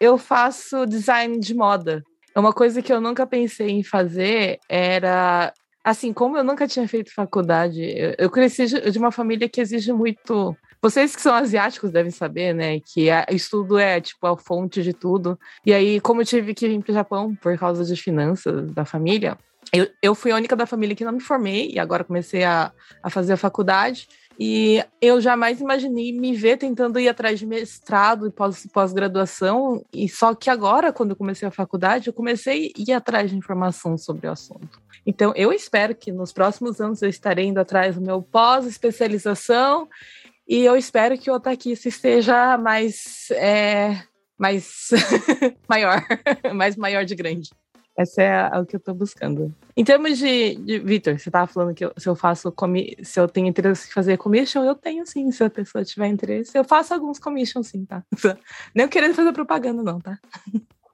[0.00, 2.04] Eu faço design de moda.
[2.36, 5.52] Uma coisa que eu nunca pensei em fazer era.
[5.84, 9.92] Assim, como eu nunca tinha feito faculdade, eu, eu cresci de uma família que exige
[9.92, 10.56] muito.
[10.80, 12.80] Vocês que são asiáticos devem saber, né?
[12.80, 15.38] Que o estudo é, tipo, a fonte de tudo.
[15.64, 18.84] E aí, como eu tive que vir para o Japão por causa de finanças da
[18.84, 19.36] família,
[19.72, 22.72] eu, eu fui a única da família que não me formei e agora comecei a,
[23.02, 24.08] a fazer a faculdade.
[24.38, 29.84] E eu jamais imaginei me ver tentando ir atrás de mestrado e pós-graduação.
[29.92, 33.36] e só que agora, quando eu comecei a faculdade, eu comecei a ir atrás de
[33.36, 34.82] informação sobre o assunto.
[35.06, 39.88] Então, eu espero que nos próximos anos eu estarei indo atrás do meu pós-especialização
[40.48, 44.02] e eu espero que o Otakista esteja mais, é,
[44.38, 44.90] mais
[45.68, 46.02] maior,
[46.54, 47.50] mais maior de grande.
[47.96, 49.54] Essa é o que eu estou buscando.
[49.76, 53.20] Em termos de, de Vitor, você estava falando que eu, se eu faço comi se
[53.20, 55.30] eu tenho interesse em fazer commission, eu tenho sim.
[55.30, 58.02] Se a pessoa tiver interesse, eu faço alguns commissions sim, tá?
[58.74, 60.18] Nem querendo fazer propaganda, não, tá?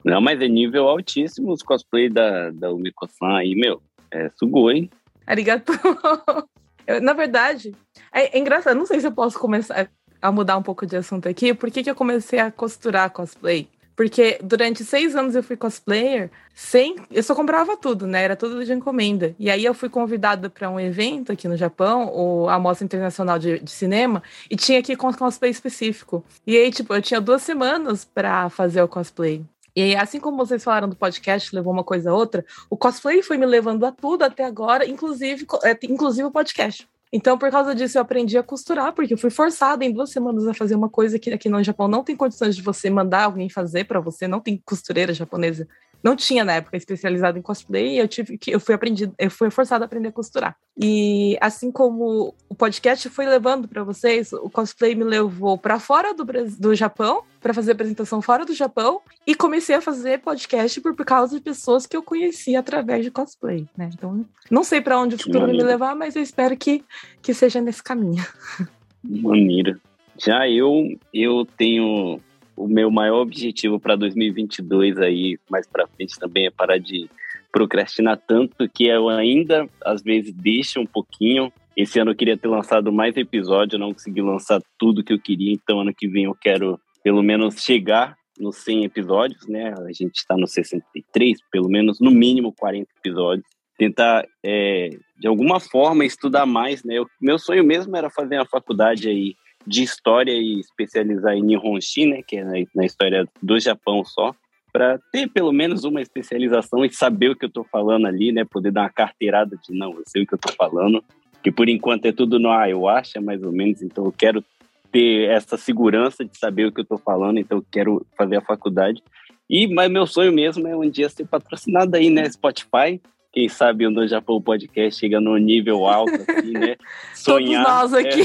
[0.05, 3.83] Não, mas é nível altíssimo os cosplay da, da Umiko-san aí, meu.
[4.11, 4.91] É sugoi.
[5.27, 5.73] Arigato.
[6.87, 7.73] Eu, na verdade,
[8.13, 9.89] é, é, engraçado, não sei se eu posso começar
[10.21, 11.55] a mudar um pouco de assunto aqui.
[11.55, 13.69] Por que, que eu comecei a costurar cosplay?
[13.97, 16.97] Porque durante seis anos eu fui cosplayer sem.
[17.11, 18.23] Eu só comprava tudo, né?
[18.23, 19.35] Era tudo de encomenda.
[19.39, 23.39] E aí eu fui convidada para um evento aqui no Japão, o, a Mostra Internacional
[23.39, 26.25] de, de Cinema, e tinha que ir com cosplay específico.
[26.47, 29.45] E aí, tipo, eu tinha duas semanas para fazer o cosplay.
[29.75, 33.23] E aí, assim como vocês falaram do podcast, levou uma coisa a outra, o cosplay
[33.23, 36.89] foi me levando a tudo até agora, inclusive, é, inclusive o podcast.
[37.13, 40.47] Então, por causa disso, eu aprendi a costurar, porque eu fui forçada em duas semanas
[40.47, 43.49] a fazer uma coisa que aqui no Japão não tem condições de você mandar alguém
[43.49, 45.67] fazer para você, não tem costureira japonesa
[46.03, 49.31] não tinha na época especializado em cosplay, e eu tive que eu fui aprendido, eu
[49.31, 50.57] fui forçada a aprender a costurar.
[50.79, 56.15] E assim como o podcast foi levando para vocês, o cosplay me levou para fora
[56.15, 56.25] do,
[56.59, 61.37] do Japão, para fazer apresentação fora do Japão, e comecei a fazer podcast por, causa
[61.37, 63.91] de pessoas que eu conheci através de cosplay, né?
[63.93, 66.85] Então, não sei para onde o futuro vai me levar, mas eu espero que,
[67.23, 68.25] que seja nesse caminho.
[69.03, 69.81] Maneiro.
[70.19, 72.21] Já eu, eu tenho
[72.61, 77.09] o meu maior objetivo para 2022 aí, mais para frente também é parar de
[77.51, 81.51] procrastinar tanto que eu ainda às vezes deixo um pouquinho.
[81.75, 85.53] Esse ano eu queria ter lançado mais episódio, não consegui lançar tudo que eu queria,
[85.53, 89.75] então ano que vem eu quero pelo menos chegar nos 100 episódios, né?
[89.79, 93.47] A gente está no 63, pelo menos no mínimo 40 episódios.
[93.77, 96.99] Tentar, é, de alguma forma, estudar mais, né?
[96.99, 99.35] Eu, meu sonho mesmo era fazer uma faculdade aí
[99.67, 104.35] de história e especializar em Nihonshi, né, que é na, na história do Japão só,
[104.73, 108.45] para ter pelo menos uma especialização e saber o que eu estou falando ali, né,
[108.45, 111.05] poder dar uma carteirada de não, eu sei o que eu estou falando,
[111.43, 114.45] que por enquanto é tudo no ah, eu acho, mais ou menos, então eu quero
[114.93, 118.41] ter essa segurança de saber o que eu estou falando, então eu quero fazer a
[118.41, 119.03] faculdade.
[119.49, 123.01] E mas meu sonho mesmo é um dia ser patrocinado aí, né, Spotify,
[123.33, 126.77] quem sabe o No Japão Podcast chega no nível alto, assim, né?
[127.15, 127.65] Sonhar.
[127.65, 128.23] Todos nós aqui.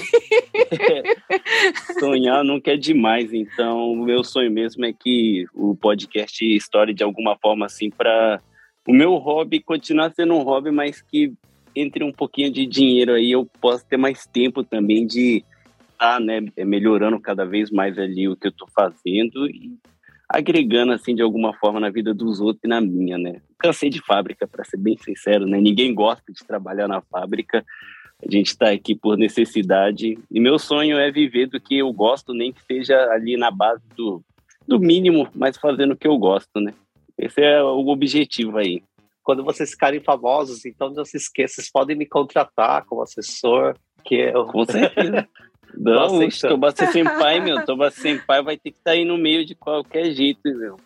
[0.71, 3.31] É, sonhar nunca é demais.
[3.33, 8.41] Então, o meu sonho mesmo é que o podcast estoure de alguma forma, assim, para
[8.87, 11.33] o meu hobby continuar sendo um hobby, mas que
[11.75, 15.43] entre um pouquinho de dinheiro aí eu possa ter mais tempo também de
[15.91, 19.77] estar, tá, né, melhorando cada vez mais ali o que eu estou fazendo e
[20.29, 23.41] agregando assim de alguma forma na vida dos outros e na minha, né?
[23.59, 25.59] Cansei de fábrica, para ser bem sincero, né?
[25.59, 27.63] Ninguém gosta de trabalhar na fábrica.
[28.25, 32.33] A gente está aqui por necessidade e meu sonho é viver do que eu gosto,
[32.33, 34.23] nem que seja ali na base do,
[34.67, 36.73] do mínimo, mas fazendo o que eu gosto, né?
[37.17, 38.81] Esse é o objetivo aí.
[39.23, 44.15] Quando vocês ficarem famosos, então não se esqueça, vocês podem me contratar como assessor, que
[44.15, 44.45] eu...
[44.45, 45.27] Com certeza.
[45.73, 47.63] Não, Nossa, Tobassa Senpai, meu.
[47.65, 50.77] Tobassa Senpai vai ter que estar tá aí no meio de qualquer jeito, meu.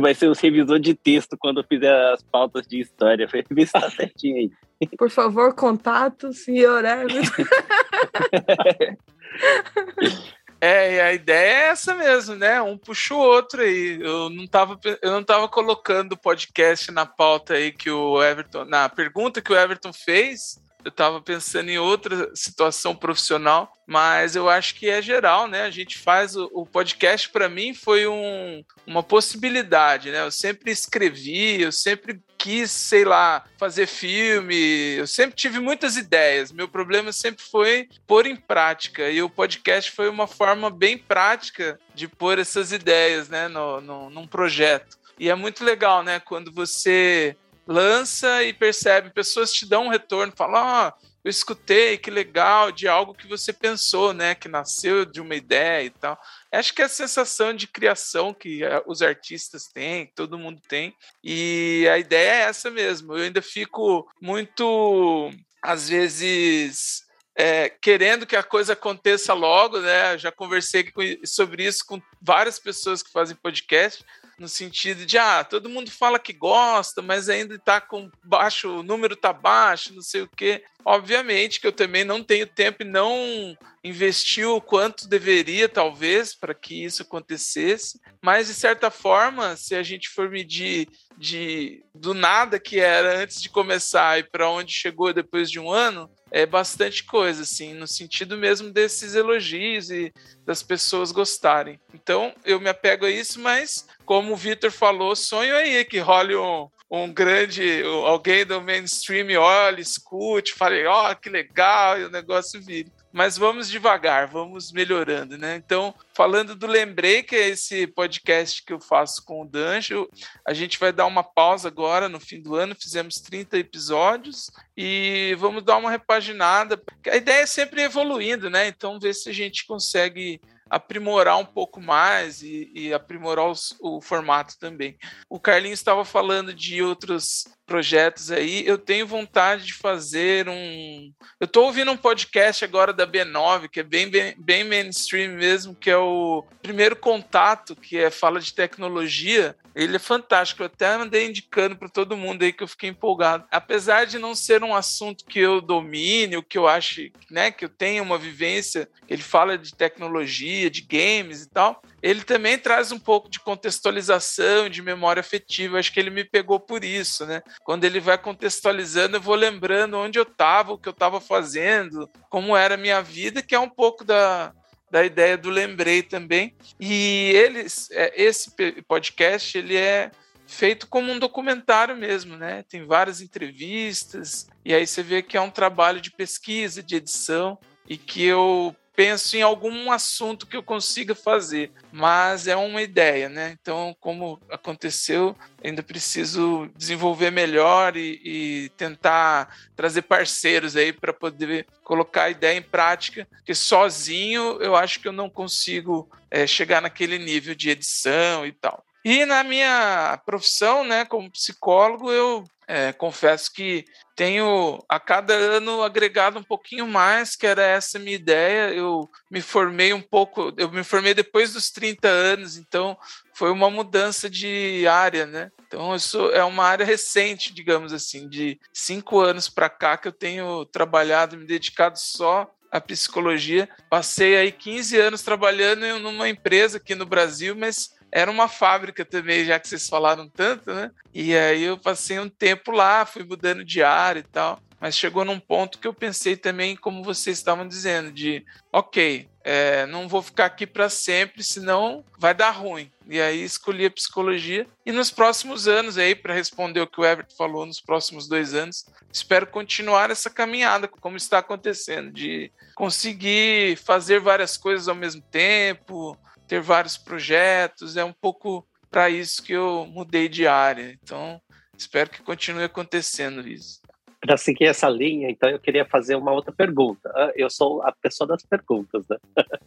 [0.00, 3.26] Vai ser o revisor de texto quando eu fizer as pautas de história.
[3.26, 4.50] Vai ver se tá certinho aí.
[4.98, 7.30] Por favor, contato, senhor Hermes.
[10.62, 12.60] É, e a ideia é essa mesmo, né?
[12.60, 13.98] Um puxa o outro aí.
[13.98, 18.66] Eu não tava, eu não tava colocando o podcast na pauta aí que o Everton,
[18.66, 24.48] na pergunta que o Everton fez, eu estava pensando em outra situação profissional, mas eu
[24.48, 25.62] acho que é geral, né?
[25.62, 30.22] A gente faz o, o podcast para mim foi um, uma possibilidade, né?
[30.22, 36.50] Eu sempre escrevi, eu sempre quis, sei lá, fazer filme, eu sempre tive muitas ideias.
[36.50, 41.78] Meu problema sempre foi pôr em prática e o podcast foi uma forma bem prática
[41.94, 44.98] de pôr essas ideias, né, no, no, num projeto.
[45.18, 47.36] E é muito legal, né, quando você
[47.70, 52.72] lança e percebe, pessoas te dão um retorno, falam, ó, oh, eu escutei, que legal,
[52.72, 56.18] de algo que você pensou, né, que nasceu de uma ideia e tal.
[56.50, 60.60] Acho que é a sensação de criação que eh, os artistas têm, que todo mundo
[60.66, 63.16] tem, e a ideia é essa mesmo.
[63.16, 65.30] Eu ainda fico muito,
[65.62, 67.04] às vezes,
[67.36, 70.18] é, querendo que a coisa aconteça logo, né?
[70.18, 74.04] Já conversei com, sobre isso com várias pessoas que fazem podcast,
[74.40, 78.82] no sentido de ah, todo mundo fala que gosta, mas ainda está com baixo, o
[78.82, 80.64] número está baixo, não sei o quê.
[80.82, 86.54] Obviamente que eu também não tenho tempo e não investi o quanto deveria, talvez, para
[86.54, 88.00] que isso acontecesse.
[88.22, 90.88] Mas, de certa forma, se a gente for medir
[91.18, 95.70] de, do nada que era antes de começar e para onde chegou depois de um
[95.70, 100.12] ano, é bastante coisa, assim, no sentido mesmo desses elogios e
[100.46, 101.80] das pessoas gostarem.
[101.92, 106.34] Então, eu me apego a isso, mas, como o Vitor falou, sonho aí que role
[106.34, 112.10] um, um grande, alguém do mainstream olhe, escute, fale, ó, oh, que legal, e o
[112.10, 115.56] negócio vire mas vamos devagar, vamos melhorando, né?
[115.56, 120.08] Então, falando do Lembrei, que é esse podcast que eu faço com o Danjo,
[120.46, 125.34] a gente vai dar uma pausa agora no fim do ano, fizemos 30 episódios e
[125.40, 126.80] vamos dar uma repaginada.
[127.08, 128.68] A ideia é sempre evoluindo, né?
[128.68, 130.40] Então, ver se a gente consegue
[130.70, 134.96] aprimorar um pouco mais e, e aprimorar os, o formato também.
[135.28, 138.66] O Carlinhos estava falando de outros projetos aí.
[138.66, 141.12] Eu tenho vontade de fazer um.
[141.38, 145.72] Eu estou ouvindo um podcast agora da B9, que é bem, bem, bem, mainstream mesmo,
[145.72, 149.54] que é o Primeiro Contato, que é fala de tecnologia.
[149.72, 150.62] Ele é fantástico.
[150.62, 153.44] Eu até andei indicando para todo mundo aí que eu fiquei empolgado.
[153.52, 157.64] Apesar de não ser um assunto que eu domine, o que eu acho, né, que
[157.64, 162.92] eu tenho uma vivência, ele fala de tecnologia, de games e tal ele também traz
[162.92, 165.78] um pouco de contextualização, de memória afetiva.
[165.78, 167.42] Acho que ele me pegou por isso, né?
[167.64, 172.08] Quando ele vai contextualizando, eu vou lembrando onde eu estava, o que eu estava fazendo,
[172.28, 174.52] como era a minha vida, que é um pouco da,
[174.90, 176.56] da ideia do lembrei também.
[176.78, 178.50] E eles, é, esse
[178.86, 180.10] podcast, ele é
[180.46, 182.64] feito como um documentário mesmo, né?
[182.68, 187.56] Tem várias entrevistas e aí você vê que é um trabalho de pesquisa, de edição
[187.88, 193.30] e que eu penso em algum assunto que eu consiga fazer, mas é uma ideia,
[193.30, 193.56] né?
[193.58, 195.34] Então, como aconteceu,
[195.64, 202.58] ainda preciso desenvolver melhor e, e tentar trazer parceiros aí para poder colocar a ideia
[202.58, 207.70] em prática, porque sozinho eu acho que eu não consigo é, chegar naquele nível de
[207.70, 208.84] edição e tal.
[209.02, 215.82] E na minha profissão, né, como psicólogo, eu é, confesso que tenho a cada ano
[215.82, 218.72] agregado um pouquinho mais, que era essa minha ideia.
[218.72, 222.96] Eu me formei um pouco, eu me formei depois dos 30 anos, então
[223.34, 225.50] foi uma mudança de área, né?
[225.66, 230.12] Então isso é uma área recente, digamos assim, de cinco anos para cá que eu
[230.12, 233.68] tenho trabalhado, me dedicado só à psicologia.
[233.88, 239.04] Passei aí 15 anos trabalhando em uma empresa aqui no Brasil, mas era uma fábrica
[239.04, 240.90] também, já que vocês falaram tanto, né?
[241.14, 244.60] E aí eu passei um tempo lá, fui mudando de área e tal.
[244.80, 248.42] Mas chegou num ponto que eu pensei também, como vocês estavam dizendo, de
[248.72, 252.90] ok, é, não vou ficar aqui para sempre, senão vai dar ruim.
[253.06, 254.66] E aí escolhi a psicologia.
[254.86, 258.54] E nos próximos anos, aí, para responder o que o Everett falou, nos próximos dois
[258.54, 265.20] anos, espero continuar essa caminhada, como está acontecendo, de conseguir fazer várias coisas ao mesmo
[265.30, 266.16] tempo,
[266.50, 270.98] ter vários projetos, é um pouco para isso que eu mudei de área.
[271.00, 271.40] Então,
[271.78, 273.80] espero que continue acontecendo isso.
[274.20, 277.08] Para seguir essa linha, então eu queria fazer uma outra pergunta.
[277.14, 279.16] Ah, eu sou a pessoa das perguntas, né?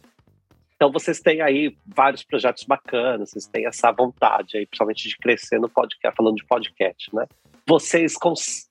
[0.76, 5.58] Então vocês têm aí vários projetos bacanas, vocês têm essa vontade aí, principalmente de crescer
[5.58, 7.26] no podcast, falando de podcast, né?
[7.66, 8.68] Vocês cons...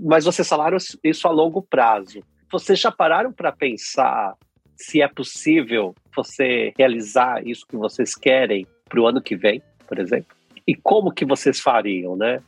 [0.00, 2.24] mas vocês falaram isso a longo prazo.
[2.50, 4.34] Vocês já pararam para pensar
[4.76, 9.98] se é possível você realizar isso que vocês querem para o ano que vem, por
[9.98, 10.36] exemplo?
[10.66, 12.40] E como que vocês fariam, né?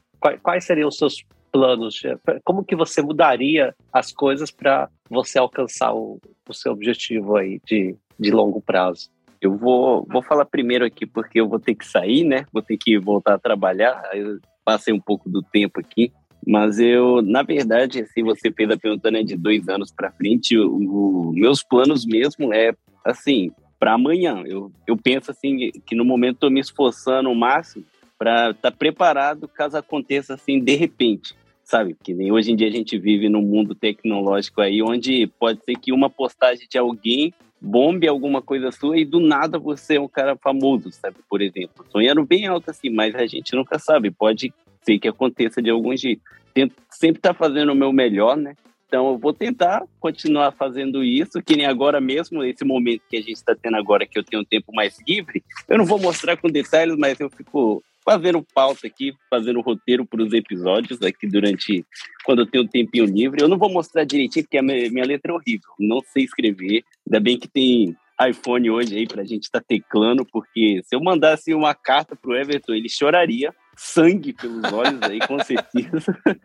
[0.42, 2.00] Quais seriam os seus planos?
[2.44, 6.18] Como que você mudaria as coisas para você alcançar o,
[6.48, 9.10] o, seu objetivo aí de, de longo prazo?
[9.40, 12.46] Eu vou, vou falar primeiro aqui porque eu vou ter que sair, né?
[12.52, 14.02] Vou ter que voltar a trabalhar.
[14.14, 16.12] Eu passei um pouco do tempo aqui.
[16.46, 20.56] Mas eu, na verdade, assim, você fez a pergunta né, de dois anos para frente,
[20.58, 22.74] o, o, meus planos mesmo é,
[23.04, 24.42] assim, para amanhã.
[24.46, 27.84] Eu, eu penso, assim, que no momento estou me esforçando o máximo
[28.18, 31.96] para estar tá preparado caso aconteça, assim, de repente, sabe?
[32.02, 35.76] Que nem hoje em dia a gente vive num mundo tecnológico aí, onde pode ser
[35.76, 40.08] que uma postagem de alguém bombe alguma coisa sua e do nada você é um
[40.08, 41.16] cara famoso, sabe?
[41.28, 44.52] Por exemplo, sonhando bem alto assim, mas a gente nunca sabe, pode
[44.84, 46.22] ser que aconteça de algum jeito.
[46.52, 48.54] Tento sempre estar tá fazendo o meu melhor, né?
[48.86, 53.20] Então eu vou tentar continuar fazendo isso, que nem agora mesmo, esse momento que a
[53.20, 55.42] gente está tendo agora, que eu tenho um tempo mais livre.
[55.68, 60.22] Eu não vou mostrar com detalhes, mas eu fico fazendo pauta aqui, fazendo roteiro para
[60.22, 61.84] os episódios aqui durante
[62.24, 63.42] quando eu tenho um tempinho livre.
[63.42, 66.84] Eu não vou mostrar direitinho porque a minha, letra é horrível, não sei escrever.
[67.06, 67.96] Ainda bem que tem
[68.28, 72.36] iPhone hoje aí pra gente estar tá teclando, porque se eu mandasse uma carta pro
[72.36, 76.16] Everton, ele choraria sangue pelos olhos aí, com certeza.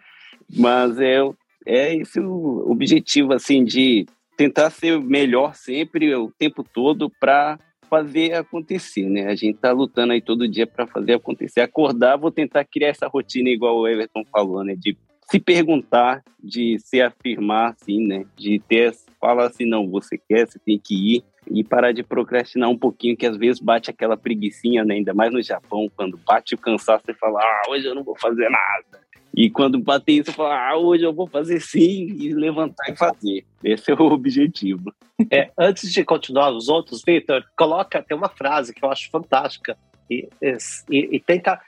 [0.58, 1.20] Mas é,
[1.66, 4.06] é esse o objetivo, assim, de
[4.36, 7.60] tentar ser melhor sempre, o tempo todo, para
[7.90, 9.28] fazer acontecer, né?
[9.28, 11.62] A gente tá lutando aí todo dia para fazer acontecer.
[11.62, 14.76] Acordar, vou tentar criar essa rotina igual o Everton falou, né?
[14.76, 14.96] De
[15.30, 18.26] se perguntar, de se afirmar, assim, né?
[18.36, 22.70] De ter, falar assim, não, você quer, você tem que ir e parar de procrastinar
[22.70, 24.96] um pouquinho, que às vezes bate aquela preguiçinha, né?
[24.96, 28.18] Ainda mais no Japão, quando bate o cansaço, você fala, ah, hoje eu não vou
[28.18, 29.08] fazer nada.
[29.36, 32.96] E quando bater isso, você fala, ah, hoje eu vou fazer sim, e levantar e
[32.96, 33.46] fazer.
[33.64, 34.94] Esse é o objetivo.
[35.30, 39.78] É, antes de continuar os outros, Victor, coloca, tem uma frase que eu acho fantástica,
[40.10, 41.60] e, e, e tenta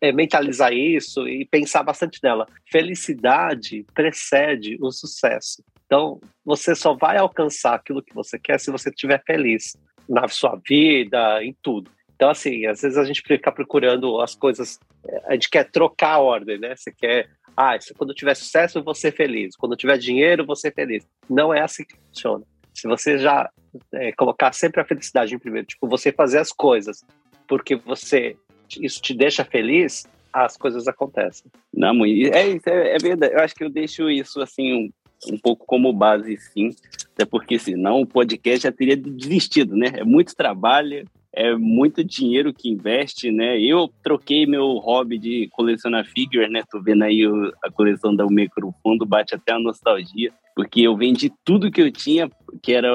[0.00, 2.46] é, mentalizar isso e pensar bastante nela.
[2.70, 5.62] Felicidade precede o sucesso.
[5.86, 9.76] Então, você só vai alcançar aquilo que você quer se você estiver feliz
[10.08, 11.90] na sua vida, em tudo.
[12.14, 14.78] Então, assim, às vezes a gente fica procurando as coisas,
[15.26, 16.74] a gente quer trocar a ordem, né?
[16.74, 19.56] Você quer, ah, quando tiver sucesso, eu vou ser feliz.
[19.56, 21.06] Quando tiver dinheiro, eu vou ser feliz.
[21.30, 22.44] Não é assim que funciona.
[22.74, 23.48] Se você já
[23.94, 27.04] é, colocar sempre a felicidade em primeiro, tipo, você fazer as coisas
[27.48, 28.36] porque você
[28.80, 31.50] isso te deixa feliz, as coisas acontecem.
[31.72, 33.34] Não, é, é, é verdade.
[33.34, 34.90] Eu acho que eu deixo isso assim um,
[35.32, 36.74] um pouco como base, sim.
[37.14, 39.92] Até porque senão o podcast já teria desistido, né?
[39.94, 41.04] É muito trabalho,
[41.38, 43.60] é muito dinheiro que investe, né?
[43.60, 46.64] Eu troquei meu hobby de colecionar figures, né?
[46.68, 47.22] Tô vendo aí
[47.64, 51.92] a coleção da Micro Fundo, bate até a nostalgia, porque eu vendi tudo que eu
[51.92, 52.28] tinha,
[52.60, 52.90] que era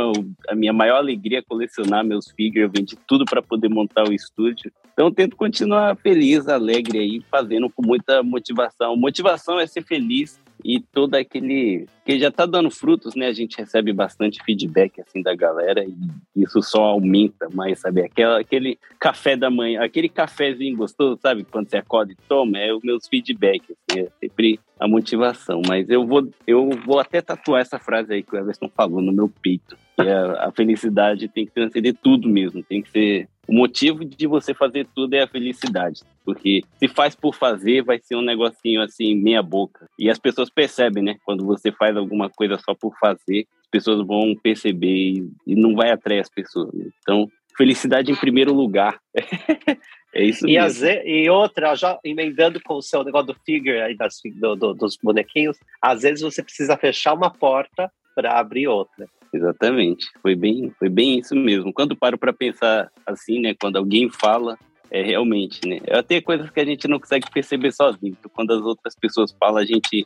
[0.49, 4.69] a minha maior alegria colecionar meus figures, eu vendi tudo para poder montar o estúdio.
[4.91, 8.97] Então tento continuar feliz, alegre aí, fazendo com muita motivação.
[8.97, 13.28] Motivação é ser feliz e todo aquele que já está dando frutos, né?
[13.28, 15.95] A gente recebe bastante feedback assim da galera e
[16.36, 18.01] isso só aumenta mais, sabe?
[18.01, 21.43] Aquela, aquele café da manhã, aquele cafezinho gostoso, sabe?
[21.43, 25.61] Quando você acorda e toma, é os meus feedbacks, assim, é sempre a motivação.
[25.68, 29.11] Mas eu vou, eu vou até tatuar essa frase aí que o Everson falou no
[29.11, 29.78] meu peito.
[29.95, 34.25] Que a, a felicidade tem que transcender tudo mesmo, tem que ser o motivo de
[34.25, 36.01] você fazer tudo é a felicidade.
[36.23, 39.89] Porque se faz por fazer, vai ser um negocinho assim, meia boca.
[39.99, 41.17] E as pessoas percebem, né?
[41.25, 45.91] Quando você faz alguma coisa só por fazer, as pessoas vão perceber e, não vai
[45.91, 46.73] atrair as pessoas.
[46.73, 46.85] Né?
[47.01, 48.97] Então, felicidade em primeiro lugar.
[50.15, 50.87] é isso e, mesmo.
[50.87, 54.97] e outra, já emendando com o seu negócio do figure aí das, do, do, dos
[55.01, 59.07] bonequinhos, às vezes você precisa fechar uma porta para abrir outra.
[59.34, 60.07] Exatamente.
[60.21, 61.73] Foi bem, foi bem isso mesmo.
[61.73, 64.57] Quando paro para pensar assim, né, quando alguém fala,
[64.91, 65.79] é realmente, né?
[65.88, 68.15] É até coisas que a gente não consegue perceber sozinho.
[68.19, 70.05] Então, quando as outras pessoas falam, a gente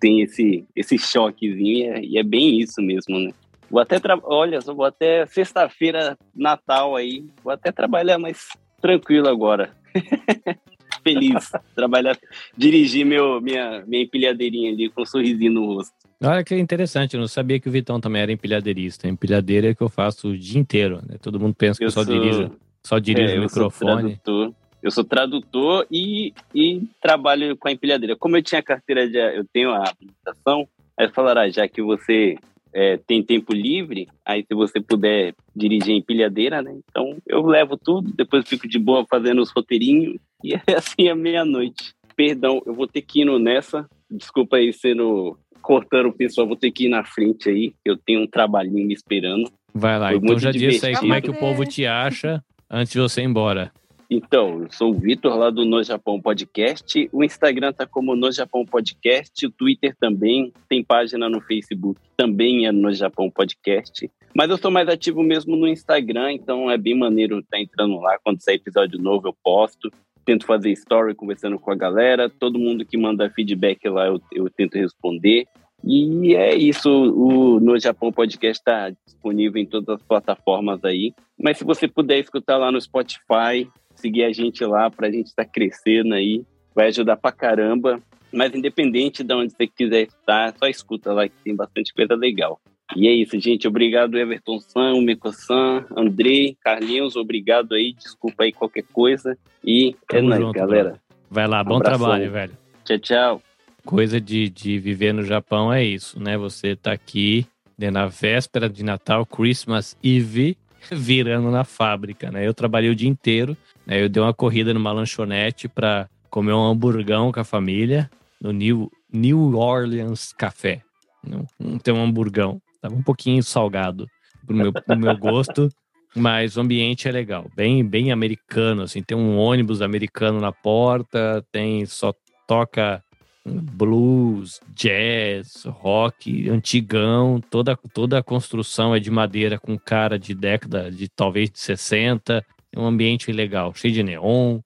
[0.00, 3.30] tem esse esse choquezinho e é, e é bem isso mesmo, né?
[3.70, 8.48] Vou até olha, só vou até sexta-feira, Natal aí, vou até trabalhar mais
[8.80, 9.70] tranquilo agora.
[11.04, 12.18] Feliz trabalhar,
[12.56, 15.94] dirigir meu minha minha empilhadeirinha ali com um sorrisinho no rosto.
[16.22, 19.08] Olha que interessante, eu não sabia que o Vitão também era empilhadeirista.
[19.08, 21.16] Empilhadeira é que eu faço o dia inteiro, né?
[21.20, 22.14] Todo mundo pensa que eu, eu só sou...
[22.14, 22.50] dirijo,
[22.82, 24.20] só dirijo é, o microfone.
[24.24, 24.54] Sou
[24.84, 28.14] eu sou tradutor e, e trabalho com a empilhadeira.
[28.14, 29.16] Como eu tinha carteira de.
[29.16, 32.36] Eu tenho a habilitação, aí falaram, ah, já que você
[32.70, 36.76] é, tem tempo livre, aí se você puder dirigir a empilhadeira, né?
[36.86, 41.14] Então eu levo tudo, depois fico de boa fazendo os roteirinhos e é assim a
[41.14, 41.94] meia-noite.
[42.14, 43.88] Perdão, eu vou ter que ir nessa.
[44.10, 48.22] Desculpa aí sendo cortando o pessoal, vou ter que ir na frente aí, eu tenho
[48.22, 49.50] um trabalhinho me esperando.
[49.72, 52.92] Vai lá, Foi então já disse aí como é que o povo te acha antes
[52.92, 53.72] de você ir embora.
[54.10, 57.08] Então, eu sou o Vitor lá do No Japão Podcast.
[57.10, 62.66] O Instagram tá como No Japão Podcast, o Twitter também, tem página no Facebook, também
[62.66, 64.08] é No Japão Podcast.
[64.36, 67.98] Mas eu sou mais ativo mesmo no Instagram, então é bem maneiro estar tá entrando
[67.98, 68.18] lá.
[68.22, 69.90] Quando sair episódio novo, eu posto
[70.24, 72.28] tento fazer story conversando com a galera.
[72.28, 75.46] Todo mundo que manda feedback lá eu, eu tento responder.
[75.86, 81.12] E é isso, o No Japão Podcast está disponível em todas as plataformas aí.
[81.38, 85.26] Mas se você puder escutar lá no Spotify, seguir a gente lá para a gente
[85.26, 86.42] estar tá crescendo aí,
[86.74, 88.00] vai ajudar pra caramba.
[88.32, 92.58] Mas independente de onde você quiser estar, só escuta lá que tem bastante coisa legal.
[92.96, 93.66] E é isso, gente.
[93.66, 97.16] Obrigado, Everton San, Meco-san, Andrei, Carlinhos.
[97.16, 97.92] Obrigado aí.
[97.92, 99.36] Desculpa aí qualquer coisa.
[99.64, 100.90] E é Tamo é nóis, galera.
[100.90, 101.00] Bro.
[101.30, 101.98] Vai lá, bom Abração.
[101.98, 102.52] trabalho, velho.
[102.84, 103.42] Tchau, tchau.
[103.84, 106.38] Coisa de, de viver no Japão é isso, né?
[106.38, 110.56] Você tá aqui né, na véspera de Natal, Christmas Eve,
[110.92, 112.46] virando na fábrica, né?
[112.46, 114.02] Eu trabalhei o dia inteiro, né?
[114.02, 118.90] Eu dei uma corrida numa lanchonete para comer um hamburgão com a família no New,
[119.12, 120.82] New Orleans Café.
[121.26, 122.60] Não, não tem um hamburgão.
[122.84, 124.06] Tava um pouquinho salgado
[124.46, 125.70] pro meu, pro meu gosto,
[126.14, 131.42] Mas o ambiente é legal, bem, bem americano, assim, tem um ônibus americano na porta,
[131.50, 132.12] tem só
[132.46, 133.02] toca
[133.46, 140.90] blues, jazz, rock, antigão, toda, toda a construção é de madeira com cara de década
[140.90, 144.60] de talvez de 60, é um ambiente legal, cheio de neon.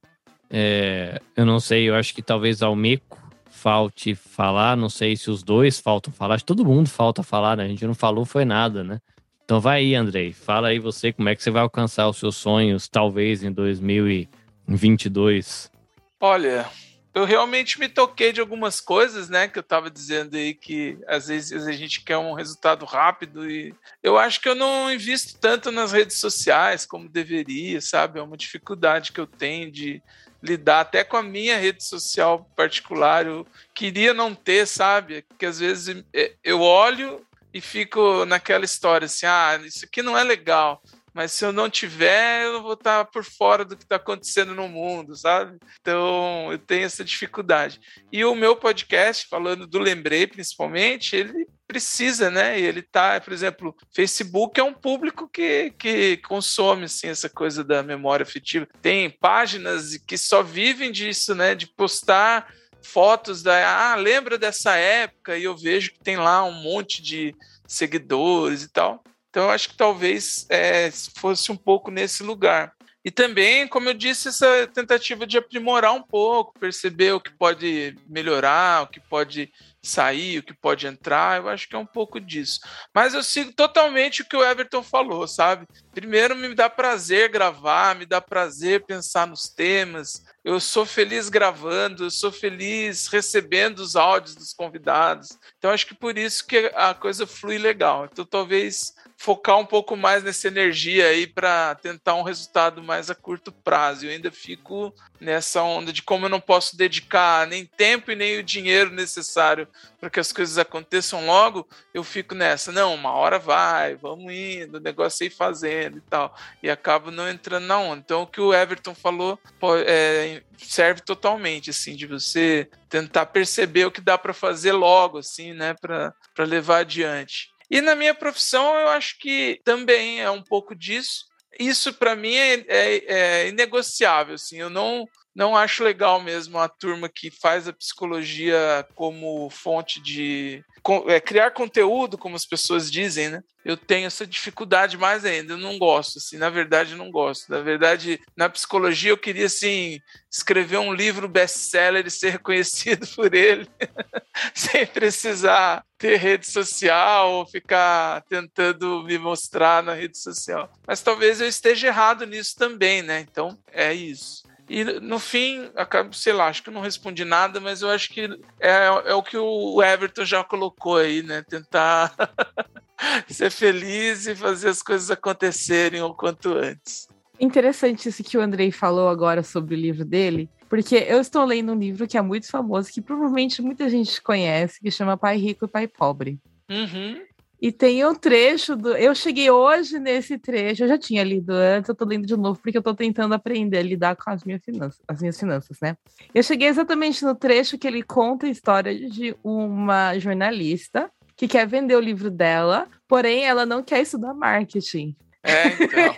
[0.50, 3.27] É, eu não sei, eu acho que talvez ao Meco
[3.58, 7.64] falte falar, não sei se os dois faltam falar, todo mundo falta falar, né?
[7.64, 9.00] A gente não falou foi nada, né?
[9.44, 12.36] Então vai aí, Andrei, fala aí você como é que você vai alcançar os seus
[12.36, 15.72] sonhos, talvez em 2022.
[16.20, 16.68] Olha,
[17.14, 19.48] eu realmente me toquei de algumas coisas, né?
[19.48, 23.74] Que eu tava dizendo aí que às vezes a gente quer um resultado rápido e
[24.02, 28.20] eu acho que eu não invisto tanto nas redes sociais como deveria, sabe?
[28.20, 30.00] É uma dificuldade que eu tenho de
[30.42, 33.26] lidar até com a minha rede social particular.
[33.26, 35.24] Eu queria não ter, sabe?
[35.38, 40.16] Que às vezes é, eu olho e fico naquela história assim: ah, isso aqui não
[40.16, 40.82] é legal.
[41.18, 44.68] Mas se eu não tiver, eu vou estar por fora do que está acontecendo no
[44.68, 45.58] mundo, sabe?
[45.80, 47.80] Então eu tenho essa dificuldade.
[48.12, 52.60] E o meu podcast, falando do Lembrei principalmente, ele precisa, né?
[52.60, 57.82] Ele tá, por exemplo, Facebook é um público que, que consome assim, essa coisa da
[57.82, 58.68] memória afetiva.
[58.80, 61.52] Tem páginas que só vivem disso, né?
[61.56, 63.90] De postar fotos da.
[63.90, 65.36] Ah, lembra dessa época?
[65.36, 67.34] E eu vejo que tem lá um monte de
[67.66, 69.02] seguidores e tal.
[69.30, 72.72] Então, eu acho que talvez é, fosse um pouco nesse lugar.
[73.04, 77.96] E também, como eu disse, essa tentativa de aprimorar um pouco, perceber o que pode
[78.06, 79.50] melhorar, o que pode
[79.82, 82.60] sair, o que pode entrar, eu acho que é um pouco disso.
[82.94, 85.66] Mas eu sigo totalmente o que o Everton falou, sabe?
[85.92, 90.22] Primeiro, me dá prazer gravar, me dá prazer pensar nos temas.
[90.44, 95.28] Eu sou feliz gravando, eu sou feliz recebendo os áudios dos convidados.
[95.56, 98.06] Então, acho que por isso que a coisa flui legal.
[98.10, 103.16] Então, talvez focar um pouco mais nessa energia aí para tentar um resultado mais a
[103.16, 104.06] curto prazo.
[104.06, 108.38] Eu ainda fico nessa onda de como eu não posso dedicar nem tempo e nem
[108.38, 109.66] o dinheiro necessário
[110.00, 114.76] para que as coisas aconteçam logo, eu fico nessa, não, uma hora vai, vamos indo,
[114.76, 116.32] o negócio aí fazendo e tal.
[116.62, 118.00] E acabo não entrando na onda.
[118.04, 119.36] Então o que o Everton falou
[119.84, 125.52] é, serve totalmente, assim, de você tentar perceber o que dá para fazer logo, assim,
[125.52, 127.50] né, para levar adiante.
[127.70, 131.26] E na minha profissão, eu acho que também é um pouco disso.
[131.58, 134.34] Isso, para mim, é, é, é inegociável.
[134.34, 135.06] Assim, eu não,
[135.38, 140.64] não acho legal mesmo a turma que faz a psicologia como fonte de
[141.06, 143.40] é, criar conteúdo, como as pessoas dizem, né?
[143.64, 145.52] Eu tenho essa dificuldade mais ainda.
[145.52, 147.52] Eu não gosto, assim, na verdade, não gosto.
[147.52, 153.32] Na verdade, na psicologia, eu queria, assim, escrever um livro best-seller e ser reconhecido por
[153.32, 153.68] ele,
[154.52, 160.68] sem precisar ter rede social ou ficar tentando me mostrar na rede social.
[160.84, 163.20] Mas talvez eu esteja errado nisso também, né?
[163.20, 164.47] Então, é isso.
[164.68, 168.10] E no fim, acabo, sei lá, acho que eu não respondi nada, mas eu acho
[168.10, 168.28] que
[168.60, 171.42] é, é o que o Everton já colocou aí, né?
[171.42, 172.14] Tentar
[173.28, 177.08] ser feliz e fazer as coisas acontecerem o quanto antes.
[177.40, 181.72] Interessante isso que o Andrei falou agora sobre o livro dele, porque eu estou lendo
[181.72, 185.64] um livro que é muito famoso, que provavelmente muita gente conhece, que chama Pai Rico
[185.64, 186.38] e Pai Pobre.
[186.68, 187.22] Uhum.
[187.60, 188.96] E tem um trecho do.
[188.96, 192.60] Eu cheguei hoje nesse trecho, eu já tinha lido antes, eu tô lendo de novo,
[192.62, 195.96] porque eu tô tentando aprender a lidar com as minhas finanças, as minhas finanças, né?
[196.32, 201.66] Eu cheguei exatamente no trecho que ele conta a história de uma jornalista que quer
[201.66, 205.16] vender o livro dela, porém ela não quer estudar marketing.
[205.42, 206.14] É, então.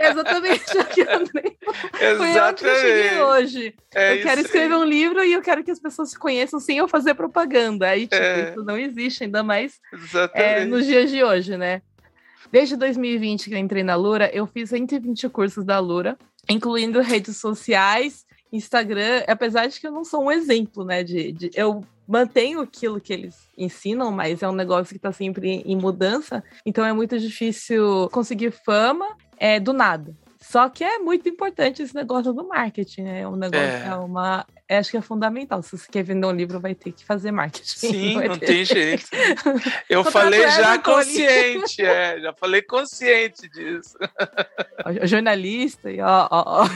[0.10, 1.04] Exatamente o que.
[2.16, 3.74] Foi eu que cheguei hoje.
[3.94, 4.80] É eu quero escrever aí.
[4.80, 7.88] um livro e eu quero que as pessoas se conheçam sem eu fazer propaganda.
[7.88, 8.50] Aí, tipo, é.
[8.50, 9.80] isso não existe, ainda mais
[10.34, 11.82] é, nos dias de hoje, né?
[12.50, 16.18] Desde 2020 que eu entrei na Lura, eu fiz 120 cursos da Lura,
[16.48, 21.04] incluindo redes sociais, Instagram, apesar de que eu não sou um exemplo, né?
[21.04, 25.62] De, de eu mantenho aquilo que eles ensinam, mas é um negócio que está sempre
[25.64, 30.12] em mudança, então é muito difícil conseguir fama é, do nada.
[30.40, 33.20] Só que é muito importante esse negócio do marketing, né?
[33.20, 34.44] É um negócio, é, é uma.
[34.66, 35.62] É, acho que é fundamental.
[35.62, 37.78] Se você quer vender um livro, vai ter que fazer marketing.
[37.78, 39.06] Sim, não, não tem jeito.
[39.88, 43.96] Eu falei já consciente, é, já falei consciente disso.
[45.02, 46.66] O jornalista, e ó, ó, ó.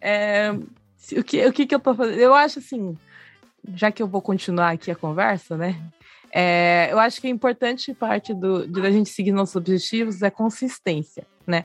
[0.00, 0.46] É.
[1.12, 2.18] é o que, o que, que eu tô fazendo?
[2.18, 2.96] Eu acho assim,
[3.74, 5.80] já que eu vou continuar aqui a conversa, né?
[6.32, 10.30] É, eu acho que é importante parte do, de a gente seguir nossos objetivos é
[10.30, 11.64] consistência, né?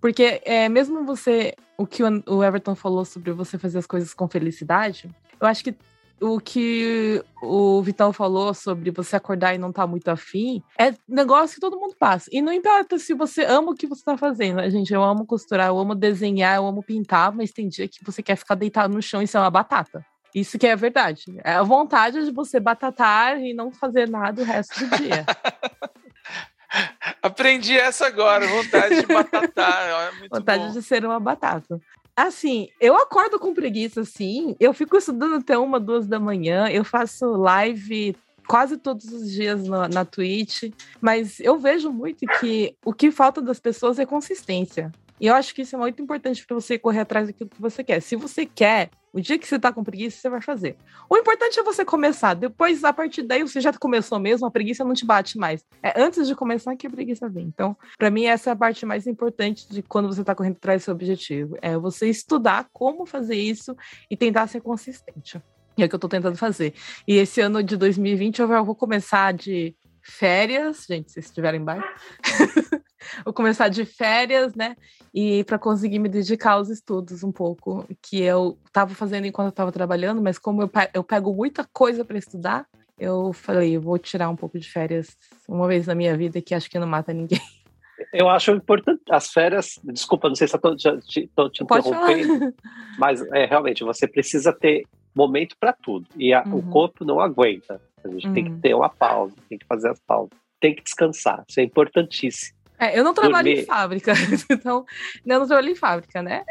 [0.00, 4.28] Porque é, mesmo você, o que o Everton falou sobre você fazer as coisas com
[4.28, 5.10] felicidade,
[5.40, 5.74] eu acho que
[6.20, 10.94] o que o Vitão falou sobre você acordar e não estar tá muito afim, é
[11.08, 12.30] negócio que todo mundo passa.
[12.32, 14.92] E não importa se você ama o que você está fazendo, né, gente?
[14.92, 18.36] Eu amo costurar, eu amo desenhar, eu amo pintar, mas tem dia que você quer
[18.36, 20.04] ficar deitado no chão e ser uma batata.
[20.34, 21.24] Isso que é verdade.
[21.44, 25.24] É a vontade de você batatar e não fazer nada o resto do dia.
[27.22, 30.12] Aprendi essa agora, vontade de batatar.
[30.22, 30.72] É vontade bom.
[30.72, 31.80] de ser uma batata.
[32.16, 34.56] Assim, eu acordo com preguiça, assim.
[34.58, 36.68] Eu fico estudando até uma, duas da manhã.
[36.68, 38.16] Eu faço live
[38.46, 40.64] quase todos os dias na, na Twitch.
[41.00, 44.92] Mas eu vejo muito que o que falta das pessoas é consistência.
[45.20, 47.84] E eu acho que isso é muito importante para você correr atrás daquilo que você
[47.84, 48.00] quer.
[48.00, 50.76] Se você quer, o dia que você tá com preguiça, você vai fazer.
[51.08, 52.34] O importante é você começar.
[52.34, 55.64] Depois, a partir daí, você já começou mesmo, a preguiça não te bate mais.
[55.80, 57.46] É antes de começar que a preguiça vem.
[57.46, 60.82] Então, para mim, essa é a parte mais importante de quando você tá correndo atrás
[60.82, 61.56] do seu objetivo.
[61.62, 63.76] É você estudar como fazer isso
[64.10, 65.40] e tentar ser consistente.
[65.78, 66.74] E é o que eu tô tentando fazer.
[67.06, 71.88] E esse ano de 2020 eu vou começar de férias, gente, se estiverem em baixo.
[73.24, 74.76] vou começar de férias, né?
[75.12, 79.50] E para conseguir me dedicar aos estudos um pouco, que eu estava fazendo enquanto eu
[79.50, 82.66] estava trabalhando, mas como eu, eu pego muita coisa para estudar,
[82.98, 85.16] eu falei, eu vou tirar um pouco de férias
[85.48, 87.40] uma vez na minha vida, que acho que não mata ninguém.
[88.12, 89.78] Eu acho importante as férias.
[89.84, 92.52] Desculpa, não sei se estou te, tô te interrompendo,
[92.98, 96.58] mas é, realmente você precisa ter momento para tudo e a, uhum.
[96.58, 97.80] o corpo não aguenta.
[98.04, 98.34] A gente uhum.
[98.34, 98.60] tem que uhum.
[98.60, 101.44] ter uma pausa, tem que fazer as pausas, tem que descansar.
[101.48, 102.56] Isso é importantíssimo.
[102.78, 103.62] É, eu não trabalho Dormir.
[103.62, 104.12] em fábrica,
[104.50, 104.84] então
[105.24, 106.44] eu não trabalho em fábrica, né?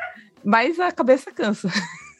[0.43, 1.69] Mas a cabeça cansa.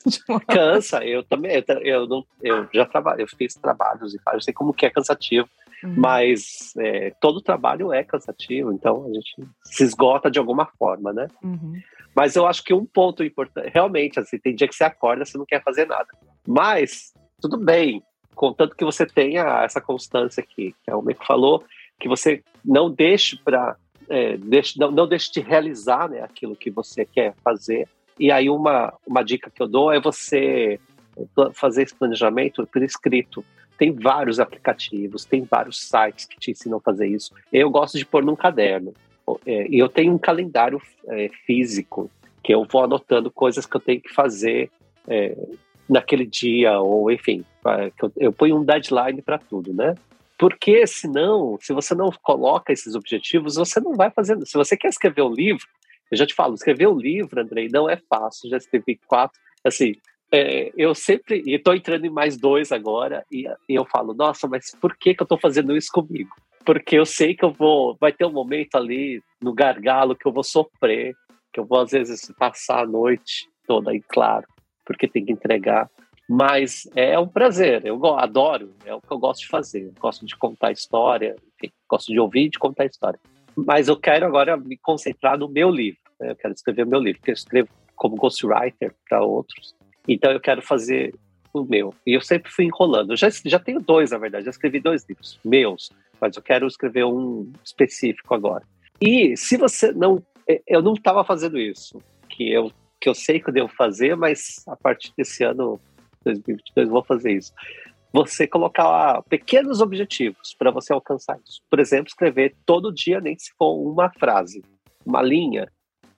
[0.49, 4.53] Cansa, eu também, eu, eu, não, eu já trabalho, eu fiz trabalhos e eu sei
[4.53, 5.47] como que é cansativo,
[5.81, 5.93] uhum.
[5.95, 11.27] mas é, todo trabalho é cansativo, então a gente se esgota de alguma forma, né?
[11.41, 11.81] Uhum.
[12.13, 15.37] Mas eu acho que um ponto importante, realmente, assim, tem dia que você acorda, você
[15.37, 16.07] não quer fazer nada.
[16.45, 18.03] Mas, tudo bem,
[18.35, 21.63] contanto que você tenha essa constância aqui, que é o Meco falou,
[21.99, 23.75] que você não deixe para
[24.09, 27.87] é, deixe, não, não deixe de realizar né, aquilo que você quer fazer.
[28.19, 30.79] E aí uma, uma dica que eu dou é você
[31.53, 33.43] fazer esse planejamento por escrito.
[33.77, 37.33] Tem vários aplicativos, tem vários sites que te ensinam a fazer isso.
[37.51, 38.93] Eu gosto de pôr num caderno.
[39.45, 42.11] É, e eu tenho um calendário é, físico
[42.43, 44.69] que eu vou anotando coisas que eu tenho que fazer
[45.07, 45.35] é,
[45.89, 47.43] naquele dia, ou enfim,
[48.17, 49.95] eu, ponho um deadline para tudo, né?
[50.37, 54.45] Porque senão, se você não coloca esses objetivos, você não vai fazendo.
[54.45, 55.65] Se você quer escrever um livro,
[56.11, 58.49] eu já te falo, escrever um livro, Andrei, não é fácil.
[58.49, 59.39] Já escrevi quatro.
[59.63, 59.93] Assim,
[60.31, 61.43] é, eu sempre.
[61.45, 65.21] Estou entrando em mais dois agora, e, e, eu falo, nossa, mas por que, que
[65.21, 66.31] eu estou fazendo isso comigo?
[66.65, 67.95] Porque eu sei que eu vou.
[67.99, 71.13] Vai ter um momento ali no gargalo que eu vou sofrer,
[71.53, 74.45] que eu vou, às vezes, passar a noite toda, e claro,
[74.85, 75.89] porque tem que entregar.
[76.27, 79.91] Mas é um prazer, eu adoro, é o que eu gosto de fazer.
[79.99, 83.19] Gosto de contar história, enfim, gosto de ouvir e de contar história.
[83.55, 85.99] Mas eu quero agora me concentrar no meu livro.
[86.19, 86.31] Né?
[86.31, 89.75] Eu quero escrever o meu livro, porque eu escrevo como ghostwriter para outros.
[90.07, 91.13] Então eu quero fazer
[91.53, 91.93] o meu.
[92.05, 93.11] E eu sempre fui enrolando.
[93.11, 96.65] Eu já, já tenho dois, na verdade, já escrevi dois livros meus, mas eu quero
[96.67, 98.63] escrever um específico agora.
[98.99, 100.23] E se você não.
[100.67, 102.69] Eu não estava fazendo isso, que eu,
[103.03, 105.77] que eu sei que eu devo fazer, mas a partir desse ano
[106.23, 107.51] 2022 vou fazer isso.
[108.13, 111.61] Você colocar pequenos objetivos para você alcançar isso.
[111.69, 114.63] Por exemplo, escrever todo dia, nem se for uma frase,
[115.05, 115.69] uma linha.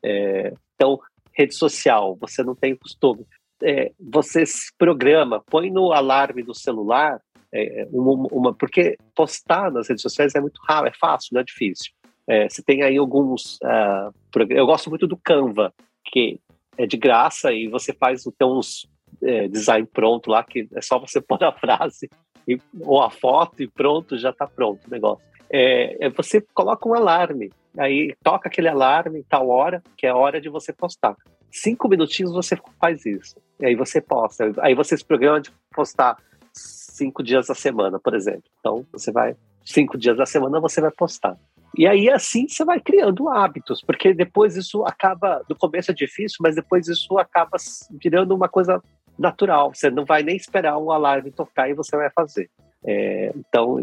[0.03, 0.99] É, então,
[1.33, 3.25] rede social, você não tem costume.
[3.63, 7.19] É, você se programa, põe no alarme do celular,
[7.51, 11.43] é, uma, uma, porque postar nas redes sociais é muito raro, é fácil, não é
[11.43, 11.91] difícil.
[12.27, 13.55] É, você tem aí alguns.
[13.63, 14.13] Uh,
[14.49, 15.73] eu gosto muito do Canva,
[16.05, 16.39] que
[16.77, 18.87] é de graça e você faz tem uns
[19.23, 22.09] é, design pronto lá, que é só você pôr a frase
[22.47, 25.25] e, ou a foto e pronto, já está pronto o negócio.
[25.49, 30.15] É, é, você coloca um alarme, aí toca aquele alarme tal hora, que é a
[30.15, 31.15] hora de você postar.
[31.51, 34.51] Cinco minutinhos você faz isso, e aí você posta.
[34.59, 36.17] Aí você se programa de postar
[36.51, 38.43] cinco dias da semana, por exemplo.
[38.59, 41.37] Então você vai, cinco dias da semana você vai postar.
[41.77, 45.43] E aí, assim, você vai criando hábitos, porque depois isso acaba.
[45.49, 47.57] No começo é difícil, mas depois isso acaba
[48.01, 48.81] virando uma coisa
[49.17, 49.73] natural.
[49.73, 52.49] Você não vai nem esperar um alarme tocar e você vai fazer.
[52.85, 53.77] É, então,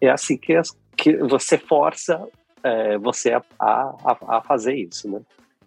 [0.00, 2.26] é assim que, as, que você força
[2.62, 5.20] é, você a, a, a, fazer isso, né?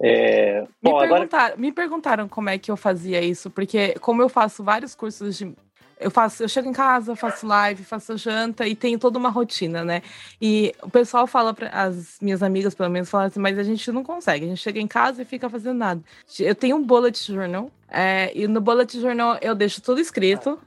[0.03, 1.61] É, bom, me, perguntaram, agora...
[1.61, 5.53] me perguntaram como é que eu fazia isso, porque como eu faço vários cursos de
[6.01, 9.85] eu faço, eu chego em casa, faço live, faço janta e tenho toda uma rotina,
[9.85, 10.01] né?
[10.41, 13.91] E o pessoal fala para as minhas amigas, pelo menos, falam assim, mas a gente
[13.91, 14.45] não consegue.
[14.45, 16.01] A gente chega em casa e fica fazendo nada.
[16.39, 20.59] Eu tenho um bullet journal é, e no bullet journal eu deixo tudo escrito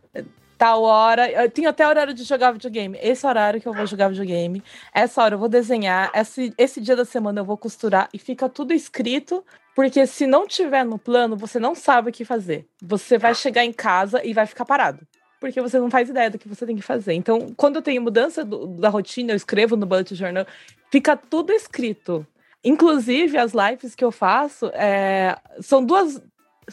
[0.56, 1.30] tal hora.
[1.30, 2.98] Eu tenho até horário de jogar videogame.
[3.02, 4.62] Esse horário que eu vou jogar videogame.
[4.94, 6.10] Essa hora eu vou desenhar.
[6.14, 8.08] Esse, esse dia da semana eu vou costurar.
[8.12, 9.44] E fica tudo escrito.
[9.74, 12.66] Porque se não tiver no plano, você não sabe o que fazer.
[12.80, 15.06] Você vai chegar em casa e vai ficar parado.
[15.44, 17.12] Porque você não faz ideia do que você tem que fazer.
[17.12, 20.46] Então, quando eu tenho mudança do, da rotina, eu escrevo no bullet journal,
[20.90, 22.26] fica tudo escrito.
[22.64, 26.22] Inclusive, as lives que eu faço é, são duas,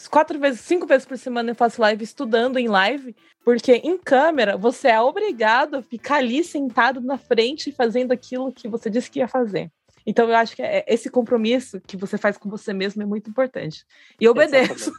[0.10, 4.56] quatro vezes, cinco vezes por semana eu faço live estudando em live, porque em câmera
[4.56, 9.20] você é obrigado a ficar ali sentado na frente fazendo aquilo que você disse que
[9.20, 9.70] ia fazer.
[10.06, 13.30] Então eu acho que é, esse compromisso que você faz com você mesmo é muito
[13.30, 13.86] importante.
[14.20, 14.92] E obedeço.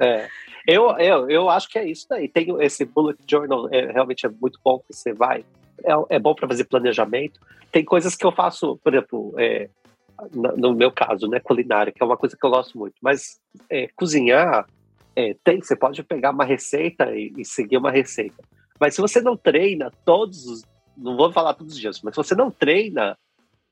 [0.00, 0.28] é.
[0.66, 2.28] eu, eu, eu acho que é isso daí.
[2.28, 5.44] Tem esse bullet journal, é, realmente é muito bom que você vai.
[5.84, 7.40] É, é bom para fazer planejamento.
[7.70, 9.68] Tem coisas que eu faço, por exemplo, é,
[10.32, 12.94] no meu caso, né, culinária, que é uma coisa que eu gosto muito.
[13.00, 13.40] Mas
[13.70, 14.66] é, cozinhar,
[15.16, 18.42] é, tem, você pode pegar uma receita e, e, seguir uma receita.
[18.78, 20.62] Mas se você não treina todos os,
[20.96, 23.16] não vou falar todos os dias, mas se você não treina,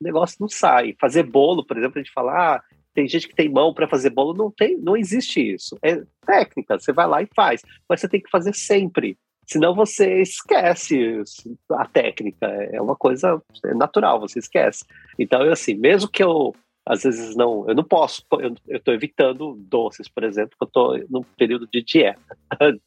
[0.01, 0.97] o negócio não sai.
[1.01, 2.63] Fazer bolo, por exemplo, a gente fala, ah,
[2.95, 5.79] tem gente que tem mão para fazer bolo, não tem, não existe isso.
[5.83, 9.17] É técnica, você vai lá e faz, mas você tem que fazer sempre.
[9.47, 11.23] Senão você esquece
[11.73, 13.43] a técnica, é uma coisa
[13.75, 14.85] natural, você esquece.
[15.19, 16.55] Então, eu, assim, mesmo que eu
[16.87, 21.09] às vezes não, eu não posso, eu estou evitando doces, por exemplo, porque eu estou
[21.11, 22.21] num período de dieta.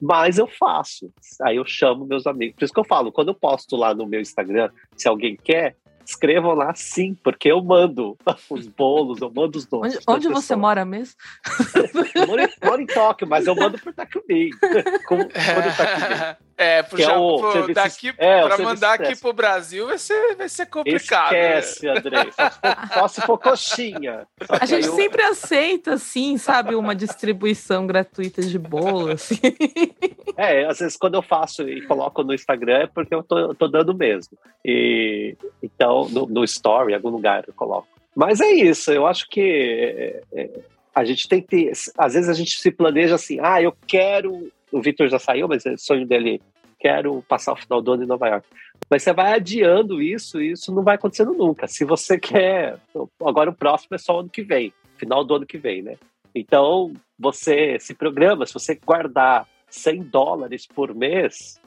[0.00, 1.10] Mas eu faço.
[1.42, 2.56] Aí eu chamo meus amigos.
[2.56, 5.76] Por isso que eu falo, quando eu posto lá no meu Instagram, se alguém quer,
[6.06, 8.16] escrevam lá sim, porque eu mando
[8.50, 9.98] os bolos, eu mando os doces.
[10.06, 11.16] Onde, onde você mora mesmo?
[12.14, 14.50] eu moro, em, moro em Tóquio, mas eu mando por Takumi.
[15.06, 16.36] Quando Takumi.
[16.58, 20.48] É, pro, é o, pro, daqui é, para mandar aqui pro Brasil vai ser, vai
[20.48, 21.34] ser complicado.
[21.34, 21.98] Esquece, né?
[21.98, 22.30] André.
[22.32, 24.26] Só se for, só se for coxinha.
[24.48, 24.94] A gente eu...
[24.94, 29.36] sempre aceita, assim, sabe, uma distribuição gratuita de bolo, assim.
[30.38, 33.54] É, às vezes quando eu faço e coloco no Instagram é porque eu tô, eu
[33.54, 34.36] tô dando mesmo.
[34.62, 37.88] E, então, no, no story, em algum lugar eu coloco.
[38.14, 40.50] Mas é isso, eu acho que é, é,
[40.94, 41.70] a gente tem que.
[41.96, 45.64] Às vezes a gente se planeja assim, ah, eu quero o Victor já saiu, mas
[45.66, 46.40] é o sonho dele,
[46.78, 48.46] quero passar o final do ano em Nova York.
[48.90, 51.66] Mas você vai adiando isso e isso não vai acontecendo nunca.
[51.66, 52.78] Se você quer.
[53.24, 55.96] Agora o próximo é só ano que vem, final do ano que vem, né?
[56.34, 61.60] Então, você se programa, se você guardar 100 dólares por mês,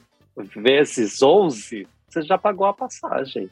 [0.56, 3.50] vezes 11, você já pagou a passagem.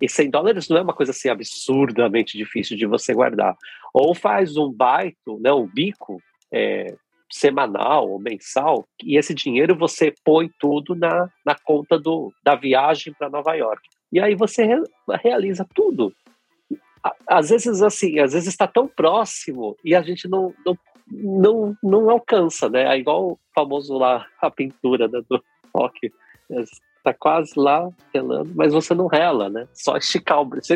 [0.00, 3.56] E 100 dólares não é uma coisa assim absurdamente difícil de você guardar.
[3.94, 6.20] Ou faz um baito, né, um bico,
[6.52, 6.96] é,
[7.30, 13.12] semanal ou mensal, e esse dinheiro você põe tudo na, na conta do, da viagem
[13.12, 13.82] para Nova York.
[14.12, 14.82] E aí você re,
[15.22, 16.12] realiza tudo.
[17.28, 20.78] Às vezes, assim, às vezes está tão próximo e a gente não, não,
[21.10, 22.82] não, não alcança, né?
[22.94, 25.42] É igual o famoso lá, a pintura né, do
[25.74, 26.12] rock.
[26.50, 29.68] Está quase lá relando, mas você não rela, né?
[29.72, 30.72] Só esticar o braço.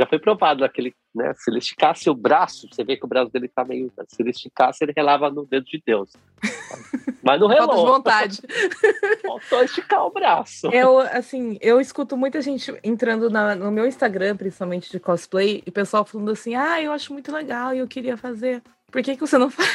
[0.00, 1.32] Já foi provado aquele né?
[1.36, 3.92] Se ele esticasse o braço, você vê que o braço dele tá meio.
[4.08, 6.12] Se ele esticasse, ele relava no dedo de Deus.
[7.22, 7.66] Mas não relou.
[7.66, 8.40] Falta de vontade.
[9.26, 10.68] Faltou esticar o braço.
[10.68, 15.70] Eu, assim, eu escuto muita gente entrando na, no meu Instagram, principalmente de cosplay, e
[15.70, 18.62] o pessoal falando assim: ah, eu acho muito legal e eu queria fazer.
[18.90, 19.68] Por que, que você não faz?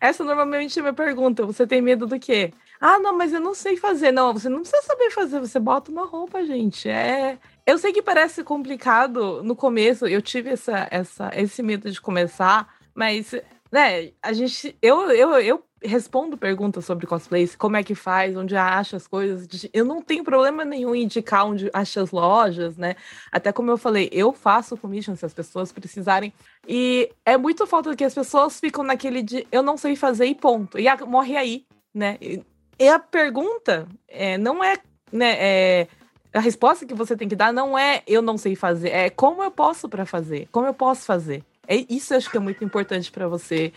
[0.00, 1.44] Essa normalmente é a minha pergunta.
[1.44, 2.52] Você tem medo do quê?
[2.80, 4.12] Ah, não, mas eu não sei fazer.
[4.12, 6.88] Não, você não precisa saber fazer, você bota uma roupa, gente.
[6.88, 7.38] É,
[7.68, 12.66] eu sei que parece complicado no começo, eu tive essa, essa, esse medo de começar,
[12.94, 13.34] mas,
[13.70, 14.74] né, a gente.
[14.80, 19.46] Eu, eu, eu respondo perguntas sobre cosplays, como é que faz, onde acha as coisas.
[19.70, 22.96] Eu não tenho problema nenhum em indicar onde acha as lojas, né?
[23.30, 26.32] Até como eu falei, eu faço commission se as pessoas precisarem.
[26.66, 30.34] E é muito falta que as pessoas ficam naquele de eu não sei fazer e
[30.34, 30.78] ponto.
[30.78, 32.16] E a, morre aí, né?
[32.18, 32.42] E,
[32.78, 34.78] e a pergunta é, não é,
[35.12, 35.36] né?
[35.38, 35.88] É,
[36.32, 39.42] a resposta que você tem que dar não é eu não sei fazer, é como
[39.42, 41.42] eu posso para fazer, como eu posso fazer.
[41.66, 43.72] É isso eu acho que é muito importante para você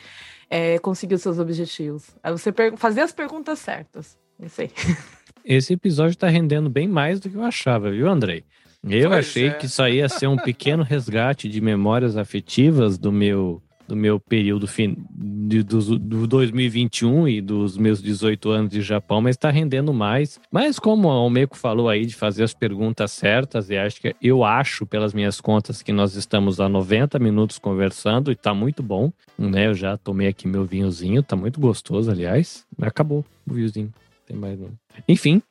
[0.49, 2.09] é, conseguir os seus objetivos.
[2.23, 4.17] É você fazer as perguntas certas.
[4.41, 4.71] Isso aí.
[5.43, 8.43] Esse episódio está rendendo bem mais do que eu achava, viu, Andrei?
[8.83, 9.53] Eu pois achei é.
[9.53, 14.19] que isso aí ia ser um pequeno resgate de memórias afetivas do meu do meu
[14.19, 14.95] período fin...
[15.11, 20.39] de, do, do 2021 e dos meus 18 anos de Japão, mas está rendendo mais.
[20.51, 24.43] Mas como o Almeco falou aí de fazer as perguntas certas, e acho que eu
[24.43, 29.11] acho pelas minhas contas que nós estamos há 90 minutos conversando e está muito bom,
[29.37, 29.67] né?
[29.67, 32.65] Eu já tomei aqui meu vinhozinho, tá muito gostoso, aliás.
[32.81, 33.91] Acabou o vinhozinho.
[34.25, 34.71] Tem mais não.
[35.07, 35.41] Enfim,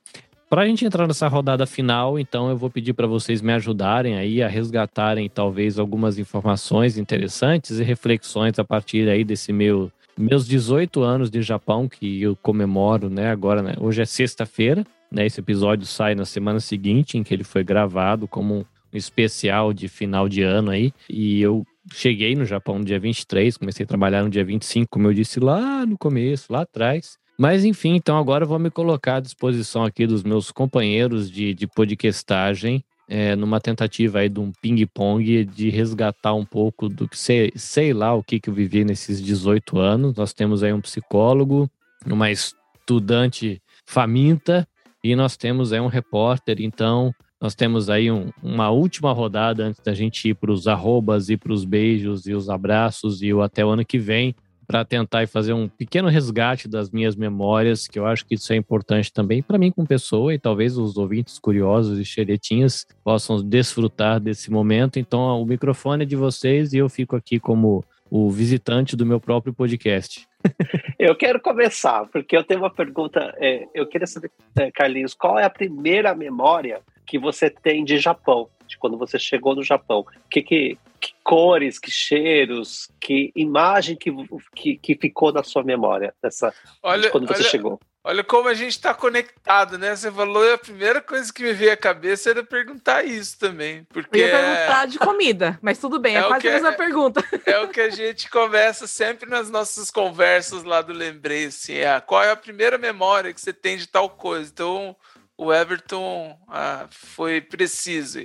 [0.50, 4.16] para a gente entrar nessa rodada final, então eu vou pedir para vocês me ajudarem
[4.16, 10.46] aí a resgatarem talvez algumas informações interessantes e reflexões a partir aí desse meu meus
[10.46, 13.30] 18 anos de Japão que eu comemoro, né?
[13.30, 13.74] Agora, né?
[13.78, 15.24] hoje é sexta-feira, né?
[15.24, 19.88] Esse episódio sai na semana seguinte em que ele foi gravado como um especial de
[19.88, 24.24] final de ano aí, e eu cheguei no Japão no dia 23, comecei a trabalhar
[24.24, 27.19] no dia 25, como eu disse lá no começo, lá atrás.
[27.40, 31.54] Mas enfim, então agora eu vou me colocar à disposição aqui dos meus companheiros de,
[31.54, 37.18] de podcastagem, é, numa tentativa aí de um ping-pong de resgatar um pouco do que
[37.18, 40.14] sei, sei lá o que, que eu vivi nesses 18 anos.
[40.16, 41.66] Nós temos aí um psicólogo,
[42.04, 44.68] uma estudante faminta
[45.02, 46.60] e nós temos aí um repórter.
[46.60, 47.10] Então,
[47.40, 51.38] nós temos aí um, uma última rodada antes da gente ir para os arrobas e
[51.38, 54.34] para os beijos e os abraços e o até o ano que vem
[54.70, 58.56] para tentar fazer um pequeno resgate das minhas memórias, que eu acho que isso é
[58.56, 64.20] importante também para mim como pessoa e talvez os ouvintes curiosos e xeretinhas possam desfrutar
[64.20, 65.00] desse momento.
[65.00, 69.18] Então, o microfone é de vocês e eu fico aqui como o visitante do meu
[69.18, 70.28] próprio podcast.
[70.96, 73.34] eu quero começar, porque eu tenho uma pergunta.
[73.38, 77.98] É, eu queria saber, é, Carlinhos, qual é a primeira memória que você tem de
[77.98, 80.06] Japão, de quando você chegou no Japão?
[80.30, 84.12] Que, que, que cores, que cheiros, que imagem que,
[84.54, 86.52] que, que ficou na sua memória dessa,
[86.82, 87.80] olha, de quando você olha, chegou?
[88.02, 89.94] Olha como a gente está conectado, né?
[89.94, 93.84] Você falou e a primeira coisa que me veio à cabeça era perguntar isso também.
[93.84, 94.86] Porque eu ia perguntar é...
[94.86, 97.22] de comida, mas tudo bem, é, é quase a mesma é, pergunta.
[97.44, 102.00] É o que a gente conversa sempre nas nossas conversas lá do Lembrei, assim, é,
[102.00, 104.50] qual é a primeira memória que você tem de tal coisa?
[104.50, 104.96] Então,
[105.36, 108.20] o Everton ah, foi preciso.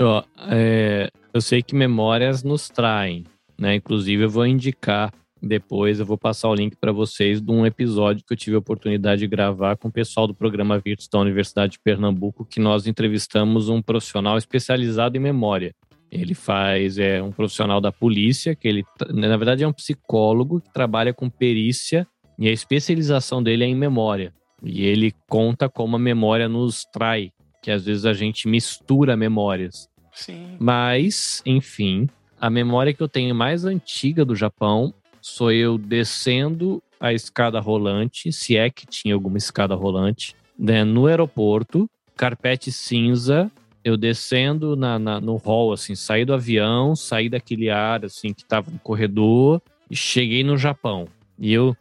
[0.00, 3.24] Ó, é, eu sei que memórias nos traem,
[3.58, 3.74] né?
[3.74, 5.12] Inclusive, eu vou indicar
[5.42, 8.58] depois, eu vou passar o link para vocês de um episódio que eu tive a
[8.58, 12.86] oportunidade de gravar com o pessoal do programa Virtus da Universidade de Pernambuco, que nós
[12.86, 15.74] entrevistamos um profissional especializado em memória.
[16.10, 20.72] Ele faz, é um profissional da polícia, que ele, na verdade, é um psicólogo que
[20.72, 22.06] trabalha com perícia
[22.38, 24.32] e a especialização dele é em memória.
[24.62, 27.30] E ele conta como a memória nos trai,
[27.62, 29.88] que às vezes a gente mistura memórias.
[30.14, 30.56] Sim.
[30.58, 32.08] Mas, enfim,
[32.40, 38.32] a memória que eu tenho mais antiga do Japão sou eu descendo a escada rolante,
[38.32, 43.50] se é que tinha alguma escada rolante, né, no aeroporto, carpete cinza,
[43.82, 48.44] eu descendo na, na, no hall, assim, saí do avião, saí daquele ar, assim, que
[48.44, 51.08] tava no corredor, e cheguei no Japão.
[51.38, 51.74] E eu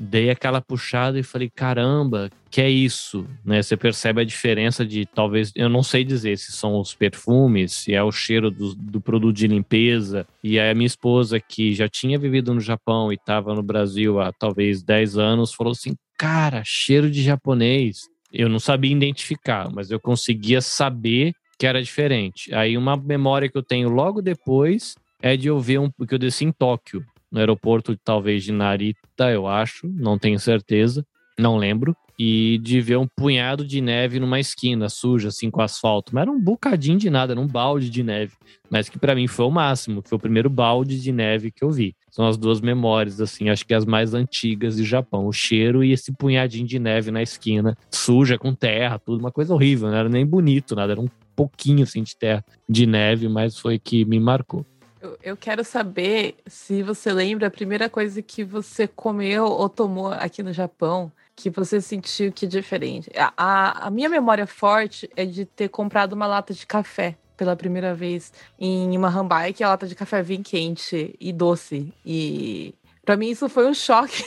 [0.00, 3.26] dei aquela puxada e falei, caramba, que é isso?
[3.44, 3.62] Né?
[3.62, 7.92] Você percebe a diferença de talvez, eu não sei dizer se são os perfumes, se
[7.92, 10.26] é o cheiro do, do produto de limpeza.
[10.42, 14.18] E aí a minha esposa, que já tinha vivido no Japão e estava no Brasil
[14.20, 18.08] há talvez 10 anos, falou assim: cara, cheiro de japonês.
[18.32, 22.54] Eu não sabia identificar, mas eu conseguia saber que era diferente.
[22.54, 26.18] Aí uma memória que eu tenho logo depois é de eu ver um, que eu
[26.18, 31.04] desci em Tóquio no aeroporto, talvez de Narita, eu acho, não tenho certeza,
[31.38, 31.96] não lembro.
[32.22, 36.14] E de ver um punhado de neve numa esquina suja, assim, com asfalto.
[36.14, 38.34] Mas era um bocadinho de nada, era um balde de neve.
[38.68, 41.70] Mas que para mim foi o máximo, foi o primeiro balde de neve que eu
[41.70, 41.96] vi.
[42.10, 45.26] São as duas memórias, assim, acho que as mais antigas de Japão.
[45.26, 49.54] O cheiro e esse punhadinho de neve na esquina, suja, com terra, tudo, uma coisa
[49.54, 53.58] horrível, não era nem bonito, nada, era um pouquinho, assim, de terra, de neve, mas
[53.58, 54.66] foi que me marcou.
[55.00, 60.12] Eu, eu quero saber se você lembra a primeira coisa que você comeu ou tomou
[60.12, 63.10] aqui no Japão que você sentiu que é diferente.
[63.16, 67.56] A, a, a, minha memória forte é de ter comprado uma lata de café pela
[67.56, 71.94] primeira vez em uma rambai, que a lata de café vinha quente e doce.
[72.04, 74.22] E para mim isso foi um choque.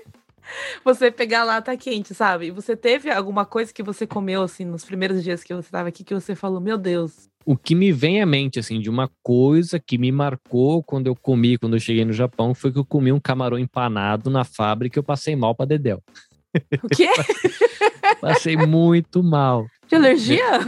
[0.84, 2.50] você pegar a lata quente, sabe?
[2.50, 6.04] Você teve alguma coisa que você comeu assim nos primeiros dias que você estava aqui
[6.04, 9.78] que você falou, meu Deus, o que me vem à mente, assim, de uma coisa
[9.78, 13.12] que me marcou quando eu comi, quando eu cheguei no Japão, foi que eu comi
[13.12, 16.02] um camarão empanado na fábrica e eu passei mal para Dedéu.
[16.82, 17.06] O quê?
[18.20, 19.68] passei muito mal.
[19.88, 20.60] De alergia?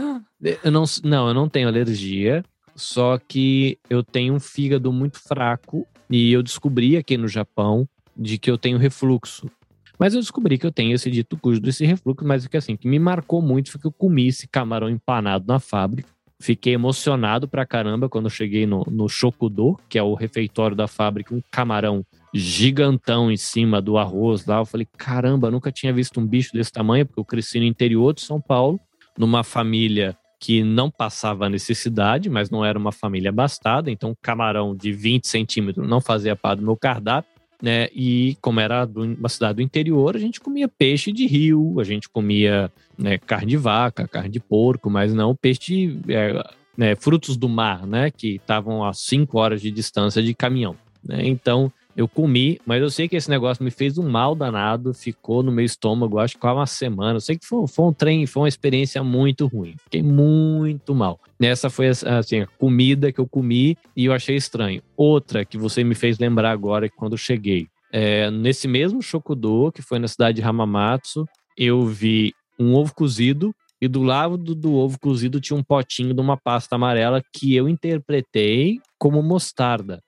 [0.63, 5.85] Eu não, não, eu não tenho alergia, só que eu tenho um fígado muito fraco
[6.09, 7.85] e eu descobri aqui no Japão
[8.15, 9.51] de que eu tenho refluxo.
[9.99, 12.77] Mas eu descobri que eu tenho esse dito cujo desse refluxo, mas o que assim,
[12.77, 16.09] que me marcou muito foi que eu comi esse camarão empanado na fábrica
[16.41, 21.35] Fiquei emocionado pra caramba quando cheguei no, no Shokudo, que é o refeitório da fábrica,
[21.35, 24.59] um camarão gigantão em cima do arroz lá.
[24.59, 28.13] Eu falei, caramba, nunca tinha visto um bicho desse tamanho, porque eu cresci no interior
[28.13, 28.79] de São Paulo,
[29.17, 34.93] numa família que não passava necessidade, mas não era uma família abastada, então camarão de
[34.93, 37.29] 20 centímetros não fazia parte do meu cardápio,
[37.61, 37.87] né?
[37.93, 42.07] E como era uma cidade do interior, a gente comia peixe de rio, a gente
[42.09, 46.43] comia né, carne de vaca, carne de porco, mas não peixe, é,
[46.77, 48.11] né, frutos do mar, né?
[48.11, 50.75] Que estavam a 5 horas de distância de caminhão.
[51.03, 51.27] Né?
[51.27, 55.43] Então, eu comi, mas eu sei que esse negócio me fez um mal danado, ficou
[55.43, 57.17] no meu estômago, acho que quase uma semana.
[57.17, 59.75] Eu sei que foi, foi um trem, foi uma experiência muito ruim.
[59.83, 61.19] Fiquei muito mal.
[61.41, 64.81] Essa foi assim, a comida que eu comi e eu achei estranho.
[64.95, 67.67] Outra que você me fez lembrar agora que quando eu cheguei.
[67.91, 71.27] É, nesse mesmo Shokudo, que foi na cidade de Hamamatsu,
[71.57, 76.13] eu vi um ovo cozido e do lado do, do, ovo cozido tinha um potinho
[76.13, 80.01] de uma pasta amarela que eu interpretei como mostarda.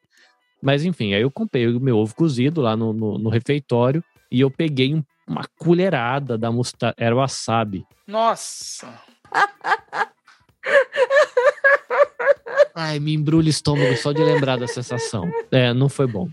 [0.62, 4.40] Mas enfim, aí eu comprei o meu ovo cozido lá no, no, no refeitório e
[4.42, 6.96] eu peguei um, uma colherada da mostarda.
[6.98, 7.86] Era wasabi.
[8.08, 8.94] Nossa!
[12.76, 15.30] Ai, me embrulha o estômago só de lembrar da sensação.
[15.52, 16.28] É, não foi bom.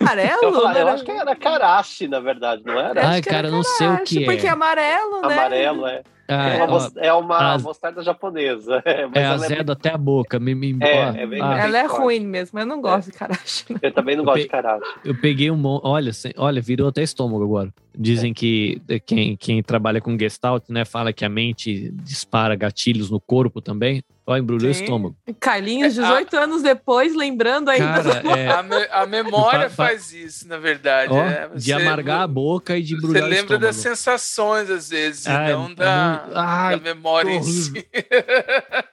[0.00, 0.42] Amarelo?
[0.42, 3.06] Eu, eu acho que era karashi, na verdade, não era?
[3.06, 4.26] Ai, cara, não sei o que é.
[4.26, 5.34] Porque é amarelo, né?
[5.34, 6.02] Amarelo, é.
[6.28, 8.82] Ah, é uma, ó, é uma a- mostarda japonesa.
[8.84, 10.38] É, mas é azedo até a boca.
[10.38, 12.02] Me, me, É, ó, é bem- ah, Ela é forte.
[12.02, 13.64] ruim mesmo, eu não gosto de karashi.
[13.70, 13.78] não.
[13.82, 14.84] Eu também não Eu gosto pe- de karashi.
[15.04, 15.82] eu peguei um monte.
[15.84, 17.72] Olha, olha, virou até estômago agora.
[17.94, 23.10] Dizem que eh, quem, quem trabalha com Gestalt, né, fala que a mente dispara gatilhos
[23.10, 24.02] no corpo também.
[24.24, 24.84] Ó, embrulhou o Sim.
[24.84, 25.16] estômago.
[25.40, 28.02] Carlinhos, É, a- 18 anos depois, lembrando ainda.
[28.22, 31.12] Cara, é, A, me- a memória Fa- fa- faz isso, na verdade.
[31.12, 31.48] ó, é.
[31.54, 33.66] de Você- amargar a boca e de Você embrulhar o lembra estômago.
[33.66, 37.86] das sensações, às vezes, Ah, e é- não é da, Ai, da memória em si.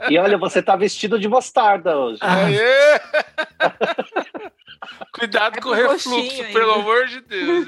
[0.09, 2.19] E olha, você tá vestido de mostarda hoje.
[2.21, 2.45] Ah.
[2.45, 2.99] Aê!
[5.13, 7.65] Cuidado É com o refluxo, pelo amor de Deus.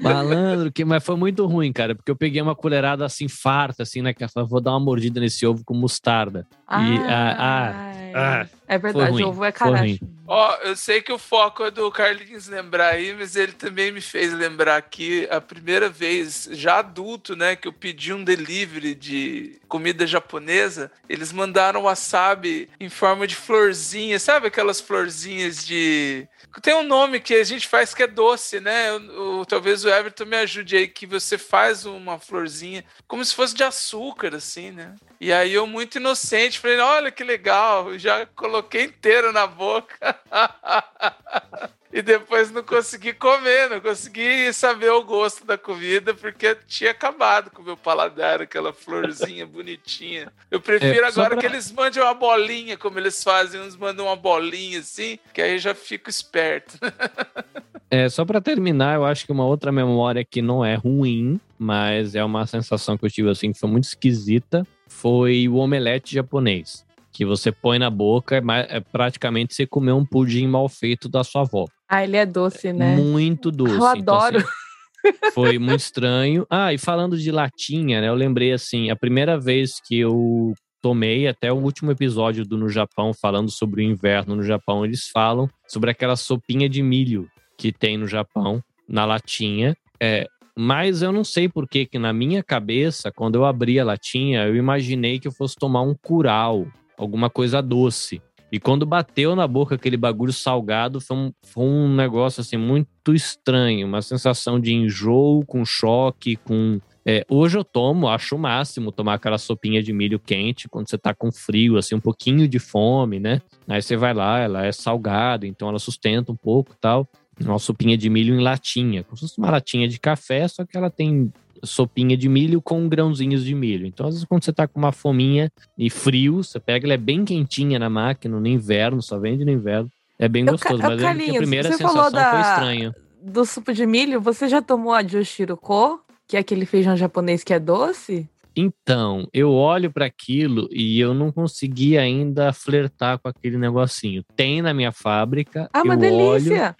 [0.00, 4.02] Malandro, que, mas foi muito ruim, cara, porque eu peguei uma colherada assim, farta, assim,
[4.02, 4.14] né?
[4.14, 6.46] Que eu falei, vou dar uma mordida nesse ovo com mostarda.
[6.70, 10.00] E, ah, Ai, ah, é verdade, ovo é karashi.
[10.26, 14.00] Ó, eu sei que o foco é do Carlinhos lembrar aí, mas ele também me
[14.00, 19.60] fez lembrar que a primeira vez, já adulto, né, que eu pedi um delivery de
[19.68, 26.26] comida japonesa, eles mandaram wasabi em forma de florzinha, sabe aquelas florzinhas de.
[26.62, 28.92] Tem um nome que a gente faz que é doce, né?
[28.92, 33.34] O- o- talvez o Everton me ajude aí, que você faz uma florzinha como se
[33.34, 34.94] fosse de açúcar, assim, né?
[35.24, 39.96] E aí eu, muito inocente, falei, olha que legal, já coloquei inteiro na boca.
[41.90, 47.50] e depois não consegui comer, não consegui saber o gosto da comida, porque tinha acabado
[47.50, 50.30] com o meu paladar, aquela florzinha bonitinha.
[50.50, 54.04] Eu prefiro É, agora pra- que eles mandem uma bolinha, como eles fazem, uns mandam
[54.04, 56.78] uma bolinha assim, que aí eu já fico esperto.
[57.90, 62.16] É, só pra terminar, eu acho que uma outra memória que não é ruim, mas
[62.16, 66.84] é uma sensação que eu tive assim que foi muito esquisita, foi o omelete japonês.
[67.12, 68.42] Que você põe na boca, é
[68.76, 71.66] é praticamente você comer um pudim mal feito da sua avó.
[71.88, 72.96] Ah, ele é doce, né?
[72.96, 73.72] Muito doce.
[73.74, 74.38] Eu Então, adoro.
[74.38, 76.46] assim, foi muito estranho.
[76.50, 78.08] Ah, e falando de latinha, né?
[78.08, 80.52] Eu lembrei assim, a primeira vez que eu
[80.82, 85.08] tomei, até o último episódio do No Japão, falando sobre o inverno no Japão, eles
[85.12, 89.74] falam sobre aquela sopinha de milho que tem no Japão, na latinha.
[90.00, 90.26] É,
[90.56, 94.46] mas eu não sei por que que na minha cabeça, quando eu abri a latinha,
[94.46, 96.66] eu imaginei que eu fosse tomar um curau,
[96.96, 98.22] alguma coisa doce.
[98.54, 103.12] E quando bateu na boca aquele bagulho salgado, foi um, foi um negócio assim muito
[103.12, 106.78] estranho, uma sensação de enjoo, com choque, com.
[107.04, 110.96] é, hoje eu tomo, acho o máximo tomar aquela sopinha de milho quente quando você
[110.96, 113.42] tá com frio, assim, um pouquinho de fome, né?
[113.66, 117.08] Aí você vai lá, ela é salgada, então ela sustenta um pouco tal.
[117.40, 120.76] Uma sopinha de milho em latinha, como se fosse uma latinha de café, só que
[120.76, 121.32] ela tem
[121.62, 123.86] sopinha de milho com grãozinhos de milho.
[123.86, 126.98] Então, às vezes, quando você tá com uma fominha e frio, você pega, ela é
[126.98, 129.90] bem quentinha na máquina, no inverno, só vende no inverno.
[130.18, 132.94] É bem Eu, gostoso, Ca- mas eu que a Carlinhos, primeira sensação da- foi estranha.
[133.22, 136.00] Do suco de milho, você já tomou a Jushiruko?
[136.28, 138.28] Que é aquele feijão japonês que é doce?
[138.56, 144.22] Então, eu olho para aquilo e eu não consegui ainda flertar com aquele negocinho.
[144.36, 146.76] Tem na minha fábrica, Ah, uma eu olho, delícia!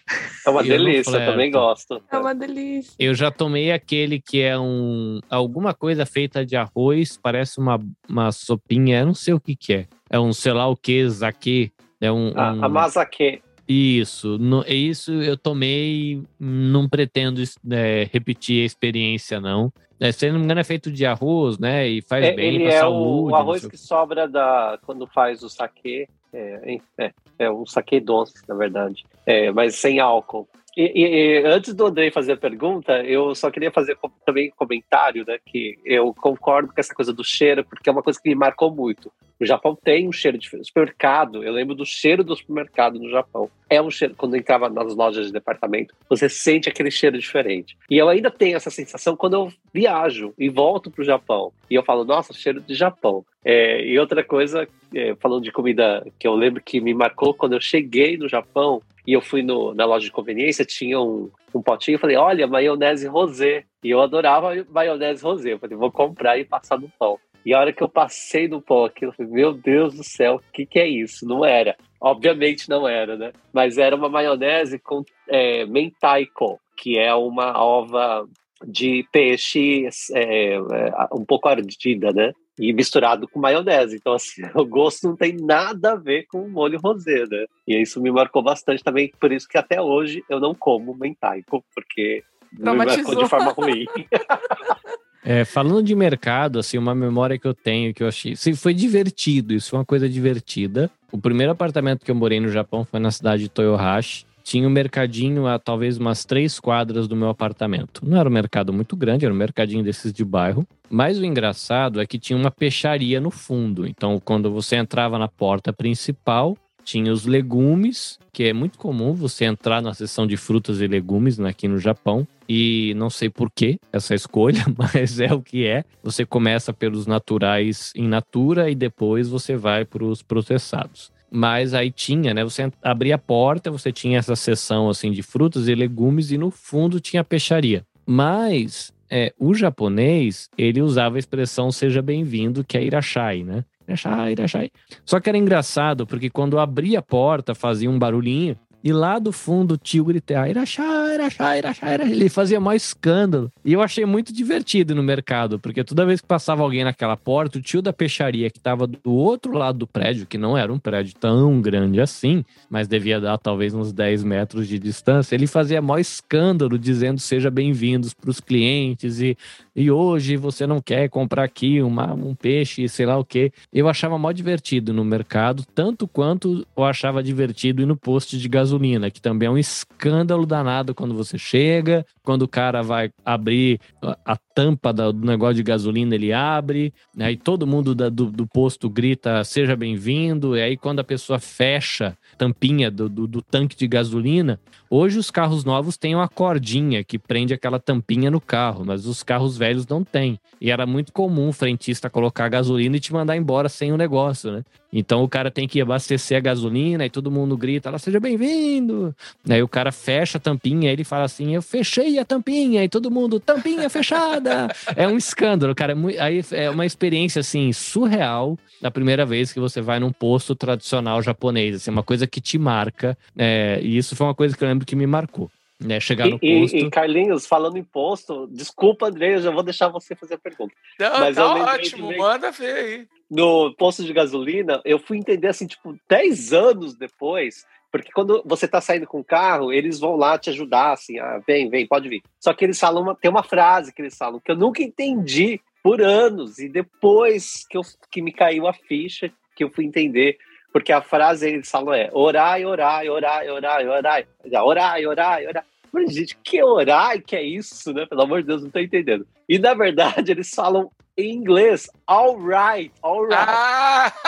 [0.47, 2.01] É uma delícia, eu também gosto.
[2.11, 2.95] É uma delícia.
[2.99, 8.31] Eu já tomei aquele que é um alguma coisa feita de arroz, parece uma, uma
[8.31, 9.87] sopinha, eu não sei o que que é.
[10.11, 11.73] É um sei lá o que, zaque.
[12.01, 13.41] É um, A, um- a mazake.
[13.67, 19.73] Isso, no, isso eu tomei, não pretendo é, repetir a experiência, não.
[20.05, 21.89] É, se não me engano, é feito de arroz, né?
[21.89, 23.33] E faz É, bem pra é saúde.
[23.33, 26.07] o, arroz que sobra da quando faz o saquê.
[26.31, 29.07] É, é, é um saquê doce, na verdade.
[29.25, 30.47] É, mas sem álcool.
[30.77, 34.57] E, e- e antes do Andrei fazer a pergunta, eu só queria fazer também um
[34.57, 35.39] comentário, né?
[35.47, 38.71] Que eu concordo com essa coisa do cheiro, porque é uma coisa que me marcou
[38.75, 39.11] muito.
[39.41, 40.67] O Japão tem um cheiro diferente.
[40.67, 43.51] Supermercado, eu lembro do cheiro do supermercado no Japão.
[43.69, 47.77] É um cheiro, quando eu entrava nas lojas de departamento, você sente aquele cheiro diferente.
[47.91, 51.53] E eu ainda tenho essa sensação quando eu viajo e volto pro Japão.
[51.71, 53.25] E eu falo, nossa, cheiro de Japão.
[53.45, 57.55] É, e outra coisa, é, falando de comida que eu lembro que me marcou quando
[57.55, 61.61] eu cheguei no Japão e eu fui no- na loja de conveniência, tinha um, um
[61.61, 63.65] potinho, eu falei, olha, maionese rosé.
[63.83, 65.53] E eu adorava maionese rosé.
[65.53, 67.19] Eu falei, vou comprar e passar no pão.
[67.45, 70.53] E a hora que eu passei no aquilo, eu falei, meu Deus do céu, o
[70.53, 71.27] que, que é isso?
[71.27, 71.77] Não era.
[72.01, 73.33] Obviamente não era, né?
[73.53, 78.27] Mas era uma maionese com é, mentaiko, que é uma ova
[78.67, 82.33] de peixe é, é, um pouco ardida, né?
[82.59, 83.97] E misturado com maionese.
[83.97, 87.45] Então, assim, o gosto não tem nada a ver com o molho rosé, né?
[87.69, 91.63] E isso me marcou bastante também, por isso que até hoje eu não como mentaiko,
[91.75, 92.23] porque
[92.53, 93.23] me marcou Traumatizou.
[93.23, 93.85] de forma ruim.
[95.25, 98.33] É, falando de mercado, assim, uma memória que eu tenho que eu achei.
[98.33, 100.91] Assim, foi divertido, isso foi uma coisa divertida.
[101.11, 104.27] O primeiro apartamento que eu morei no Japão foi na cidade de Toyohashi.
[104.43, 108.03] Tinha um mercadinho a talvez umas três quadras do meu apartamento.
[108.05, 110.67] Não era um mercado muito grande, era um mercadinho desses de bairro.
[110.91, 113.87] Mas o engraçado é que tinha uma peixaria no fundo.
[113.87, 119.45] Então, quando você entrava na porta principal, tinha os legumes, que é muito comum você
[119.45, 122.27] entrar na seção de frutas e legumes né, aqui no Japão.
[122.49, 125.85] E não sei por que essa escolha, mas é o que é.
[126.03, 131.11] Você começa pelos naturais em natura e depois você vai para os processados.
[131.31, 132.45] Mas aí tinha, né?
[132.45, 136.51] Você abria a porta, você tinha essa seção assim de frutas e legumes e no
[136.51, 137.85] fundo tinha a peixaria.
[138.07, 143.65] Mas é, o japonês, ele usava a expressão seja bem-vindo, que é irachai, né?
[143.87, 144.71] Irachai, irachai.
[145.05, 149.33] Só que era engraçado, porque quando abria a porta, fazia um barulhinho, e lá do
[149.33, 152.13] fundo o tio gritava, irachai, irachai, irachai, irachai.
[152.13, 153.51] Ele fazia maior escândalo.
[153.65, 157.57] E eu achei muito divertido no mercado, porque toda vez que passava alguém naquela porta,
[157.57, 160.79] o tio da peixaria que estava do outro lado do prédio, que não era um
[160.79, 165.81] prédio tão grande assim, mas devia dar talvez uns 10 metros de distância, ele fazia
[165.81, 169.35] maior escândalo dizendo seja bem-vindos para os clientes e,
[169.75, 173.53] e hoje você não quer comprar aqui uma, um peixe, sei lá o quê.
[173.73, 178.49] Eu achava mó divertido no mercado, tanto quanto eu achava divertido ir no posto de
[178.49, 183.81] gasolina, que também é um escândalo danado quando você chega, quando o cara vai abrir
[184.25, 188.47] a, tampa do negócio de gasolina, ele abre, né, e todo mundo da- do, do
[188.47, 193.77] posto grita seja bem-vindo, e aí quando a pessoa fecha tampinha do, do- do tanque
[193.77, 194.61] de gasolina,
[194.97, 199.23] hoje os carros novos têm uma cordinha que prende aquela tampinha no carro, mas os
[199.23, 200.39] carros velhos não têm.
[200.61, 204.53] E era muito comum o frentista colocar gasolina e te mandar embora sem o negócio,
[204.53, 204.65] né?
[204.95, 209.13] Então o cara tem que abastecer a gasolina e todo mundo grita, lá, seja bem-vindo.
[209.49, 213.11] Aí o cara fecha a tampinha, ele fala assim, eu fechei a tampinha, e todo
[213.11, 214.69] mundo, tampinha fechada.
[214.95, 215.93] é um escândalo, cara.
[215.93, 220.55] é Aí é uma experiência, assim, surreal da primeira vez que você vai num posto
[220.55, 223.19] tradicional japonês, assim, uma coisa que te marca.
[223.37, 225.51] é, e isso foi uma coisa que eu lembro que me marcou.
[225.83, 226.77] Né, chegar no E, e- posto.
[226.77, 230.73] e, Carlinhos, falando em posto, desculpa, André, eu já vou deixar você fazer a pergunta.
[230.99, 233.09] Não, Mas tá ótimo, também- manda ver aí.
[233.31, 238.69] no posto de gasolina, eu fui entender assim, tipo, 10 anos depois, porque quando você
[238.69, 242.09] tá saindo com o carro, eles vão lá te ajudar, assim, ah, vem, vem, pode
[242.09, 242.23] vir.
[242.41, 245.61] Só que eles falam, uma, tem uma frase que eles falam que eu nunca entendi
[245.83, 250.39] por anos, e depois que, eu, que me caiu a ficha, que eu fui entender,
[250.75, 254.27] porque a frase eles falam é orai, orai, orai, orai, orai,
[254.61, 255.63] orai, orai, orai.
[255.93, 258.05] Mas, gente, que orai que é isso, né?
[258.07, 259.25] Pelo amor de Deus, não tô entendendo.
[259.49, 263.37] E, na verdade, eles falam em inglês, all right, all right.
[263.39, 264.13] Ah!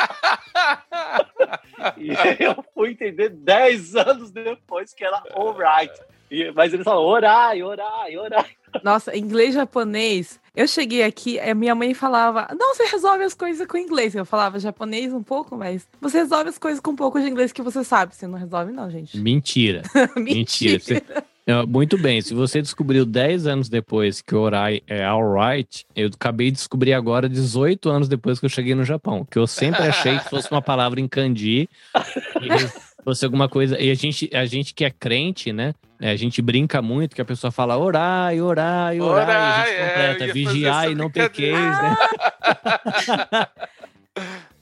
[1.99, 5.93] E aí eu fui entender 10 anos depois que era alright.
[6.31, 8.47] E, mas eles falam orai, orai, orai.
[8.83, 10.39] Nossa, inglês japonês.
[10.55, 14.15] Eu cheguei aqui, a minha mãe falava: Não, você resolve as coisas com inglês.
[14.15, 17.53] Eu falava japonês um pouco, mas você resolve as coisas com um pouco de inglês
[17.53, 18.15] que você sabe.
[18.15, 19.17] Você não resolve, não, gente.
[19.19, 19.83] Mentira.
[20.17, 20.79] Mentira.
[20.81, 21.03] Você-
[21.69, 26.51] Muito bem, se você descobriu 10 anos depois que o orai é alright, eu acabei
[26.51, 30.19] de descobrir agora 18 anos depois que eu cheguei no Japão, que eu sempre achei
[30.19, 31.69] que fosse uma palavra em kanji,
[32.43, 33.79] e fosse alguma coisa.
[33.81, 35.73] E a gente, a gente que é crente, né?
[36.01, 39.67] É, A gente brinca muito que a pessoa fala orai, orai, orai, e a Orai,
[39.67, 41.97] gente é, completa, vigiar essa e não pequeis, né?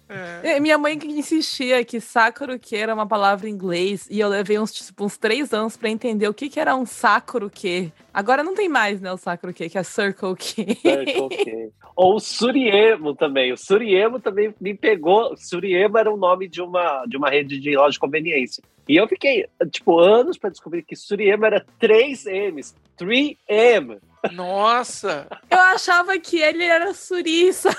[0.07, 0.57] É.
[0.57, 4.29] É, Minha mãe que insistia que Sakura que era uma palavra em inglês e eu
[4.29, 7.91] levei uns, tipo, uns três anos pra entender o que, que era um Sakura que.
[8.13, 10.77] Agora não tem mais, né, o Sakura que, que é Circle que.
[10.77, 11.73] Circle K.
[11.97, 13.53] Ou o Suriemo também.
[13.53, 15.35] O Suriemo também me pegou.
[15.37, 18.63] Suriemo era o nome de uma, de uma rede de loja de conveniência.
[18.89, 22.75] E eu fiquei, tipo, anos para descobrir que Suriemo era 3 M's.
[22.99, 24.01] 3M.
[24.33, 25.27] Nossa!
[25.51, 27.75] Eu achava que ele era suriça.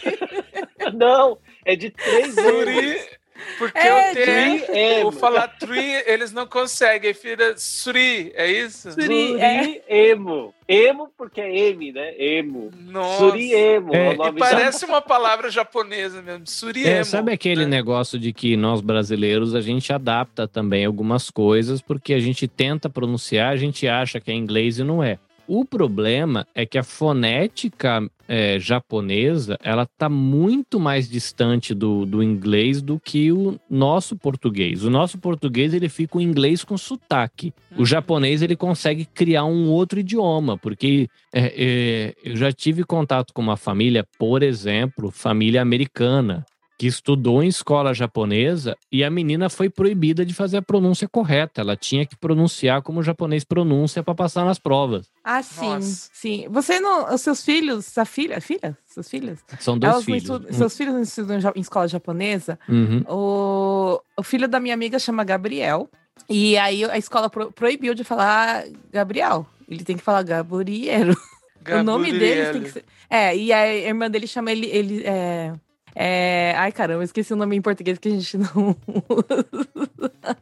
[0.94, 3.08] Não, é de 3 Suri, M's.
[3.58, 4.66] Porque É, eu tenho.
[4.66, 5.02] 3M.
[5.02, 7.12] Vou falar tree, eles não conseguem.
[7.12, 8.92] Vira Suri, é isso?
[8.92, 9.64] Suri, é.
[9.64, 10.54] Suriemo.
[10.68, 12.14] Emo porque é M, né?
[12.16, 12.70] Emo.
[12.76, 13.18] Nossa.
[13.18, 13.94] Suriemo.
[13.94, 16.46] É, É, o E parece uma palavra japonesa mesmo.
[16.46, 16.88] Suriemo.
[16.88, 17.76] É, sabe aquele né?
[17.76, 22.88] negócio de que nós brasileiros a gente adapta também algumas coisas porque a gente tenta
[22.88, 25.18] pronunciar, a gente acha que é inglês e não é.
[25.52, 32.22] O problema é que a fonética é, japonesa ela está muito mais distante do, do
[32.22, 34.84] inglês do que o nosso português.
[34.84, 37.52] O nosso português ele fica o inglês com sotaque.
[37.74, 37.84] O Uhum.
[37.84, 43.42] japonês ele consegue criar um outro idioma, porque é, é, eu já tive contato com
[43.42, 46.46] uma família, por exemplo, família americana,
[46.80, 51.60] que estudou em escola japonesa e a menina foi proibida de fazer a pronúncia correta.
[51.60, 55.06] Ela tinha que pronunciar como o japonês pronuncia para passar nas provas.
[55.22, 55.66] Ah, sim.
[55.66, 56.08] Nossa.
[56.10, 56.46] Sim.
[56.48, 57.12] Você não.
[57.14, 58.78] Os seus filhos, sua filha, filha?
[58.86, 59.40] Seus filhos?
[59.58, 60.22] São dois Elas filhos.
[60.22, 62.58] estudam- seus filhos não estudam em escola japonesa?
[62.66, 63.04] Uhum.
[63.06, 65.86] O, o filho da minha amiga chama Gabriel.
[66.30, 69.46] E aí a escola pro- proibiu de falar Gabriel.
[69.68, 71.14] Ele tem que falar Gabriel.
[71.78, 72.84] O nome dele tem que ser.
[73.10, 74.66] É, e a irmã dele chama ele.
[74.68, 75.52] ele é,
[75.94, 76.54] é...
[76.56, 78.76] Ai, caramba, esqueci o nome em português que a gente não
[79.08, 80.36] usa.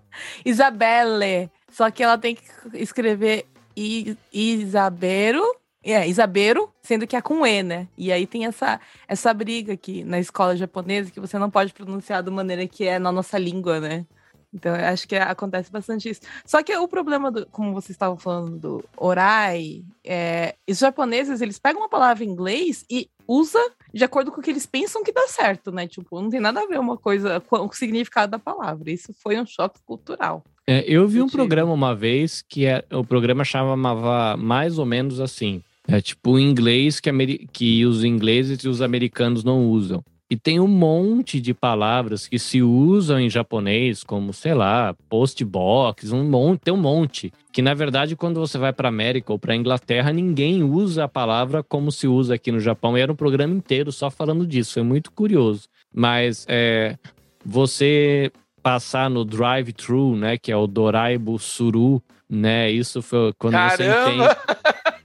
[0.45, 1.51] Isabelle.
[1.71, 2.43] Só que ela tem que
[2.75, 3.47] escrever
[3.77, 5.43] I, Isabero.
[5.83, 7.87] É, Isabero, sendo que é com E, né?
[7.97, 12.23] E aí tem essa, essa briga aqui na escola japonesa que você não pode pronunciar
[12.23, 14.05] da maneira que é na nossa língua, né?
[14.53, 16.21] Então, eu acho que acontece bastante isso.
[16.45, 21.59] Só que o problema, do, como vocês estavam falando do orai, é, os japoneses, eles
[21.59, 23.61] pegam uma palavra em inglês e usa
[23.93, 25.87] de acordo com o que eles pensam que dá certo, né?
[25.87, 28.91] Tipo, não tem nada a ver uma coisa com o significado da palavra.
[28.91, 30.43] Isso foi um choque cultural.
[30.67, 34.87] É, eu vi um Eu programa uma vez que é, o programa chamava mais ou
[34.87, 35.63] menos assim.
[35.87, 37.11] É tipo inglês que,
[37.51, 40.05] que os ingleses e os americanos não usam.
[40.31, 46.13] E tem um monte de palavras que se usam em japonês, como, sei lá, postbox,
[46.13, 47.33] um monte, tem um monte.
[47.51, 51.63] Que na verdade, quando você vai para América ou para Inglaterra, ninguém usa a palavra
[51.63, 52.97] como se usa aqui no Japão.
[52.97, 54.75] E era um programa inteiro só falando disso.
[54.75, 55.67] Foi muito curioso.
[55.95, 56.97] Mas é,
[57.43, 58.31] você
[58.63, 64.29] passar no drive-thru, né, que é o Doraibu Suru, né, isso foi quando você entende.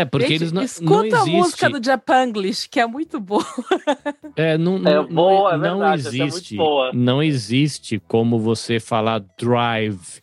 [0.00, 1.30] É, porque Gente, eles não, escuta não a existe.
[1.36, 3.44] música do Japanglish, que é muito boa.
[4.36, 6.56] É, não, É não, boa, é não verdade, essa é muito existe.
[6.56, 6.90] boa.
[6.92, 10.20] Não existe como você falar drive.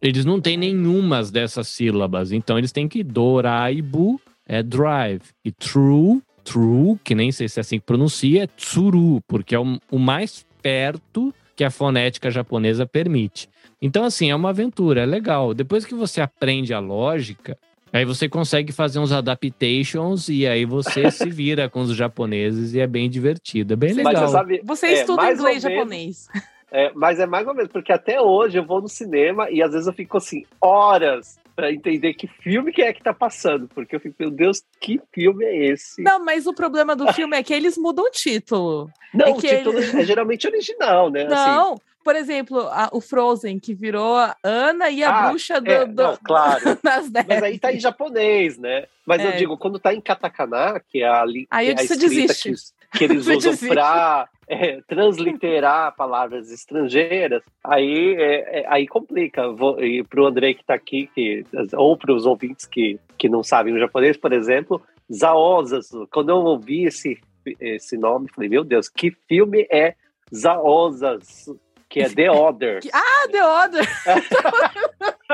[0.00, 2.32] Eles não têm nenhumas dessas sílabas.
[2.32, 4.18] Então eles têm que doraibu
[4.48, 5.22] é drive.
[5.44, 9.58] E true, true, que nem sei se é assim que pronuncia, é tsuru, porque é
[9.60, 13.48] o, o mais perto que a fonética japonesa permite.
[13.82, 15.54] Então, assim, é uma aventura, é legal.
[15.54, 17.56] Depois que você aprende a lógica,
[17.92, 22.80] aí você consegue fazer uns adaptations e aí você se vira com os japoneses e
[22.80, 23.72] é bem divertido.
[23.72, 24.26] É bem Mas legal.
[24.26, 26.28] você sabe, Você é, estuda inglês e menos- japonês.
[26.72, 29.72] É, mas é mais ou menos, porque até hoje eu vou no cinema e às
[29.72, 33.68] vezes eu fico assim, horas pra entender que filme que é que tá passando.
[33.74, 36.00] Porque eu fico, meu Deus, que filme é esse?
[36.00, 38.88] Não, mas o problema do filme é que eles mudam o título.
[39.12, 41.22] Não, é o título ele- é geralmente original, né?
[41.24, 41.74] Assim, Não,
[42.04, 45.84] por exemplo, a- o Frozen, que virou a Ana e a Ah, bruxa do, é,
[45.86, 46.62] do- não, claro.
[47.28, 48.86] Mas aí tá em japonês, né?
[49.06, 49.36] Mas eu É.
[49.36, 52.74] digo, quando tá em katakana, que é a, li- Aí que é a escrita desiste.
[52.92, 59.48] que, que eles usam pra é, transliterar palavras estrangeiras, aí, é, é, aí complica.
[59.52, 61.44] Vou, e pro André que tá aqui, que,
[61.74, 64.82] ou pros ouvintes que, que não sabem o japonês, por exemplo,
[65.12, 66.08] Zaozasu.
[66.12, 67.20] Quando eu ouvi esse,
[67.60, 69.94] esse nome, falei, meu Deus, que filme é
[70.34, 71.58] Zaozasu?
[71.90, 72.80] Que é The Other.
[72.94, 73.88] Ah, The Other!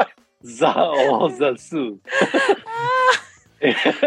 [0.45, 2.01] Zaozasu.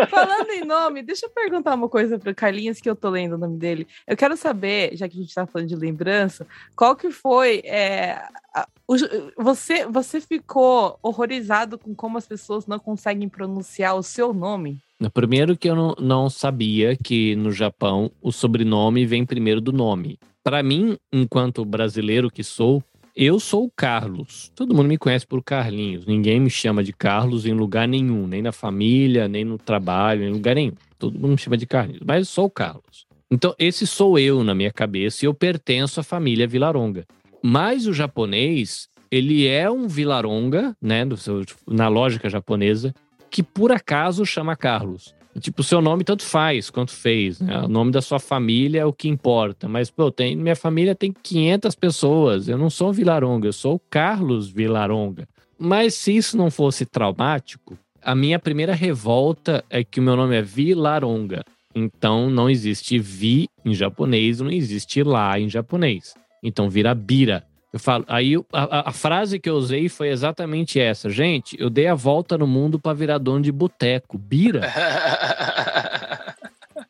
[0.10, 3.38] Falando em nome, deixa eu perguntar uma coisa pro Carlinhos, que eu tô lendo o
[3.38, 3.88] nome dele.
[4.08, 6.46] Eu quero saber, já que a gente tá falando de lembrança,
[6.76, 7.62] qual que foi.
[7.66, 8.22] é,
[8.54, 8.96] a- o-
[9.44, 14.78] você, você ficou horrorizado com como as pessoas não conseguem pronunciar o seu nome?
[15.14, 20.20] Primeiro que eu não, não sabia que no Japão o sobrenome vem primeiro do nome.
[20.44, 22.84] Para mim, enquanto brasileiro que sou,
[23.16, 24.52] eu sou o Carlos.
[24.56, 26.06] Todo mundo me conhece por Carlinhos.
[26.06, 30.32] Ninguém me chama de Carlos em lugar nenhum, nem na família, nem no trabalho, em
[30.32, 30.74] lugar nenhum.
[30.98, 33.06] Todo mundo me chama de Carlinhos, mas eu sou o Carlos.
[33.30, 37.06] Então, esse sou eu na minha cabeça e eu pertenço à família Vilaronga.
[37.44, 42.94] Mas o japonês, ele é um Vilaronga, né, seu, na lógica japonesa,
[43.30, 45.14] que por acaso chama Carlos.
[45.40, 47.62] Tipo, o seu nome tanto faz quanto fez, né?
[47.62, 49.68] O nome da sua família é o que importa.
[49.68, 52.48] Mas, pô, tem, minha família tem 500 pessoas.
[52.48, 55.28] Eu não sou um Vilaronga, eu sou o Carlos Vilaronga.
[55.58, 60.36] Mas se isso não fosse traumático, a minha primeira revolta é que o meu nome
[60.36, 61.44] é Vilaronga.
[61.76, 66.16] Então não existe vi em japonês, não existe lá em japonês.
[66.44, 67.44] Então vira bira.
[67.72, 71.08] Eu falo, aí a, a, frase que eu usei foi exatamente essa.
[71.08, 74.18] Gente, eu dei a volta no mundo para virar dono de boteco.
[74.18, 74.62] Bira.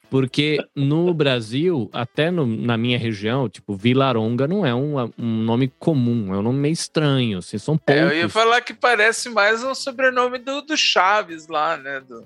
[0.10, 5.72] Porque no Brasil, até no, na minha região, tipo, Vilaronga não é um, um nome
[5.80, 8.04] comum, é um nome meio estranho, assim, são poucos.
[8.04, 12.02] É, eu ia falar que parece mais um sobrenome do, do Chaves lá, né?
[12.02, 12.24] Do...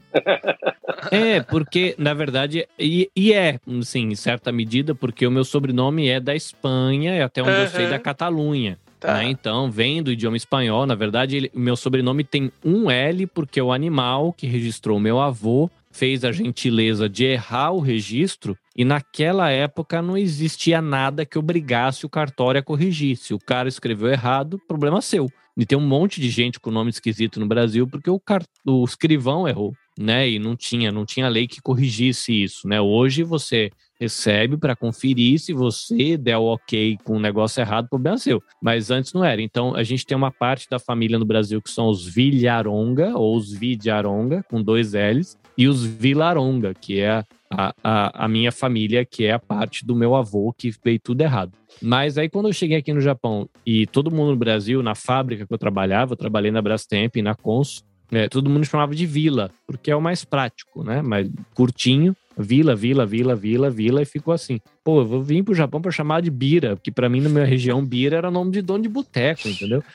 [1.11, 6.07] é, porque, na verdade, e, e, é, sim, em certa medida, porque o meu sobrenome
[6.07, 7.57] é da Espanha, e até onde uhum.
[7.57, 8.79] eu sei, da Catalunha.
[9.03, 9.15] Tá.
[9.15, 9.25] Né?
[9.25, 10.85] Então, vem do idioma espanhol.
[10.85, 15.69] Na verdade, ele, meu sobrenome tem um L, porque o animal que registrou meu avô
[15.93, 22.05] fez a gentileza de errar o registro e naquela época não existia nada que obrigasse
[22.05, 23.15] o cartório a corrigir.
[23.15, 25.29] Se o cara escreveu errado, problema seu.
[25.55, 28.43] E tem um monte de gente com nome esquisito no Brasil porque o, car...
[28.65, 30.27] o escrivão errou, né?
[30.27, 32.81] E não tinha, não tinha lei que corrigisse isso, né?
[32.81, 38.17] Hoje você recebe para conferir se você der o ok com o negócio errado, problema
[38.17, 38.41] seu.
[38.59, 39.39] Mas antes não era.
[39.43, 43.37] Então a gente tem uma parte da família no Brasil que são os Vilharonga ou
[43.37, 49.05] os Vidiaronga com dois L's e os Vilaronga, que é a, a, a, minha família,
[49.05, 51.53] que é a parte do meu avô, que veio tudo errado.
[51.81, 55.45] Mas aí, quando eu cheguei aqui no Japão e todo mundo no Brasil, na fábrica
[55.45, 59.49] que eu trabalhava, eu trabalhei na Brastemp, na Cons, é, todo mundo chamava de vila,
[59.65, 61.01] porque é o mais prático, né?
[61.01, 64.59] Mas curtinho, vila, vila, vila, vila, vila, e ficou assim.
[64.83, 67.45] Pô, eu vou vir pro Japão para chamar de Bira, porque para mim, na minha
[67.45, 69.83] região, Bira era nome de dono de boteco, entendeu?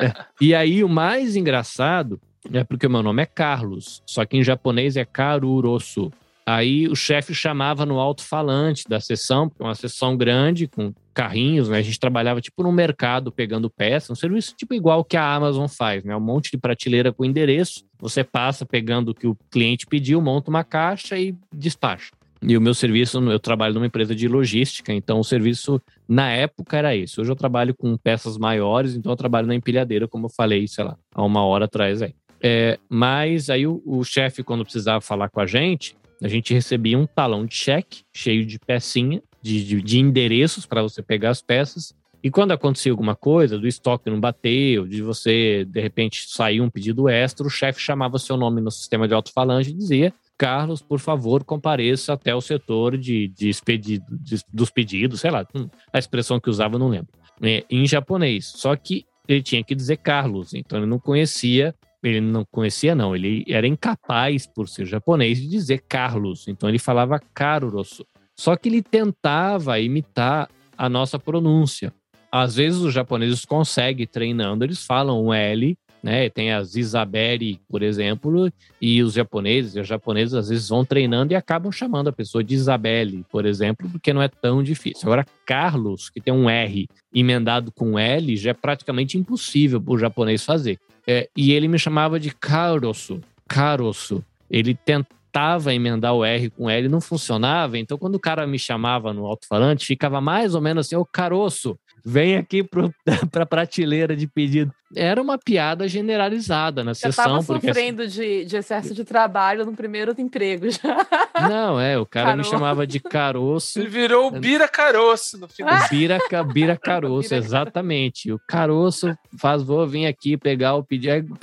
[0.00, 0.14] É.
[0.40, 2.18] E aí, o mais engraçado
[2.52, 6.12] é porque o meu nome é Carlos, só que em japonês é Karurosu.
[6.46, 11.68] Aí o chefe chamava no alto-falante da sessão, porque é uma sessão grande, com carrinhos,
[11.68, 11.78] né?
[11.78, 15.68] A gente trabalhava tipo no mercado pegando peça, um serviço tipo igual que a Amazon
[15.68, 16.16] faz, né?
[16.16, 20.50] Um monte de prateleira com endereço, você passa pegando o que o cliente pediu, monta
[20.50, 22.10] uma caixa e despacha.
[22.42, 26.78] E o meu serviço, eu trabalho numa empresa de logística, então o serviço na época
[26.78, 27.20] era isso.
[27.20, 30.84] Hoje eu trabalho com peças maiores, então eu trabalho na empilhadeira, como eu falei, sei
[30.84, 32.14] lá, há uma hora atrás aí.
[32.42, 36.98] É, mas aí o, o chefe, quando precisava falar com a gente, a gente recebia
[36.98, 41.42] um talão de cheque cheio de pecinha, de, de, de endereços para você pegar as
[41.42, 41.94] peças.
[42.22, 46.68] E quando acontecia alguma coisa, do estoque não bateu, de você, de repente, sair um
[46.68, 50.98] pedido extra, o chefe chamava seu nome no sistema de alto-falante e dizia: Carlos, por
[50.98, 55.98] favor, compareça até o setor de, de expedido, de, dos pedidos, sei lá, hum, a
[55.98, 57.08] expressão que usava não lembro,
[57.40, 58.52] é, em japonês.
[58.54, 63.14] Só que ele tinha que dizer Carlos, então ele não conhecia ele não conhecia, não.
[63.14, 66.48] Ele era incapaz, por ser japonês, de dizer Carlos.
[66.48, 68.06] Então ele falava Karurosu.
[68.36, 71.92] Só que ele tentava imitar a nossa pronúncia.
[72.32, 76.28] Às vezes os japoneses conseguem treinando, eles falam um L, né?
[76.30, 78.50] Tem as Isabelle, por exemplo,
[78.80, 82.54] e os japoneses e as às vezes vão treinando e acabam chamando a pessoa de
[82.54, 85.02] Isabelle, por exemplo, porque não é tão difícil.
[85.06, 89.98] Agora, Carlos, que tem um R emendado com L, já é praticamente impossível para o
[89.98, 90.78] japonês fazer.
[91.12, 94.24] É, e ele me chamava de caroço, caroço.
[94.48, 97.76] Ele tentava emendar o R com L, não funcionava.
[97.76, 101.76] Então, quando o cara me chamava no alto-falante, ficava mais ou menos assim, ô caroço
[102.04, 102.90] vem aqui para
[103.42, 104.72] a prateleira de pedido.
[104.94, 107.24] Era uma piada generalizada na já sessão.
[107.24, 111.06] Já estava sofrendo assim, de, de excesso de trabalho no primeiro emprego já.
[111.48, 113.78] Não, é, o cara me chamava de caroço.
[113.78, 115.84] Ele virou o Bira Caroço no final.
[115.84, 116.18] O Bira,
[116.52, 118.32] Bira Caroço, exatamente.
[118.32, 121.38] O caroço faz, vou vir aqui pegar o pedido.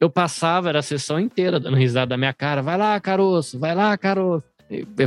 [0.00, 2.62] Eu passava, era a sessão inteira dando risada da minha cara.
[2.62, 4.44] Vai lá, caroço, vai lá, caroço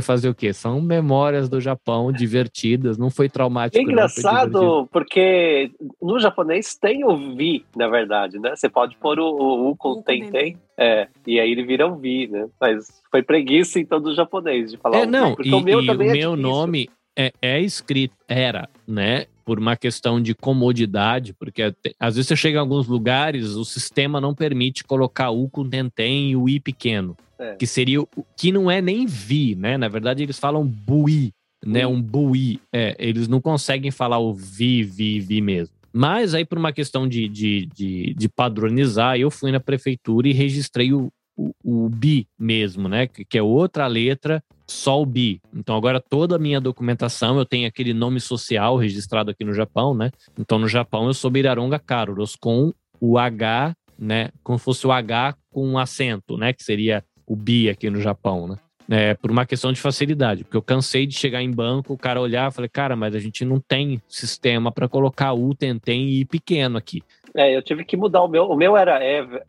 [0.02, 0.52] fazer o quê?
[0.52, 3.78] São memórias do Japão divertidas, não foi traumático.
[3.78, 5.70] É engraçado, não, porque
[6.00, 8.54] no japonês tem o vi, na verdade, né?
[8.56, 11.96] Você pode pôr o, o, o com tem, tem, é, e aí ele vira um
[11.96, 12.46] vi, né?
[12.60, 15.88] Mas foi preguiça então do japonês de falar é, não, vi, e, o meu, e
[15.88, 19.26] o é meu nome é, é escrito, era, né?
[19.44, 24.20] Por uma questão de comodidade, porque às vezes você chega em alguns lugares, o sistema
[24.20, 27.54] não permite colocar U com tentem e o I pequeno, é.
[27.54, 29.76] que seria o que não é nem vi, né?
[29.76, 31.32] Na verdade, eles falam bui,
[31.64, 31.86] né?
[31.86, 32.60] Um bui.
[32.72, 35.74] É, eles não conseguem falar o vi, vi, vi mesmo.
[35.92, 40.32] Mas aí, por uma questão de, de, de, de padronizar, eu fui na prefeitura e
[40.32, 43.06] registrei o, o, o bi mesmo, né?
[43.06, 44.42] Que é outra letra
[44.86, 45.40] o bi.
[45.54, 49.94] Então agora toda a minha documentação eu tenho aquele nome social registrado aqui no Japão,
[49.94, 50.10] né?
[50.38, 54.30] Então no Japão eu sou Biraronga Karuros com o H, né?
[54.42, 56.52] Como se fosse o H com um acento, né?
[56.52, 58.56] Que seria o bi aqui no Japão, né?
[58.90, 62.20] É, por uma questão de facilidade, porque eu cansei de chegar em banco, o cara
[62.20, 66.20] olhar e falei, cara, mas a gente não tem sistema para colocar U, Tentem e
[66.20, 67.02] I pequeno aqui.
[67.34, 68.44] É, eu tive que mudar o meu.
[68.44, 69.42] O meu era Ever,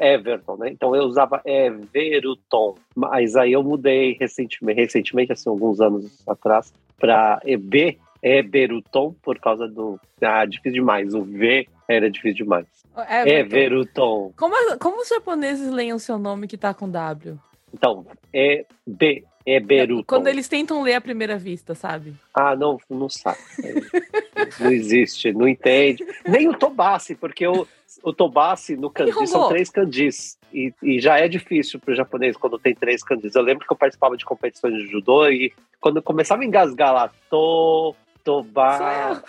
[0.00, 0.70] Everton, né?
[0.70, 7.40] Então eu usava Everton, mas aí eu mudei recentemente, recentemente assim, alguns anos atrás, para
[7.44, 10.00] EB, Eberuton, por causa do.
[10.20, 11.14] Ah, difícil demais.
[11.14, 12.66] O V era difícil demais.
[13.24, 14.32] Everton.
[14.36, 17.38] Como, como os japoneses leem o seu nome que tá com W?
[17.72, 20.04] Então, é B, é Beruton.
[20.06, 22.14] Quando eles tentam ler à primeira vista, sabe?
[22.34, 23.38] Ah, não, não sabe.
[24.60, 26.06] não existe, não entende.
[26.26, 27.66] Nem o Tobassi, porque o,
[28.02, 30.38] o Tobassi no kanji são três kanjis.
[30.52, 33.34] E, e já é difícil para o japonês quando tem três kanjis.
[33.34, 37.10] Eu lembro que eu participava de competições de judô e quando começava a engasgar lá,
[37.30, 39.22] to, Tobá.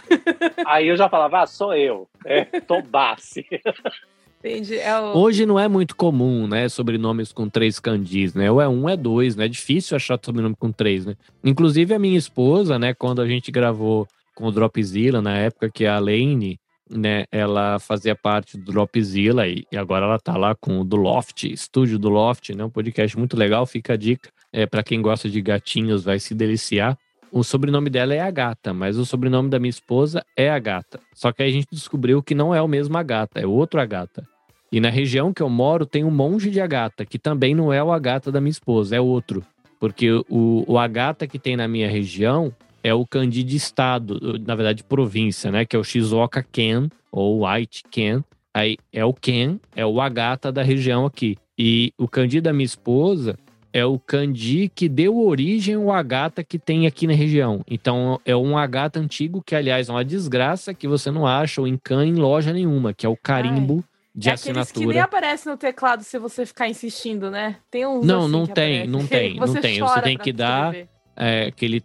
[0.66, 2.08] Aí eu já falava, ah, sou eu.
[2.26, 3.46] É Tobassi.
[4.44, 4.78] Entendi.
[4.78, 5.18] É o...
[5.18, 6.68] Hoje não é muito comum, né?
[6.68, 8.52] Sobrenomes com três candis, né?
[8.52, 9.46] Ou é um, é dois, né?
[9.46, 11.16] É difícil achar sobrenome com três, né?
[11.42, 12.94] Inclusive a minha esposa, né?
[12.94, 14.06] Quando a gente gravou
[14.36, 16.60] com o Dropzilla, na época que a Lane,
[16.90, 17.24] né?
[17.32, 21.98] Ela fazia parte do Dropzilla e, agora ela tá lá com o do Loft, estúdio
[21.98, 22.66] do Loft, né?
[22.66, 24.30] Um podcast muito legal, fica a dica.
[24.52, 26.98] É, para quem gosta de gatinhos, vai se deliciar.
[27.32, 31.00] O sobrenome dela é Agata, mas o sobrenome da minha esposa é Agata.
[31.16, 34.33] Só que aí a gente descobriu que não é o mesmo Agata, é outro Agata.
[34.74, 37.84] E na região que eu moro tem um monge de Agata, que também não é
[37.84, 39.44] o Agata da minha esposa, é outro.
[39.80, 42.52] Porque o, o Agata que tem na minha região
[42.84, 45.64] é o kanji de estado, na verdade província, né?
[45.64, 48.24] Que é o Shizuoka Ken, ou White Ken.
[48.52, 51.38] Aí é o Ken, é o Agata da região aqui.
[51.56, 53.38] E o kanji da minha esposa
[53.72, 57.62] é o kanji que deu origem ao Agata que tem aqui na região.
[57.70, 61.68] Então é um Agata antigo que, aliás, é uma desgraça que você não acha o
[61.68, 63.84] Incan em loja nenhuma, que é o carimbo.
[63.88, 64.88] Ai de é assinatura.
[64.88, 67.58] que nem aparece no teclado se você ficar insistindo, né?
[67.72, 69.80] Tem uns Não, assim não, tem, não tem, não tem, não tem.
[69.80, 70.76] Você tem que dar
[71.16, 71.84] é, aquele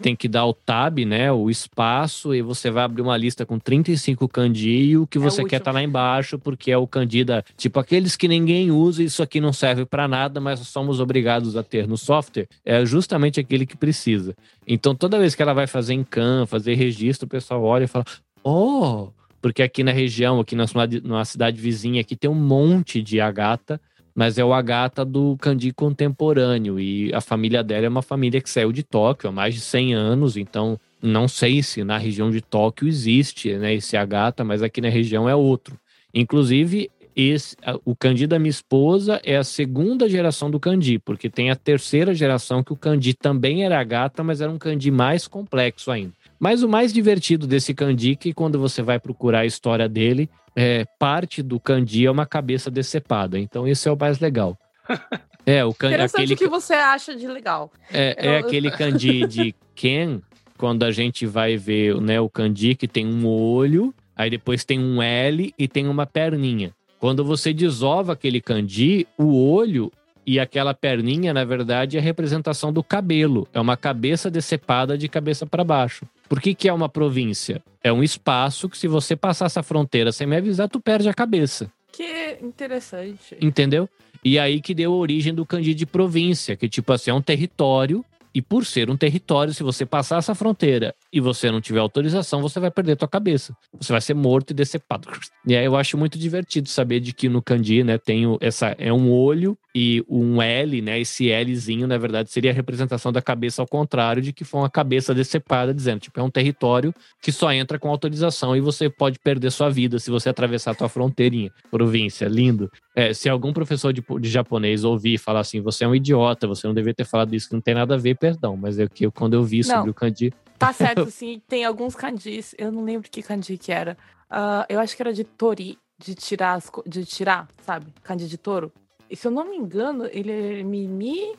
[0.00, 3.56] tem que dar o tab, né, o espaço e você vai abrir uma lista com
[3.56, 7.22] 35 kanji e o que é você quer tá lá embaixo, porque é o kanji
[7.22, 11.56] da, tipo aqueles que ninguém usa, isso aqui não serve para nada, mas somos obrigados
[11.56, 14.34] a ter no software, é justamente aquele que precisa.
[14.66, 17.88] Então toda vez que ela vai fazer em CAN, fazer registro, o pessoal olha e
[17.88, 18.04] fala:
[18.42, 19.08] "Oh,
[19.44, 20.64] porque aqui na região, aqui na,
[21.02, 23.78] numa cidade vizinha, aqui tem um monte de agata,
[24.14, 28.48] mas é o agata do Candi contemporâneo, e a família dela é uma família que
[28.48, 32.40] saiu de Tóquio há mais de 100 anos, então não sei se na região de
[32.40, 35.78] Tóquio existe né, esse agata, mas aqui na região é outro.
[36.14, 37.54] Inclusive, esse,
[37.84, 42.14] o Candi da minha esposa é a segunda geração do Candi, porque tem a terceira
[42.14, 46.14] geração que o Candi também era agata, mas era um Candi mais complexo ainda.
[46.38, 50.84] Mas o mais divertido desse Kandi, que quando você vai procurar a história dele, é,
[50.98, 53.38] parte do Kandi é uma cabeça decepada.
[53.38, 54.58] Então, isso é o mais legal.
[55.46, 55.94] É, o Kandi.
[55.94, 56.36] Interessante aquele...
[56.36, 57.70] que você acha de legal.
[57.92, 60.22] É, é aquele Kandi de Ken,
[60.56, 64.78] quando a gente vai ver né, o Kandi que tem um olho, aí depois tem
[64.78, 66.72] um L e tem uma perninha.
[66.98, 69.92] Quando você desova aquele Kandi, o olho
[70.26, 73.46] e aquela perninha, na verdade, é a representação do cabelo.
[73.52, 76.06] É uma cabeça decepada de cabeça para baixo.
[76.28, 77.62] Por que, que é uma província?
[77.82, 81.14] É um espaço que, se você passar essa fronteira sem me avisar, tu perde a
[81.14, 81.70] cabeça.
[81.92, 83.36] Que interessante.
[83.40, 83.88] Entendeu?
[84.24, 88.04] E aí que deu origem do Candi de província, que, tipo assim, é um território
[88.34, 92.42] e por ser um território, se você passar essa fronteira e você não tiver autorização,
[92.42, 93.56] você vai perder tua cabeça.
[93.80, 95.08] Você vai ser morto e decepado.
[95.46, 98.92] E aí eu acho muito divertido saber de que no Kandi, né, tem essa é
[98.92, 103.62] um olho e um L, né, esse Lzinho, na verdade, seria a representação da cabeça
[103.62, 106.92] ao contrário de que foi uma cabeça decepada, dizendo, tipo, é um território
[107.22, 110.74] que só entra com autorização e você pode perder sua vida se você atravessar a
[110.74, 111.52] tua fronteirinha.
[111.70, 112.68] Província, lindo.
[112.96, 116.66] É, se algum professor de, de japonês ouvir falar assim, você é um idiota, você
[116.66, 119.06] não deveria ter falado isso, que não tem nada a ver, perdão, mas é que
[119.06, 120.32] eu, quando eu vi sobre não, o kanji.
[120.58, 121.42] Tá certo, sim.
[121.46, 123.96] Tem alguns kanjis, eu não lembro que kanji que era.
[124.30, 127.86] Uh, eu acho que era de tori, de tirar, as, de tirar, sabe?
[128.02, 128.72] Kanji de touro.
[129.08, 131.36] E se eu não me engano, ele é mimi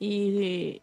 [0.00, 0.80] e.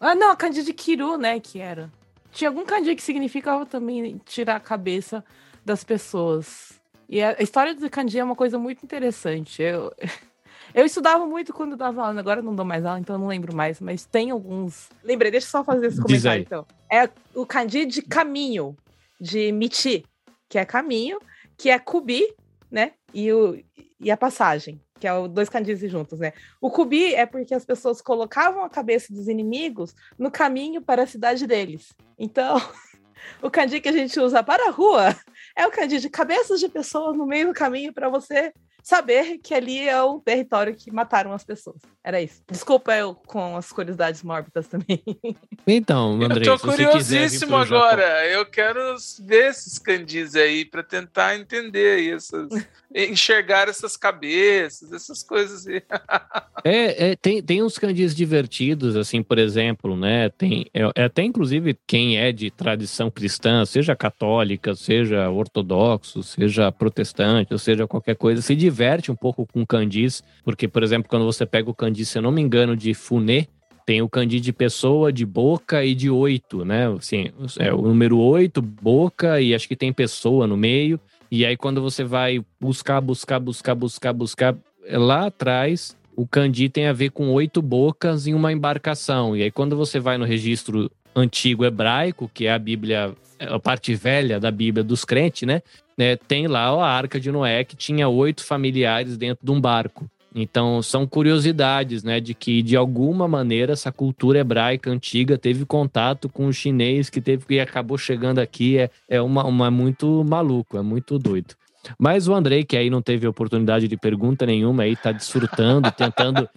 [0.00, 1.40] Ah, não, kanji de kiru, né?
[1.40, 1.90] Que era.
[2.32, 5.24] Tinha algum kanji que significava também tirar a cabeça
[5.64, 6.80] das pessoas.
[7.08, 9.62] E a história do kanji é uma coisa muito interessante.
[9.62, 9.92] Eu.
[10.74, 13.54] Eu estudava muito quando dava aula, agora não dou mais aula, então eu não lembro
[13.54, 14.88] mais, mas tem alguns.
[15.04, 16.66] Lembrei, deixa eu só fazer esse comentário então.
[16.90, 18.76] É o kanji de caminho,
[19.20, 20.04] de michi,
[20.48, 21.20] que é caminho,
[21.56, 22.26] que é kubi,
[22.68, 22.92] né?
[23.12, 23.62] E, o,
[24.00, 24.80] e a passagem.
[24.98, 26.32] que é o dois candis juntos, né?
[26.60, 31.06] O cubi é porque as pessoas colocavam a cabeça dos inimigos no caminho para a
[31.06, 31.92] cidade deles.
[32.18, 32.56] Então,
[33.40, 35.14] o candi que a gente usa para a rua
[35.56, 38.52] é o candi de cabeças de pessoas no meio do caminho para você
[38.84, 41.80] saber que ali é o território que mataram as pessoas.
[42.04, 42.42] Era isso.
[42.46, 45.02] Desculpa eu com as curiosidades mórbidas também.
[45.66, 48.28] Então, André, eu tô curiosíssimo agora.
[48.28, 52.50] Eu quero ver esses candis aí para tentar entender essas,
[52.94, 55.82] enxergar essas cabeças, essas coisas aí.
[56.62, 60.28] é, é, tem, tem uns candis divertidos, assim, por exemplo, né?
[60.28, 66.70] Tem é, é, até inclusive quem é de tradição cristã, seja católica, seja ortodoxo, seja
[66.70, 68.73] protestante, ou seja qualquer coisa, se diverte
[69.10, 72.32] um pouco com candis, porque, por exemplo, quando você pega o candi, se eu não
[72.32, 73.46] me engano, de Funé,
[73.86, 76.88] tem o candi de pessoa, de boca e de oito, né?
[76.94, 80.98] Assim, é o número oito, boca, e acho que tem pessoa no meio.
[81.30, 84.56] E aí, quando você vai buscar, buscar, buscar, buscar, buscar,
[84.88, 89.36] lá atrás, o candi tem a ver com oito bocas em uma embarcação.
[89.36, 93.94] E aí, quando você vai no registro antigo hebraico, que é a Bíblia, a parte
[93.94, 95.62] velha da Bíblia dos crentes, né?
[95.96, 100.08] É, tem lá a Arca de Noé, que tinha oito familiares dentro de um barco.
[100.34, 106.28] Então, são curiosidades, né, de que de alguma maneira essa cultura hebraica antiga teve contato
[106.28, 108.76] com o chinês que teve e acabou chegando aqui.
[108.76, 111.54] É, é uma, uma muito maluco, é muito doido.
[111.98, 116.48] Mas o Andrei, que aí não teve oportunidade de pergunta nenhuma, aí tá desfrutando, tentando.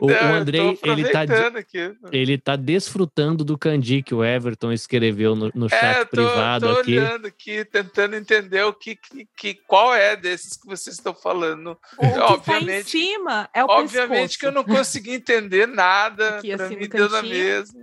[0.00, 1.96] O, não, o Andrei, ele tá, aqui.
[2.12, 6.66] ele tá desfrutando do Candi que o Everton escreveu no, no chat é, tô, privado
[6.66, 6.98] tô aqui.
[6.98, 11.78] olhando aqui, tentando entender o que, que, que, qual é desses que vocês estão falando.
[11.98, 14.38] O obviamente, tá em cima é o Obviamente pescoço.
[14.38, 17.80] que eu não consegui entender nada, aqui, assim, me deu na mesma.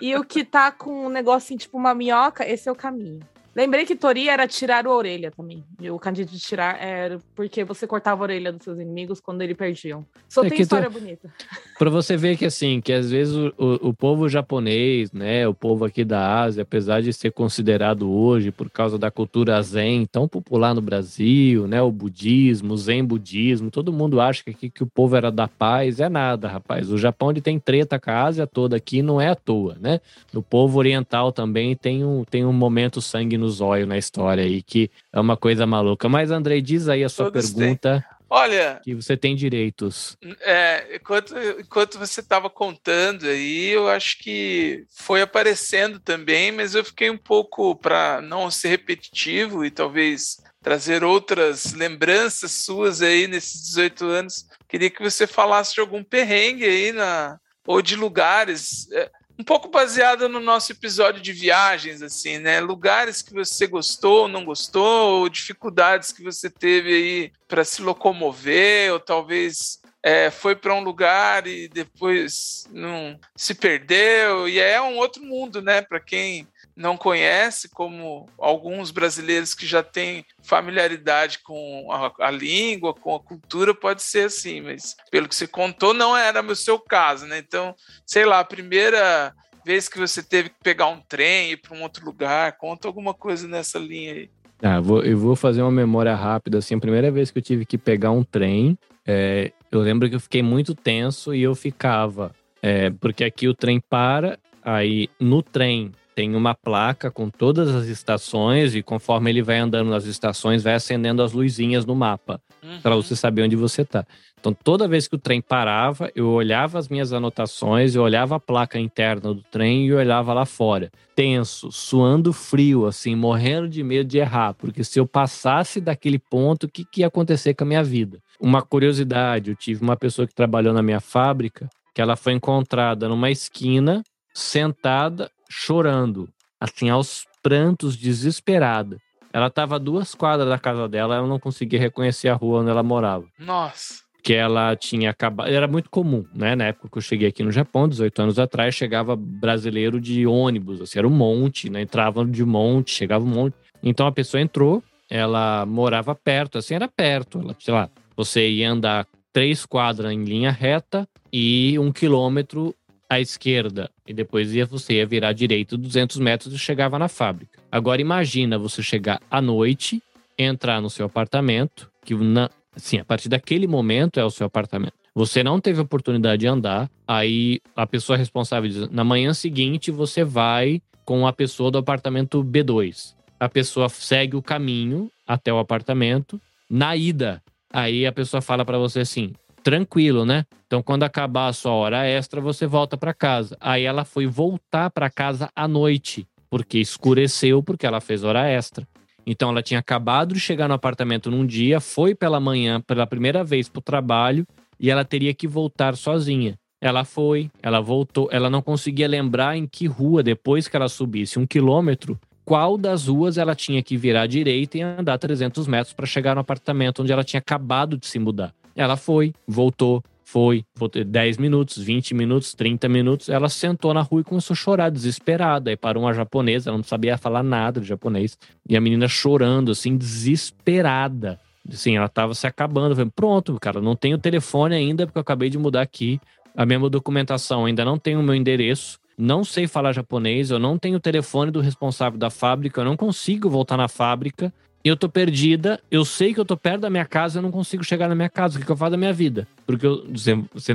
[0.00, 3.20] E o que tá com um negocinho tipo uma minhoca, esse é o caminho.
[3.54, 5.62] Lembrei que Tori era tirar a orelha também.
[5.78, 9.42] E o candido de tirar era porque você cortava a orelha dos seus inimigos quando
[9.42, 10.06] eles perdiam.
[10.26, 10.98] Só é tem história tu...
[10.98, 11.30] bonita.
[11.78, 15.52] Para você ver que assim, que às vezes o, o, o, povo japonês, né, o
[15.52, 20.26] povo aqui da Ásia, apesar de ser considerado hoje por causa da cultura zen tão
[20.26, 24.82] popular no Brasil, né, o budismo, o zen budismo, todo mundo acha que aqui que
[24.82, 26.90] o povo era da paz, é nada, rapaz.
[26.90, 30.00] O Japão ele tem treta com a Ásia toda aqui, não é à toa, né?
[30.32, 34.62] O povo oriental também tem um, tem um momento sangue no zóio na história aí,
[34.62, 36.08] que é uma coisa maluca.
[36.08, 38.04] Mas, Andrei, diz aí a sua Todos pergunta.
[38.08, 38.22] Têm.
[38.34, 38.80] Olha.
[38.82, 40.16] Que você tem direitos.
[40.40, 46.82] É, enquanto, enquanto você estava contando aí, eu acho que foi aparecendo também, mas eu
[46.82, 53.60] fiquei um pouco, para não ser repetitivo e talvez trazer outras lembranças suas aí nesses
[53.64, 58.88] 18 anos, queria que você falasse de algum perrengue aí na, ou de lugares.
[59.38, 62.60] Um pouco baseado no nosso episódio de viagens, assim, né?
[62.60, 68.92] Lugares que você gostou, não gostou, ou dificuldades que você teve aí para se locomover,
[68.92, 74.48] ou talvez é, foi para um lugar e depois não se perdeu.
[74.48, 75.80] E é um outro mundo, né?
[75.80, 76.46] Para quem
[76.76, 83.20] não conhece, como alguns brasileiros que já têm familiaridade com a, a, língua, com a
[83.20, 87.38] cultura, pode ser assim, mas pelo que você contou, não era o seu caso, né?
[87.38, 87.74] Então,
[88.06, 89.34] sei lá, a primeira
[89.64, 93.14] vez que você teve que pegar um trem ir para um outro lugar, conta alguma
[93.14, 94.30] coisa nessa linha aí.
[94.62, 97.66] Ah, vou, eu vou fazer uma memória rápida, assim, a primeira vez que eu tive
[97.66, 102.32] que pegar um trem, é, eu lembro que eu fiquei muito tenso e eu ficava,
[102.62, 107.86] é, porque aqui o trem para, aí no trem tem uma placa com todas as
[107.86, 112.80] estações e conforme ele vai andando nas estações, vai acendendo as luzinhas no mapa uhum.
[112.80, 114.06] para você saber onde você tá.
[114.38, 118.40] Então, toda vez que o trem parava, eu olhava as minhas anotações, eu olhava a
[118.40, 120.90] placa interna do trem e olhava lá fora.
[121.14, 126.64] Tenso, suando frio, assim, morrendo de medo de errar, porque se eu passasse daquele ponto,
[126.64, 128.18] o que, que ia acontecer com a minha vida?
[128.40, 133.08] Uma curiosidade, eu tive uma pessoa que trabalhou na minha fábrica, que ela foi encontrada
[133.08, 134.02] numa esquina,
[134.34, 138.96] sentada chorando, assim, aos prantos, desesperada.
[139.32, 142.70] Ela estava a duas quadras da casa dela, ela não conseguia reconhecer a rua onde
[142.70, 143.24] ela morava.
[143.38, 144.02] Nossa.
[144.22, 145.48] Que ela tinha acabado.
[145.48, 146.54] Era muito comum, né?
[146.54, 150.80] Na época que eu cheguei aqui no Japão, 18 anos atrás, chegava brasileiro de ônibus,
[150.80, 151.82] assim, era um monte, né?
[151.82, 153.56] Entrava de monte, chegava um monte.
[153.82, 157.40] Então a pessoa entrou, ela morava perto, assim, era perto.
[157.40, 162.74] Ela, sei lá, você ia andar três quadras em linha reta e um quilômetro
[163.12, 167.08] à esquerda e depois ia, você ia virar à direita 200 metros e chegava na
[167.08, 167.60] fábrica.
[167.70, 170.02] Agora imagina você chegar à noite,
[170.38, 174.94] entrar no seu apartamento, que na, assim, a partir daquele momento é o seu apartamento.
[175.14, 180.24] Você não teve oportunidade de andar, aí a pessoa responsável diz: na manhã seguinte você
[180.24, 183.14] vai com a pessoa do apartamento B2.
[183.38, 186.40] A pessoa segue o caminho até o apartamento.
[186.70, 190.44] Na ida, aí a pessoa fala para você assim: tranquilo, né?
[190.66, 193.56] Então, quando acabar a sua hora extra, você volta para casa.
[193.60, 198.86] Aí ela foi voltar para casa à noite, porque escureceu, porque ela fez hora extra.
[199.26, 203.44] Então, ela tinha acabado de chegar no apartamento num dia, foi pela manhã pela primeira
[203.44, 204.46] vez para o trabalho
[204.80, 206.58] e ela teria que voltar sozinha.
[206.80, 211.38] Ela foi, ela voltou, ela não conseguia lembrar em que rua, depois que ela subisse
[211.38, 215.94] um quilômetro, qual das ruas ela tinha que virar à direita e andar 300 metros
[215.94, 218.52] para chegar no apartamento onde ela tinha acabado de se mudar.
[218.76, 223.28] Ela foi, voltou, foi, voltou 10 minutos, 20 minutos, 30 minutos.
[223.28, 225.70] Ela sentou na rua e começou a chorar, desesperada.
[225.70, 228.38] Aí parou uma japonesa, ela não sabia falar nada de japonês.
[228.68, 231.38] E a menina chorando, assim, desesperada.
[231.70, 232.94] Assim, ela tava se acabando.
[232.96, 236.18] Falei, pronto, cara, não tenho telefone ainda, porque eu acabei de mudar aqui.
[236.56, 238.98] A mesma documentação, ainda não tenho o meu endereço.
[239.18, 242.96] Não sei falar japonês, eu não tenho o telefone do responsável da fábrica, eu não
[242.96, 244.52] consigo voltar na fábrica
[244.88, 247.84] eu tô perdida, eu sei que eu tô perto da minha casa, eu não consigo
[247.84, 249.46] chegar na minha casa, o que, que eu faço da minha vida?
[249.66, 250.04] Porque eu,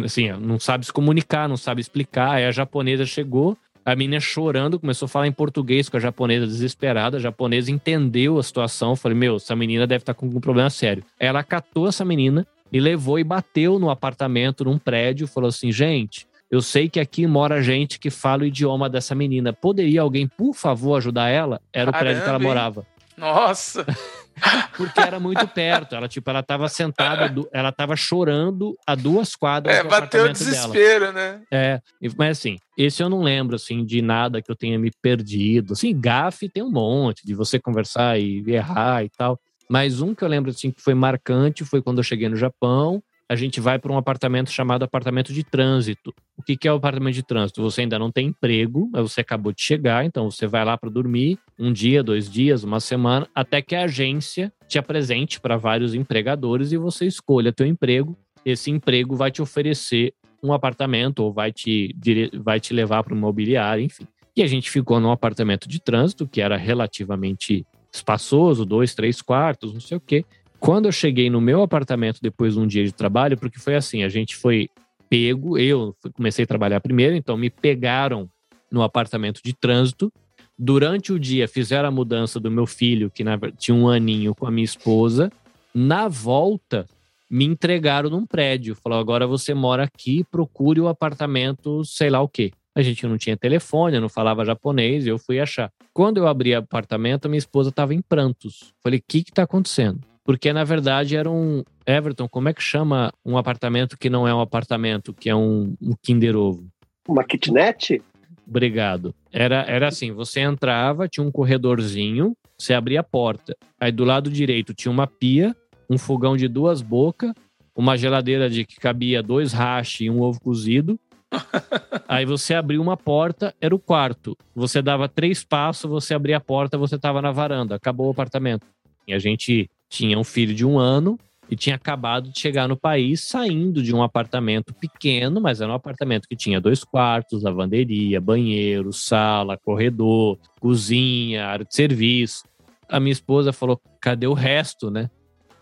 [0.05, 2.31] assim, não sabe se comunicar, não sabe explicar.
[2.31, 3.57] Aí a japonesa chegou,
[3.87, 7.17] a menina chorando, começou a falar em português com a japonesa desesperada.
[7.17, 8.95] A japonesa entendeu a situação.
[8.97, 11.03] Falei, meu, essa menina deve estar tá com um problema sério.
[11.19, 16.27] Ela catou essa menina e levou e bateu no apartamento, num prédio, falou assim: gente,
[16.51, 19.53] eu sei que aqui mora gente que fala o idioma dessa menina.
[19.53, 21.61] Poderia alguém, por favor, ajudar ela?
[21.71, 22.85] Era Caramba, o prédio que ela morava.
[23.17, 23.85] Nossa!
[24.77, 25.95] Porque era muito perto.
[25.95, 29.75] Ela, tipo, ela tava sentada, ela tava chorando a duas quadras.
[29.75, 31.13] É, bateu o desespero, dela.
[31.13, 31.41] né?
[31.51, 31.81] É,
[32.15, 35.73] mas assim, esse eu não lembro, assim, de nada que eu tenha me perdido.
[35.73, 39.39] Assim, gafe tem um monte, de você conversar e errar e tal.
[39.67, 43.01] Mas um que eu lembro, assim, que foi marcante foi quando eu cheguei no Japão
[43.29, 46.13] a gente vai para um apartamento chamado apartamento de trânsito.
[46.37, 47.61] O que, que é o apartamento de trânsito?
[47.61, 50.89] Você ainda não tem emprego, mas você acabou de chegar, então você vai lá para
[50.89, 55.93] dormir um dia, dois dias, uma semana, até que a agência te apresente para vários
[55.93, 58.17] empregadores e você escolha teu emprego.
[58.45, 61.93] Esse emprego vai te oferecer um apartamento ou vai te,
[62.41, 64.07] vai te levar para uma imobiliária, enfim.
[64.35, 69.73] E a gente ficou num apartamento de trânsito que era relativamente espaçoso, dois, três quartos,
[69.73, 70.23] não sei o quê.
[70.59, 74.03] Quando eu cheguei no meu apartamento depois de um dia de trabalho, porque foi assim,
[74.03, 74.69] a gente foi
[75.09, 78.29] pego, eu comecei a trabalhar primeiro, então me pegaram
[78.71, 80.11] no apartamento de trânsito.
[80.57, 83.23] Durante o dia fizeram a mudança do meu filho, que
[83.57, 85.31] tinha um aninho com a minha esposa.
[85.73, 86.87] Na volta,
[87.29, 88.75] me entregaram num prédio.
[88.75, 92.51] Falou: agora você mora aqui, procure o apartamento, sei lá o quê.
[92.73, 95.71] A gente não tinha telefone, não falava japonês, eu fui achar.
[95.93, 98.73] Quando eu abri o apartamento, minha esposa estava em prantos.
[98.83, 99.99] Falei: o que está acontecendo?
[100.27, 104.35] Porque na verdade era um Everton, como é que chama um apartamento que não é
[104.35, 106.67] um apartamento, que é um, um Kinder Ovo?
[107.07, 108.01] Uma kitnet?
[108.45, 109.15] Obrigado.
[109.31, 114.29] Era, era assim, você entrava, tinha um corredorzinho, você abria a porta, aí do lado
[114.29, 115.55] direito tinha uma pia,
[115.89, 117.31] um fogão de duas bocas,
[117.73, 120.99] uma geladeira de que cabia dois hash e um ovo cozido.
[122.05, 124.35] aí você abriu uma porta, era o quarto.
[124.53, 127.75] Você dava três passos, você abria a porta, você estava na varanda.
[127.75, 128.67] Acabou o apartamento.
[129.07, 131.17] E a gente tinha um filho de um ano
[131.49, 135.75] e tinha acabado de chegar no país, saindo de um apartamento pequeno, mas era um
[135.75, 142.43] apartamento que tinha dois quartos, lavanderia, banheiro, sala, corredor, cozinha, área de serviço.
[142.89, 145.09] A minha esposa falou: cadê o resto, né?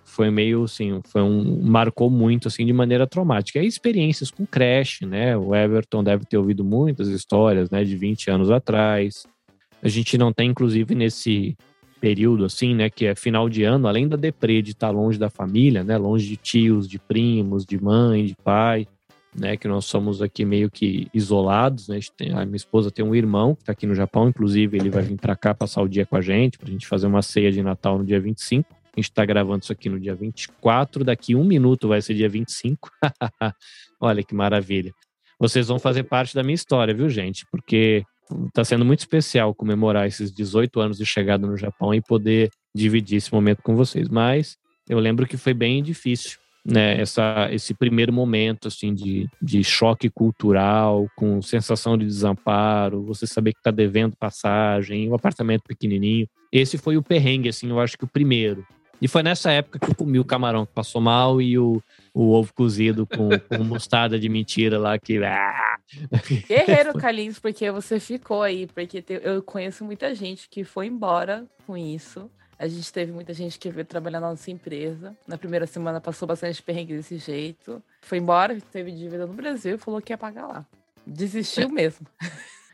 [0.03, 3.59] Foi meio assim, foi um marcou muito assim de maneira traumática.
[3.59, 5.35] E experiências com creche, né?
[5.35, 9.23] O Everton deve ter ouvido muitas histórias, né, de 20 anos atrás.
[9.83, 11.55] A gente não tem inclusive nesse
[12.05, 15.27] período assim, né, que é final de ano, além da deprê de estar longe da
[15.27, 18.87] família, né, longe de tios, de primos, de mãe, de pai,
[19.35, 23.03] né, que nós somos aqui meio que isolados, né, a, tem, a minha esposa tem
[23.03, 25.89] um irmão que está aqui no Japão, inclusive ele vai vir para cá passar o
[25.89, 28.69] dia com a gente, para a gente fazer uma ceia de Natal no dia 25,
[28.71, 32.29] a gente está gravando isso aqui no dia 24, daqui um minuto vai ser dia
[32.29, 32.87] 25,
[33.99, 34.93] olha que maravilha.
[35.39, 37.47] Vocês vão fazer parte da minha história, viu, gente?
[37.51, 38.05] Porque
[38.47, 43.17] Está sendo muito especial comemorar esses 18 anos de chegada no Japão e poder dividir
[43.17, 44.09] esse momento com vocês.
[44.09, 44.57] Mas
[44.89, 46.99] eu lembro que foi bem difícil, né?
[46.99, 53.53] Essa, esse primeiro momento assim de, de choque cultural, com sensação de desamparo, você saber
[53.53, 56.27] que está devendo passagem, um apartamento pequenininho.
[56.51, 58.65] Esse foi o perrengue, assim, eu acho que o primeiro.
[59.01, 61.81] E foi nessa época que eu comi o camarão que passou mal e o,
[62.15, 65.21] o ovo cozido com, com mostarda de mentira lá que.
[65.21, 65.77] Ah!
[66.47, 71.75] Guerreiro, Carlinhos, porque você ficou aí, porque eu conheço muita gente que foi embora com
[71.75, 72.31] isso.
[72.57, 75.15] A gente teve muita gente que veio trabalhar na nossa empresa.
[75.27, 77.83] Na primeira semana passou bastante perrengue desse jeito.
[78.01, 80.65] Foi embora, teve dívida no Brasil e falou que ia pagar lá.
[81.05, 82.07] Desistiu mesmo.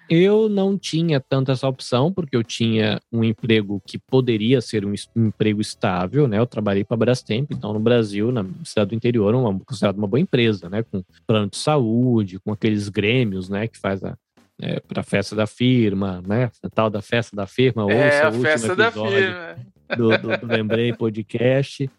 [0.09, 4.93] Eu não tinha tanta essa opção, porque eu tinha um emprego que poderia ser um,
[5.15, 6.37] emprego estável, né?
[6.37, 10.07] Eu trabalhei para a Brastemp, então no Brasil, na cidade do interior, uma, considerada uma
[10.07, 10.83] boa empresa, né?
[10.83, 13.67] Com plano de saúde, com aqueles grêmios, né?
[13.67, 14.17] Que faz a,
[14.61, 16.51] é, para a festa da firma, né?
[16.73, 19.55] Tal da festa da firma, é, ouça a festa da firma.
[19.97, 21.89] Do, do, do Lembrei Podcast.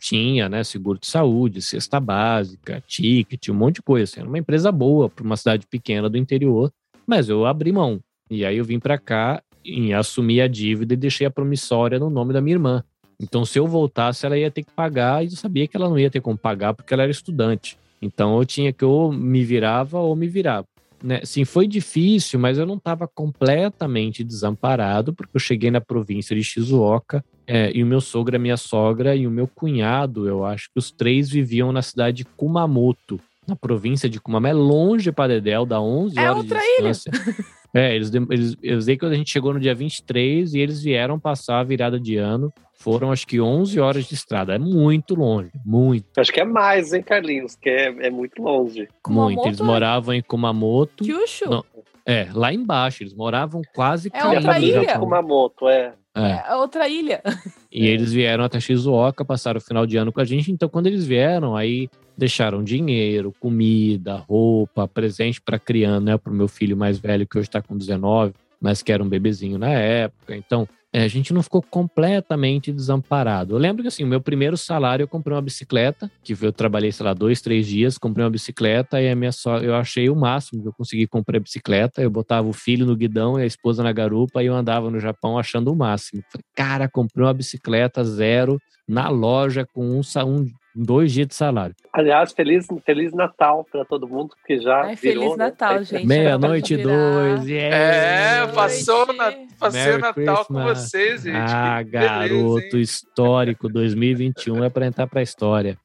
[0.00, 0.64] Tinha, né?
[0.64, 4.04] Seguro de saúde, cesta básica, ticket, um monte de coisa.
[4.04, 6.72] Assim, era uma empresa boa para uma cidade pequena do interior,
[7.08, 7.98] mas eu abri mão.
[8.30, 12.10] E aí eu vim para cá e assumi a dívida e deixei a promissória no
[12.10, 12.84] nome da minha irmã.
[13.20, 15.98] Então, se eu voltasse, ela ia ter que pagar, e eu sabia que ela não
[15.98, 17.76] ia ter como pagar porque ela era estudante.
[18.00, 20.66] Então, eu tinha que ou me virava ou me virava
[21.02, 21.20] né?
[21.24, 26.42] Sim, foi difícil, mas eu não estava completamente desamparado, porque eu cheguei na província de
[26.42, 30.68] Shizuoka é, e o meu sogro, a minha sogra e o meu cunhado, eu acho
[30.72, 34.50] que os três viviam na cidade de Kumamoto, na província de Kumamoto.
[34.50, 37.10] É longe para Dedel, dá 11 é horas de distância.
[37.10, 37.58] Ilha.
[37.74, 41.20] É, eles, eles, eu sei que a gente chegou no dia 23 e eles vieram
[41.20, 42.52] passar a virada de ano.
[42.72, 44.54] Foram acho que 11 horas de estrada.
[44.54, 46.06] É muito longe, muito.
[46.16, 47.56] Acho que é mais, hein, Carlinhos?
[47.56, 48.88] Que é, é muito longe.
[49.02, 49.48] Kumamoto muito.
[49.48, 49.64] Eles é...
[49.64, 51.04] moravam em Kumamoto.
[51.04, 51.50] Kyushu?
[51.50, 51.64] Não,
[52.08, 53.02] é, lá embaixo.
[53.02, 54.98] Eles moravam quase é outra ilha.
[54.98, 55.92] Kumamoto, é.
[56.14, 56.50] É.
[56.50, 57.22] é outra ilha.
[57.70, 60.50] E eles vieram até Shizuoka, passaram o final de ano com a gente.
[60.50, 66.34] Então, quando eles vieram, aí deixaram dinheiro, comida, roupa, presente para criança, né, para o
[66.34, 69.70] meu filho mais velho que hoje está com 19, mas que era um bebezinho na
[69.70, 70.34] época.
[70.34, 73.54] Então, é, a gente não ficou completamente desamparado.
[73.54, 76.90] Eu lembro que, assim, o meu primeiro salário eu comprei uma bicicleta, que eu trabalhei,
[76.90, 80.16] sei lá, dois, três dias, comprei uma bicicleta e a minha só, eu achei o
[80.16, 82.00] máximo que eu consegui comprar a bicicleta.
[82.00, 84.98] Eu botava o filho no guidão e a esposa na garupa e eu andava no
[84.98, 86.22] Japão achando o máximo.
[86.30, 88.58] Falei, cara, comprei uma bicicleta zero
[88.88, 90.46] na loja com um, um
[90.78, 91.74] dois dias de salário.
[91.92, 95.22] Aliás, feliz, feliz Natal para todo mundo que já Ai, virou.
[95.22, 95.44] Feliz né?
[95.44, 95.84] Natal, né?
[95.84, 96.06] gente.
[96.06, 97.46] Meia-noite dois.
[97.46, 97.76] Yeah.
[97.76, 100.46] É, passou na, passei Natal Christmas.
[100.46, 101.36] com vocês, gente.
[101.36, 105.76] Ah, garoto beleza, histórico 2021 é para entrar para a história.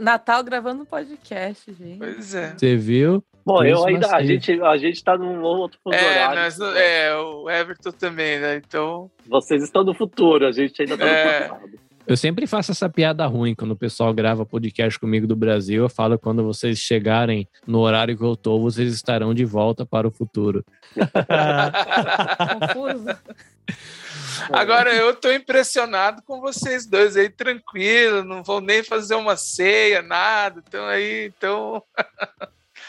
[0.00, 1.98] Natal gravando um podcast, gente.
[1.98, 2.54] Pois é.
[2.56, 3.22] Você viu?
[3.46, 6.42] Bom, eu ainda, a gente, a gente tá num outro fuso é, horário.
[6.42, 8.56] Nós, é, o Everton também, né?
[8.56, 9.10] Então.
[9.26, 11.40] Vocês estão no futuro, a gente ainda tá no é.
[11.48, 11.87] passado.
[12.08, 15.82] Eu sempre faço essa piada ruim quando o pessoal grava podcast comigo do Brasil.
[15.82, 20.08] Eu falo quando vocês chegarem no horário que eu tô, vocês estarão de volta para
[20.08, 20.64] o futuro.
[22.60, 23.04] Confuso.
[24.50, 30.00] Agora eu tô impressionado com vocês dois aí, tranquilo, não vou nem fazer uma ceia,
[30.00, 30.62] nada.
[30.66, 31.82] Então aí, então.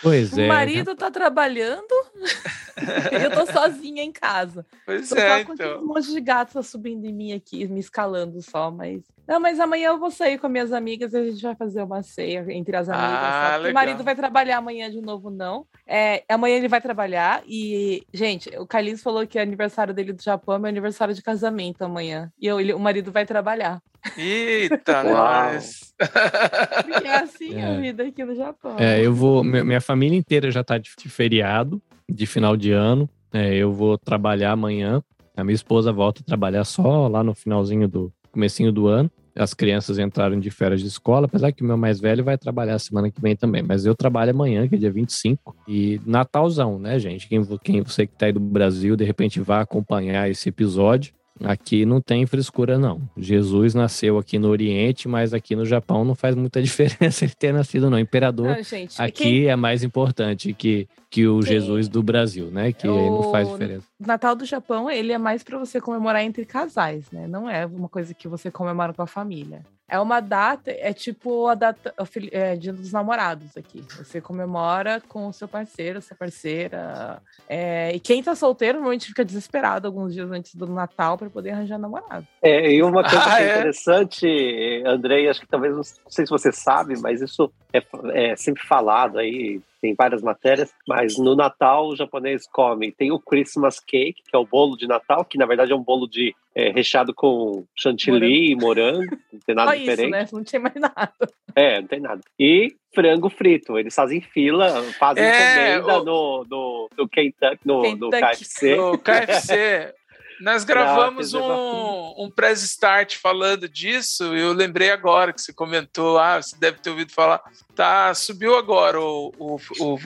[0.02, 0.46] Pois o é.
[0.46, 1.94] O marido tá trabalhando,
[3.12, 4.66] eu tô sozinha em casa.
[4.86, 5.82] Pois tô é, só então.
[5.82, 9.02] Um monte de gatos tá subindo em mim aqui, me escalando só, mas.
[9.28, 12.02] Não, mas amanhã eu vou sair com minhas amigas e a gente vai fazer uma
[12.02, 13.10] ceia entre as amigas.
[13.12, 15.68] Ah, o marido vai trabalhar amanhã de novo, não.
[15.86, 20.24] É, amanhã ele vai trabalhar e, gente, o Carlinhos falou que é aniversário dele do
[20.24, 22.32] Japão, é meu aniversário de casamento amanhã.
[22.42, 23.80] E eu, ele, o marido vai trabalhar.
[24.18, 25.94] Eita, nós!
[25.98, 27.66] Porque é assim é.
[27.66, 28.76] a vida aqui no Japão.
[28.78, 29.44] É, eu vou.
[29.44, 33.10] Minha família inteira já tá de, de feriado, de final de ano.
[33.34, 35.04] É, eu vou trabalhar amanhã.
[35.36, 39.10] A minha esposa volta a trabalhar só lá no finalzinho do comecinho do ano.
[39.36, 42.78] As crianças entraram de férias de escola, apesar que o meu mais velho vai trabalhar
[42.78, 43.64] semana que vem também.
[43.64, 45.56] Mas eu trabalho amanhã, que é dia 25.
[45.68, 47.28] E Natalzão, né, gente?
[47.28, 51.14] Quem, quem você que tá aí do Brasil, de repente vai acompanhar esse episódio.
[51.44, 53.02] Aqui não tem frescura, não.
[53.18, 57.54] Jesus nasceu aqui no Oriente, mas aqui no Japão não faz muita diferença ele ter
[57.54, 58.00] nascido, não.
[58.00, 59.48] Imperador não, gente, aqui quem...
[59.48, 61.54] é mais importante que, que o quem...
[61.54, 62.72] Jesus do Brasil, né?
[62.72, 62.98] Que o...
[62.98, 63.88] aí não faz diferença.
[64.00, 67.28] Natal do Japão, ele é mais para você comemorar entre casais, né?
[67.28, 69.64] Não é uma coisa que você comemora com a família.
[69.90, 71.94] É uma data, é tipo a data
[72.32, 73.84] é, Dia dos Namorados aqui.
[73.98, 77.22] Você comemora com o seu parceiro, sua parceira.
[77.48, 81.52] É, e quem tá solteiro normalmente fica desesperado alguns dias antes do Natal para poder
[81.52, 82.28] arranjar namorado.
[82.42, 83.58] É, e uma coisa ah, é?
[83.58, 87.84] interessante, Andrei, acho que talvez, não sei se você sabe, mas isso é,
[88.14, 92.92] é sempre falado aí, tem várias matérias, mas no Natal o japonês come.
[92.92, 95.84] Tem o Christmas Cake, que é o bolo de Natal, que na verdade é um
[95.84, 99.04] bolo de é, recheado com chantilly morango.
[99.04, 100.04] e morango, não tem nada Só diferente.
[100.04, 100.28] Isso, né?
[100.32, 101.14] Não tem mais nada.
[101.56, 102.22] É, não tem nada.
[102.40, 106.04] E frango frito, eles fazem fila, fazem é, encomenda o...
[106.04, 108.00] no, no, no Kentucky, no, Kentucky.
[108.00, 108.76] no KFC.
[108.76, 109.94] No KFC.
[110.40, 114.36] Nós gravamos um, um press start falando disso.
[114.36, 116.18] Eu lembrei agora que você comentou.
[116.18, 117.42] Ah, você deve ter ouvido falar.
[117.76, 119.60] Tá, subiu agora o, o,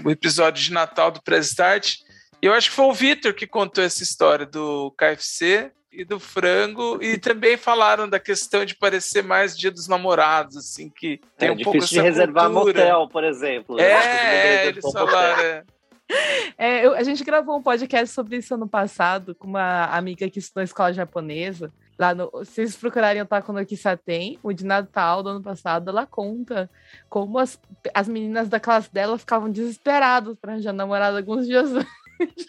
[0.05, 1.97] o episódio de Natal do press start.
[2.41, 6.97] Eu acho que foi o Vitor que contou essa história do KFC e do frango
[7.01, 11.51] e também falaram da questão de parecer mais Dia dos Namorados, assim que tem é,
[11.51, 12.85] um pouco essa de reservar cultura.
[12.85, 13.79] motel, por exemplo.
[13.79, 14.67] É, né?
[14.67, 15.63] eles falaram.
[16.09, 16.43] É.
[16.57, 20.39] É, eu, a gente gravou um podcast sobre isso ano passado com uma amiga que
[20.39, 21.71] estudou na escola japonesa.
[21.97, 25.89] Lá no, se vocês procurarem o Taco no Kisaten, o de Natal do ano passado,
[25.89, 26.69] ela conta
[27.09, 27.59] como as,
[27.93, 31.69] as meninas da classe dela ficavam desesperadas para arranjar namorado alguns dias
[32.19, 32.45] antes.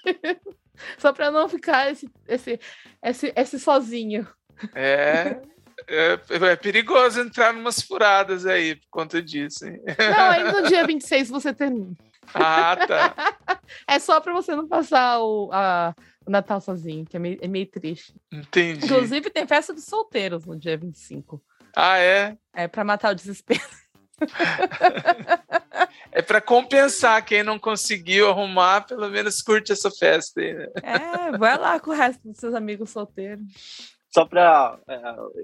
[0.98, 2.58] Só para não ficar esse, esse,
[3.02, 4.26] esse, esse sozinho.
[4.74, 5.40] É,
[5.86, 9.66] é, é, perigoso entrar numas furadas aí por conta disso.
[9.66, 9.80] Hein?
[9.86, 11.94] Não, aí no dia 26 você termina.
[12.32, 13.14] Ah, tá.
[13.88, 15.94] É só para você não passar o, a,
[16.26, 18.14] o Natal sozinho, que é meio, é meio triste.
[18.30, 18.84] Entendi.
[18.84, 21.42] Inclusive, tem festa dos solteiros no dia 25.
[21.74, 22.36] Ah, é?
[22.52, 23.60] É para matar o desespero.
[26.12, 30.68] é para compensar quem não conseguiu arrumar, pelo menos curte essa festa aí, né?
[30.82, 33.44] É, vai lá com o resto dos seus amigos solteiros.
[34.12, 35.00] Só para é,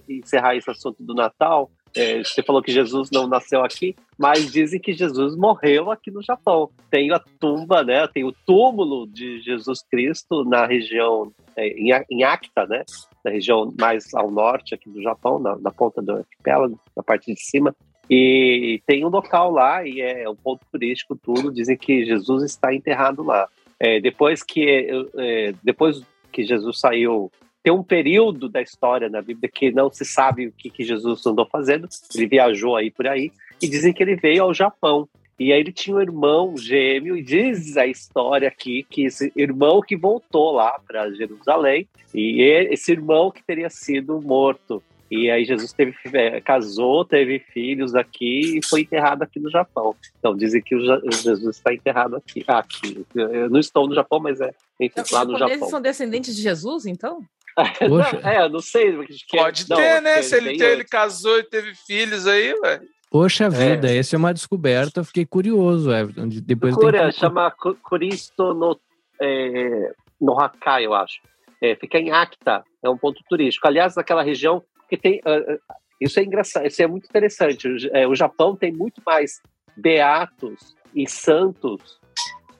[0.09, 4.81] encerrar esse assunto do Natal, é, você falou que Jesus não nasceu aqui, mas dizem
[4.81, 6.71] que Jesus morreu aqui no Japão.
[6.91, 8.07] Tem a tumba, né?
[8.07, 12.85] Tem o túmulo de Jesus Cristo na região é, em, em Acta, né?
[13.25, 17.35] Na região mais ao norte aqui do Japão, na, na ponta do arquipélago, na parte
[17.35, 17.75] de cima.
[18.09, 21.53] E tem um local lá e é um ponto turístico tudo.
[21.53, 23.49] Dizem que Jesus está enterrado lá.
[23.79, 27.31] É, depois que é, depois que Jesus saiu
[27.63, 31.25] tem um período da história na Bíblia que não se sabe o que, que Jesus
[31.27, 31.89] andou fazendo.
[32.15, 33.31] Ele viajou aí por aí
[33.61, 35.09] e dizem que ele veio ao Japão.
[35.39, 39.81] E aí ele tinha um irmão gêmeo e diz a história aqui que esse irmão
[39.81, 44.83] que voltou lá para Jerusalém e esse irmão que teria sido morto.
[45.11, 49.97] E aí Jesus teve, é, casou, teve filhos aqui e foi enterrado aqui no Japão.
[50.19, 50.81] Então dizem que o
[51.11, 52.45] Jesus está enterrado aqui.
[52.47, 53.05] aqui.
[53.15, 55.55] Eu não estou no Japão, mas é enfim, lá no Japão.
[55.55, 57.23] Eles são descendentes de Jesus, então?
[57.55, 58.21] Poxa.
[58.21, 58.97] Não, é, eu não sei.
[59.31, 60.23] Pode não, ter, né?
[60.23, 62.89] Se ele, ter, ele casou e teve filhos aí, velho.
[63.11, 63.49] Poxa é.
[63.49, 65.91] vida, essa é uma descoberta, fiquei curioso.
[65.91, 66.07] É,
[66.45, 67.51] depois Cura, chama
[67.83, 68.81] Curisto no,
[69.21, 71.21] é, no Hakai, eu acho.
[71.61, 73.67] É, fica em Acta, é um ponto turístico.
[73.67, 75.21] Aliás, naquela região que tem.
[75.21, 75.59] Uh,
[76.01, 77.69] isso é engraçado, isso é muito interessante.
[77.69, 79.43] O, é, o Japão tem muito mais
[79.77, 81.99] beatos e santos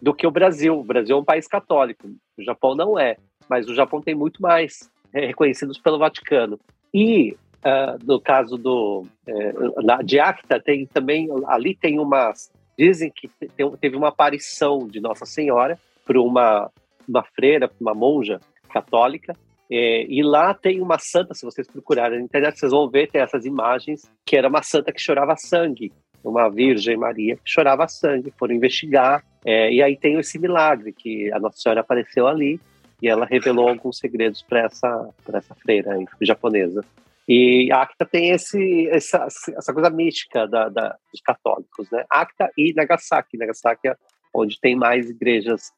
[0.03, 0.79] do que o Brasil.
[0.79, 3.17] O Brasil é um país católico, o Japão não é
[3.51, 6.59] mas o Japão tem muito mais é, reconhecidos pelo Vaticano.
[6.95, 9.53] E uh, no caso do é,
[9.83, 15.01] na, de Acta tem também ali tem umas dizem que tem, teve uma aparição de
[15.01, 16.71] Nossa Senhora para uma
[17.09, 18.39] uma freira, uma monja
[18.73, 19.35] católica.
[19.69, 23.21] É, e lá tem uma santa, se vocês procurarem na internet, vocês vão ver tem
[23.21, 25.93] essas imagens que era uma santa que chorava sangue,
[26.25, 28.33] uma Virgem Maria que chorava sangue.
[28.39, 32.61] Foram investigar é, e aí tem esse milagre que a Nossa Senhora apareceu ali
[33.03, 36.85] e ela revelou alguns segredos para essa, essa freira japonesa.
[37.29, 42.05] E Acta tem esse, essa, essa coisa mística da, da, dos católicos, né?
[42.11, 43.39] Acta e Nagasaki.
[43.39, 43.97] Nagasaki é
[44.33, 45.73] onde tem mais igrejas,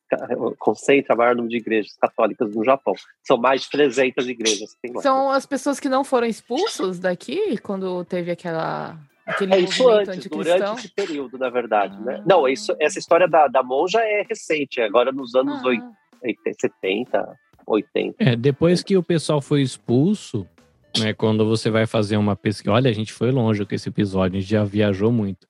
[0.59, 2.95] concentra maior número de igrejas católicas no Japão.
[3.23, 4.77] São mais de 300 igrejas.
[5.01, 10.27] São as pessoas que não foram expulsos daqui quando teve aquela Aquele é isso antes,
[10.27, 12.15] durante esse período, na verdade, né?
[12.15, 12.19] ah.
[12.19, 12.25] né?
[12.27, 15.63] Não, isso, essa história da, da monja é recente, agora nos anos ah.
[16.61, 17.37] 70,
[17.67, 18.17] 80.
[18.19, 20.47] É, depois que o pessoal foi expulso,
[20.99, 24.39] né, quando você vai fazer uma pesquisa, olha, a gente foi longe com esse episódio,
[24.39, 25.47] a gente já viajou muito.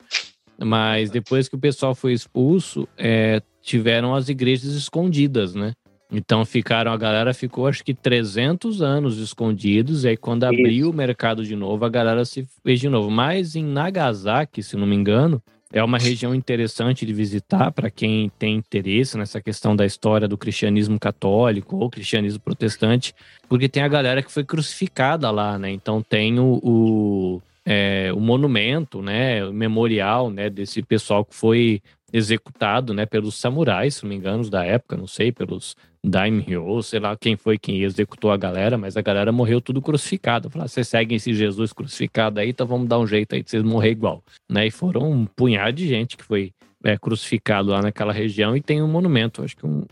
[0.63, 5.73] Mas depois que o pessoal foi expulso, é, tiveram as igrejas escondidas, né?
[6.15, 10.91] Então ficaram, a galera ficou acho que 300 anos escondidos, e aí quando abriu Isso.
[10.91, 13.11] o mercado de novo, a galera se fez de novo.
[13.11, 15.43] Mas em Nagasaki, se não me engano,
[15.73, 20.37] é uma região interessante de visitar para quem tem interesse nessa questão da história do
[20.37, 23.15] cristianismo católico ou cristianismo protestante,
[23.49, 25.71] porque tem a galera que foi crucificada lá, né?
[25.71, 29.45] Então tem o, o, é, o monumento, né?
[29.45, 30.51] O memorial, né?
[30.51, 31.81] Desse pessoal que foi
[32.13, 33.07] executado, né?
[33.07, 35.75] Pelos samurais, se não me engano, da época, não sei, pelos
[36.05, 40.51] daimyo, sei lá quem foi quem executou a galera, mas a galera morreu tudo crucificado.
[40.51, 43.63] Falaram, vocês seguem esse Jesus crucificado aí, então vamos dar um jeito aí de vocês
[43.63, 44.23] morrer igual.
[44.51, 44.67] Né?
[44.67, 46.53] E foram um punhado de gente que foi
[46.85, 49.43] é, crucificado lá naquela região e tem um monumento.
[49.45, 49.85] Acho que um,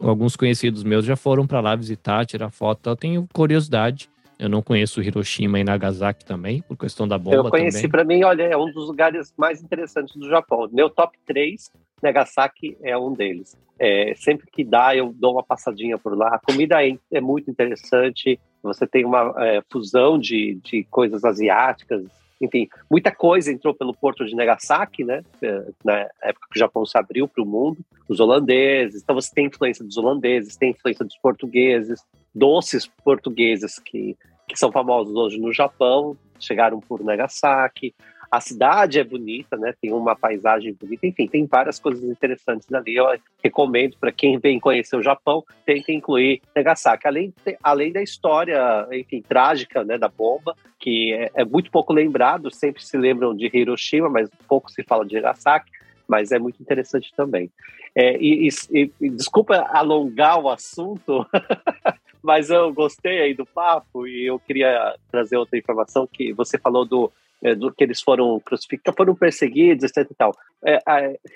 [0.00, 2.88] alguns conhecidos meus já foram para lá visitar, tirar foto.
[2.88, 4.08] Eu tenho curiosidade.
[4.38, 8.22] Eu não conheço Hiroshima e Nagasaki também, por questão da bomba Eu conheci, para mim,
[8.22, 10.68] olha, é um dos lugares mais interessantes do Japão.
[10.72, 13.56] Meu top 3 Nagasaki é um deles.
[13.78, 16.34] É, sempre que dá, eu dou uma passadinha por lá.
[16.34, 18.38] A comida é, é muito interessante.
[18.62, 22.04] Você tem uma é, fusão de, de coisas asiáticas.
[22.40, 25.22] Enfim, muita coisa entrou pelo porto de Nagasaki, né?
[25.42, 27.78] É, na época que o Japão se abriu para o mundo.
[28.08, 29.02] Os holandeses.
[29.02, 32.00] Então você tem influência dos holandeses, tem influência dos portugueses,
[32.38, 34.16] doces portugueses que,
[34.46, 37.94] que são famosos hoje no Japão, chegaram por Nagasaki.
[38.30, 39.74] A cidade é bonita, né?
[39.80, 42.94] Tem uma paisagem bonita, enfim, tem várias coisas interessantes ali.
[42.94, 43.06] Eu
[43.42, 47.08] recomendo para quem vem conhecer o Japão, que incluir Nagasaki.
[47.08, 52.54] Além, além da história, enfim, trágica, né, da bomba, que é, é muito pouco lembrado,
[52.54, 55.78] sempre se lembram de Hiroshima, mas pouco se fala de Nagasaki
[56.08, 57.50] mas é muito interessante também.
[57.94, 61.26] É, e, e, e, desculpa alongar o assunto,
[62.22, 66.84] mas eu gostei aí do papo e eu queria trazer outra informação que você falou
[66.84, 67.12] do,
[67.42, 70.36] é, do que eles foram crucificados, foram perseguidos, etc e tal.
[70.64, 70.78] É,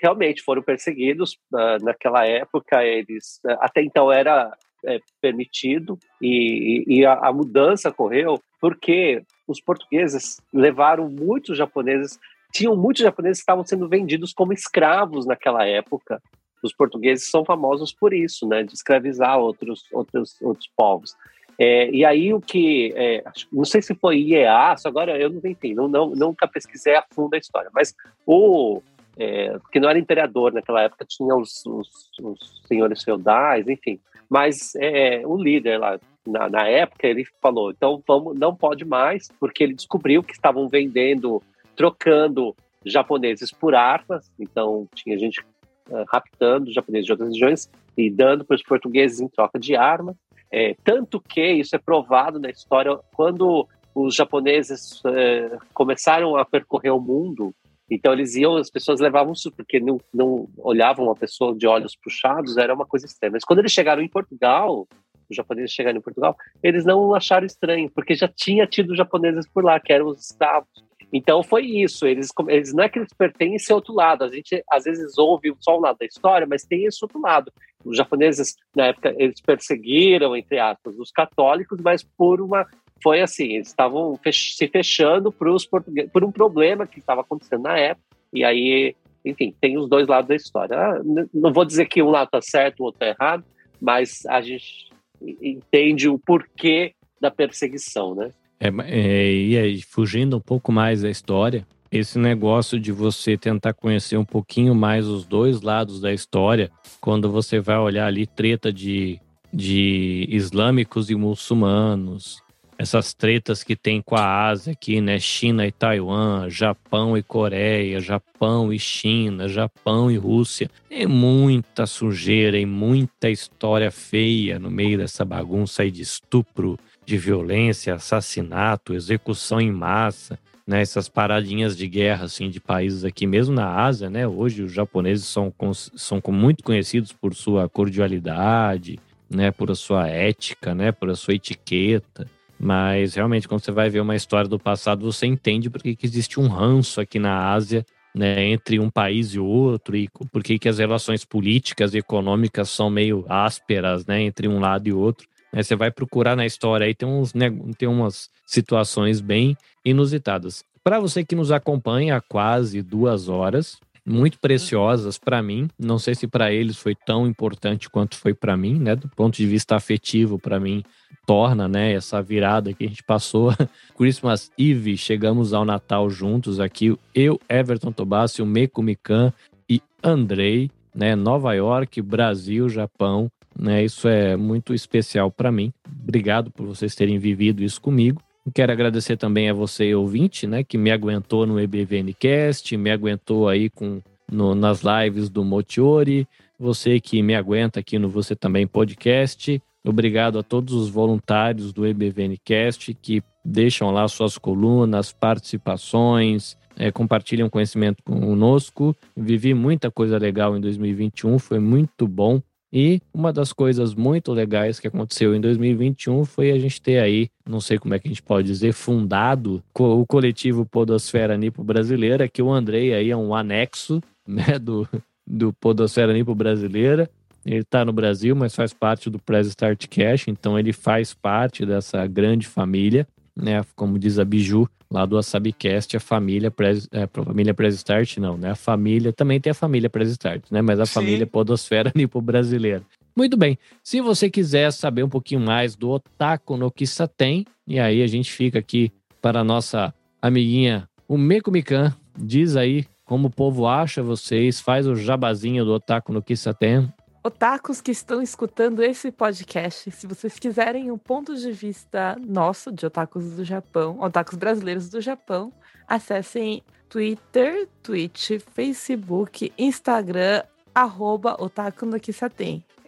[0.01, 4.51] realmente foram perseguidos uh, naquela época, eles até então era
[4.85, 12.19] é, permitido e, e a, a, mudança ocorreu porque os portugueses levaram muitos japoneses
[12.53, 16.21] tinham muitos japoneses que estavam sendo vendidos como escravos naquela época.
[16.63, 21.15] Os portugueses são famosos por isso, né, de escravizar outros outros outros povos.
[21.59, 25.75] É, e aí o que é, não sei se foi IEA, agora eu não entendi,
[25.75, 27.93] não, não, nunca pesquisei a fundo a história, mas
[28.25, 28.81] o
[29.17, 33.99] é, que não era imperador naquela época, tinha os, os, os senhores feudais, enfim.
[34.29, 39.29] Mas é, o líder lá, na, na, época, ele falou: então vamos, não pode mais,
[39.39, 41.41] porque ele descobriu que estavam vendendo
[41.75, 45.43] trocando japoneses por armas, então tinha gente
[45.89, 50.15] uh, raptando japoneses de outras regiões e dando para os portugueses em troca de armas.
[50.51, 56.91] É, tanto que isso é provado na história quando os japoneses uh, começaram a percorrer
[56.91, 57.53] o mundo.
[57.89, 61.95] Então eles iam, as pessoas levavam isso porque não, não olhavam uma pessoa de olhos
[61.95, 63.31] puxados, era uma coisa estranha.
[63.33, 64.87] Mas quando eles chegaram em Portugal,
[65.29, 69.63] os japoneses chegaram em Portugal, eles não acharam estranho, porque já tinha tido japoneses por
[69.63, 70.69] lá, que eram os escravos.
[71.13, 72.07] Então foi isso.
[72.07, 74.23] Eles, eles não é que eles pertencem a outro lado.
[74.23, 77.53] A gente às vezes ouve só um lado da história, mas tem esse outro lado.
[77.85, 82.65] Os japoneses na época eles perseguiram entre aspas os católicos, mas por uma
[83.03, 87.21] foi assim eles estavam fech se fechando para os portugueses por um problema que estava
[87.21, 88.07] acontecendo na época.
[88.33, 90.75] E aí, enfim, tem os dois lados da história.
[90.75, 93.45] Ah, não vou dizer que um lado está certo, o outro está errado,
[93.79, 94.91] mas a gente
[95.21, 98.31] entende o porquê da perseguição, né?
[98.59, 103.73] É, é, e aí, fugindo um pouco mais da história, esse negócio de você tentar
[103.73, 108.73] conhecer um pouquinho mais os dois lados da história, quando você vai olhar ali treta
[108.73, 109.19] de,
[109.53, 112.41] de islâmicos e muçulmanos,
[112.77, 115.19] essas tretas que tem com a Ásia aqui, né?
[115.19, 120.69] China e Taiwan, Japão e Coreia, Japão e China, Japão e Rússia.
[120.89, 127.17] Tem muita sujeira e muita história feia no meio dessa bagunça aí de estupro, de
[127.17, 133.53] violência, assassinato, execução em massa, né, essas paradinhas de guerra assim de países aqui mesmo
[133.53, 134.25] na Ásia, né?
[134.25, 135.53] Hoje os japoneses são
[135.95, 138.97] são muito conhecidos por sua cordialidade,
[139.29, 142.27] né, por a sua ética, né, por a sua etiqueta.
[142.57, 146.39] Mas realmente quando você vai ver uma história do passado, você entende porque que existe
[146.39, 147.85] um ranço aqui na Ásia
[148.15, 152.69] né, entre um país e outro e por que, que as relações políticas e econômicas
[152.69, 155.27] são meio ásperas né, entre um lado e outro.
[155.53, 155.61] Né?
[155.61, 157.31] Você vai procurar na história aí, tem, uns,
[157.77, 159.55] tem umas situações bem
[159.85, 160.63] inusitadas.
[160.83, 165.69] Para você que nos acompanha há quase duas horas, muito preciosas para mim.
[165.79, 168.95] Não sei se para eles foi tão importante quanto foi para mim, né?
[168.95, 170.83] Do ponto de vista afetivo, para mim
[171.25, 171.93] torna, né?
[171.93, 173.53] Essa virada que a gente passou.
[173.97, 176.97] Christmas Eve, chegamos ao Natal juntos aqui.
[177.15, 179.31] Eu, Everton Tobassi, o Meiko Mikan
[179.69, 181.15] e Andrei, né?
[181.15, 183.31] Nova York, Brasil, Japão.
[183.57, 185.71] Né, isso é muito especial para mim.
[186.01, 188.21] Obrigado por vocês terem vivido isso comigo.
[188.53, 193.69] Quero agradecer também a você, ouvinte, né, que me aguentou no EBVNcast, me aguentou aí
[193.69, 196.27] com, no, nas lives do Motiori,
[196.59, 199.61] você que me aguenta aqui no Você Também Podcast.
[199.85, 207.49] Obrigado a todos os voluntários do EBVNcast que deixam lá suas colunas, participações, é, compartilham
[207.49, 208.95] conhecimento conosco.
[209.15, 212.41] Vivi muita coisa legal em 2021, foi muito bom
[212.75, 217.29] e uma das coisas muito legais que aconteceu em 2021 foi a gente ter aí,
[217.47, 222.27] não sei como é que a gente pode dizer, fundado o coletivo Podosfera Nipo Brasileira,
[222.27, 224.89] que o Andrei aí é um anexo né, do,
[225.27, 227.07] do Podosfera Nipo Brasileira.
[227.45, 231.67] Ele está no Brasil, mas faz parte do Press Start Cash, então ele faz parte
[231.67, 233.05] dessa grande família,
[233.35, 233.63] né?
[233.75, 238.17] Como diz a Biju, lá do Asabicast, a família Prez, é, a família Prez Start,
[238.17, 238.51] não, né?
[238.51, 240.61] A família, também tem a família Prez Start, né?
[240.61, 240.93] Mas a Sim.
[240.93, 242.83] família Podosfera Nipo Brasileira.
[243.15, 243.57] Muito bem.
[243.83, 248.31] Se você quiser saber um pouquinho mais do Otaku no Kisaten, e aí a gente
[248.31, 254.59] fica aqui para a nossa amiguinha, o Mikan, diz aí como o povo acha vocês,
[254.59, 256.87] faz o jabazinho do Otaku no Kisaten
[257.23, 262.85] otakus que estão escutando esse podcast, se vocês quiserem um ponto de vista nosso, de
[262.85, 265.51] otakus do Japão, otakus brasileiros do Japão,
[265.87, 270.43] acessem Twitter, Twitch, Facebook, Instagram,
[270.75, 271.97] arroba Otaku no.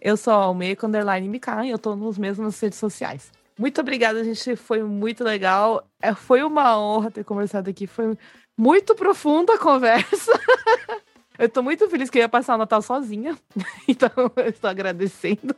[0.00, 3.32] Eu sou a Almeida Underline Mikan e eu tô nos mesmos redes sociais.
[3.58, 4.54] Muito obrigada, gente.
[4.54, 5.82] Foi muito legal.
[6.00, 7.86] É, foi uma honra ter conversado aqui.
[7.86, 8.16] Foi
[8.56, 10.32] muito profunda a conversa.
[11.38, 13.36] eu tô muito feliz que eu ia passar o Natal sozinha.
[13.88, 15.54] Então, eu estou agradecendo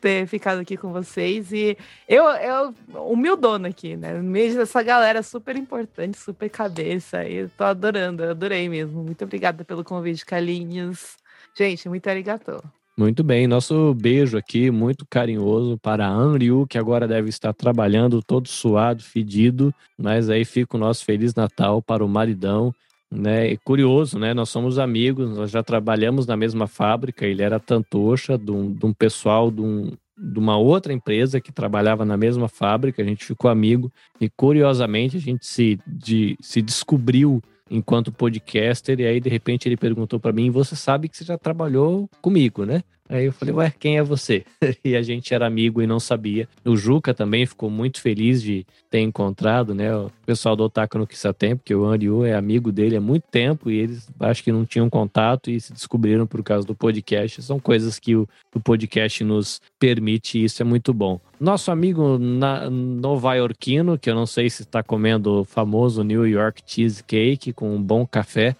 [0.00, 1.52] ter ficado aqui com vocês.
[1.52, 1.76] E
[2.08, 2.74] eu, eu
[3.06, 4.14] humildona aqui, né?
[4.14, 7.24] No meio dessa galera super importante, super cabeça.
[7.24, 9.02] E tô adorando, adorei mesmo.
[9.02, 11.16] Muito obrigada pelo convite, Carlinhos.
[11.56, 12.62] Gente, muito arigato.
[12.96, 18.20] Muito bem, nosso beijo aqui, muito carinhoso para a Anriu, que agora deve estar trabalhando
[18.20, 22.74] todo suado, fedido, mas aí fica o nosso Feliz Natal para o maridão,
[23.10, 23.50] né?
[23.50, 24.34] E curioso, né?
[24.34, 28.84] Nós somos amigos, nós já trabalhamos na mesma fábrica, ele era tantocha de um, de
[28.84, 33.24] um pessoal de, um, de uma outra empresa que trabalhava na mesma fábrica, a gente
[33.24, 33.90] ficou amigo
[34.20, 39.76] e curiosamente a gente se, de, se descobriu enquanto podcaster, e aí de repente ele
[39.76, 42.82] perguntou para mim: Você sabe que você já trabalhou comigo, né?
[43.08, 44.44] Aí eu falei, ué, quem é você?
[44.84, 46.48] e a gente era amigo e não sabia.
[46.64, 49.94] O Juca também ficou muito feliz de ter encontrado, né?
[49.94, 53.70] O pessoal do Otaku no Kisaten, porque o Anryu é amigo dele há muito tempo
[53.70, 57.42] e eles acho que não tinham contato e se descobriram por causa do podcast.
[57.42, 61.20] São coisas que o, o podcast nos permite e isso é muito bom.
[61.40, 66.62] Nosso amigo na, nova-iorquino, que eu não sei se está comendo o famoso New York
[66.66, 68.56] Cheesecake com um bom café,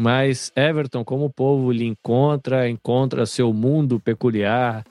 [0.00, 4.82] mas, Everton, como o povo lhe encontra, encontra seu mundo peculiar?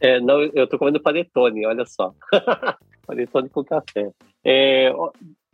[0.00, 2.12] É, não, eu tô comendo panetone, olha só.
[3.06, 4.10] panetone com café.
[4.44, 4.92] É,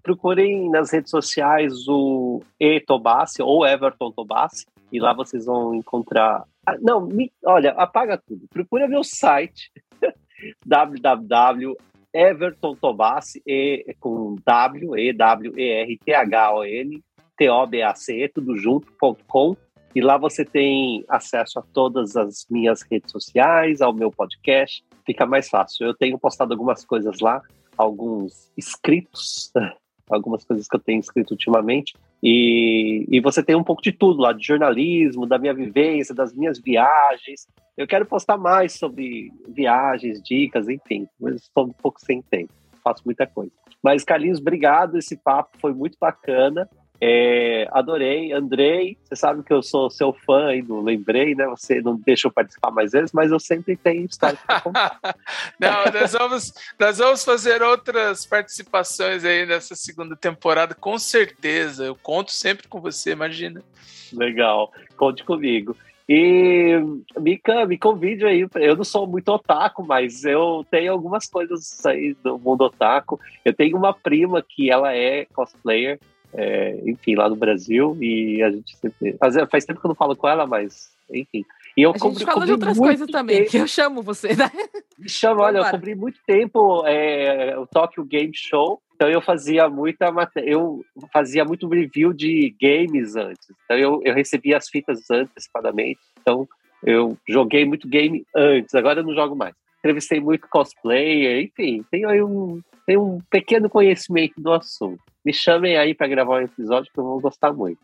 [0.03, 6.45] procurem nas redes sociais o E Tobassi ou Everton Tobassi e lá vocês vão encontrar.
[6.67, 8.49] Ah, não, me, olha, apaga tudo.
[8.49, 9.71] Procura meu site
[10.65, 17.05] www.evertontobassi e com W E W E R T H O N
[17.37, 19.57] T-O-B-A-C, tudo junto.com.
[19.95, 24.83] E lá você tem acesso a todas as minhas redes sociais, ao meu podcast.
[25.05, 25.87] Fica mais fácil.
[25.87, 27.43] Eu tenho postado algumas coisas lá,
[27.77, 29.53] alguns escritos,
[30.11, 31.95] algumas coisas que eu tenho escrito ultimamente.
[32.23, 36.33] E, e você tem um pouco de tudo lá, de jornalismo, da minha vivência, das
[36.33, 37.47] minhas viagens.
[37.77, 41.07] Eu quero postar mais sobre viagens, dicas, enfim.
[41.21, 42.53] Mas estou um pouco sem tempo,
[42.83, 43.53] faço muita coisa.
[43.83, 44.97] Mas, Carlinhos, obrigado.
[44.97, 46.69] Esse papo foi muito bacana.
[47.05, 48.97] É, adorei, Andrei.
[49.03, 51.47] Você sabe que eu sou seu fã aí do Lembrei, né?
[51.47, 55.01] Você não deixou participar mais vezes, mas eu sempre tenho história para contar.
[55.59, 61.85] não, nós vamos, nós vamos fazer outras participações aí nessa segunda temporada, com certeza.
[61.85, 63.65] Eu conto sempre com você, imagina.
[64.13, 65.77] Legal, conte comigo.
[66.09, 66.79] E
[67.19, 68.47] Mika, me convide aí.
[68.55, 73.19] Eu não sou muito otaku, mas eu tenho algumas coisas aí do mundo otaku.
[73.45, 75.99] Eu tenho uma prima que ela é cosplayer
[76.35, 79.17] é, enfim, lá no Brasil, e a gente sempre.
[79.19, 81.45] Faz, faz tempo que eu não falo com ela, mas, enfim.
[81.77, 83.19] E eu a gente fala de outras coisas tempo.
[83.19, 84.51] também, que eu chamo você, né?
[84.99, 89.69] Me chama, olha, eu cobri muito tempo é, o Tokyo Game Show, então eu fazia
[89.69, 93.49] muita eu fazia muito review de games antes.
[93.65, 96.01] Então eu, eu recebia as fitas antecipadamente.
[96.21, 96.47] Então
[96.85, 99.55] eu joguei muito game antes, agora eu não jogo mais.
[99.79, 105.77] Entrevistei muito cosplayer, enfim, tenho aí um, tenho um pequeno conhecimento do assunto me chamem
[105.77, 107.79] aí para gravar um episódio que eu vou gostar muito.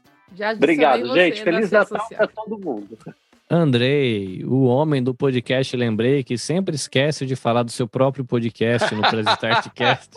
[0.57, 1.43] Obrigado, gente.
[1.43, 2.99] Feliz Natal para todo mundo.
[3.51, 8.95] Andrei, o homem do podcast Lembrei, que sempre esquece de falar do seu próprio podcast
[8.95, 10.11] no Prestartcast.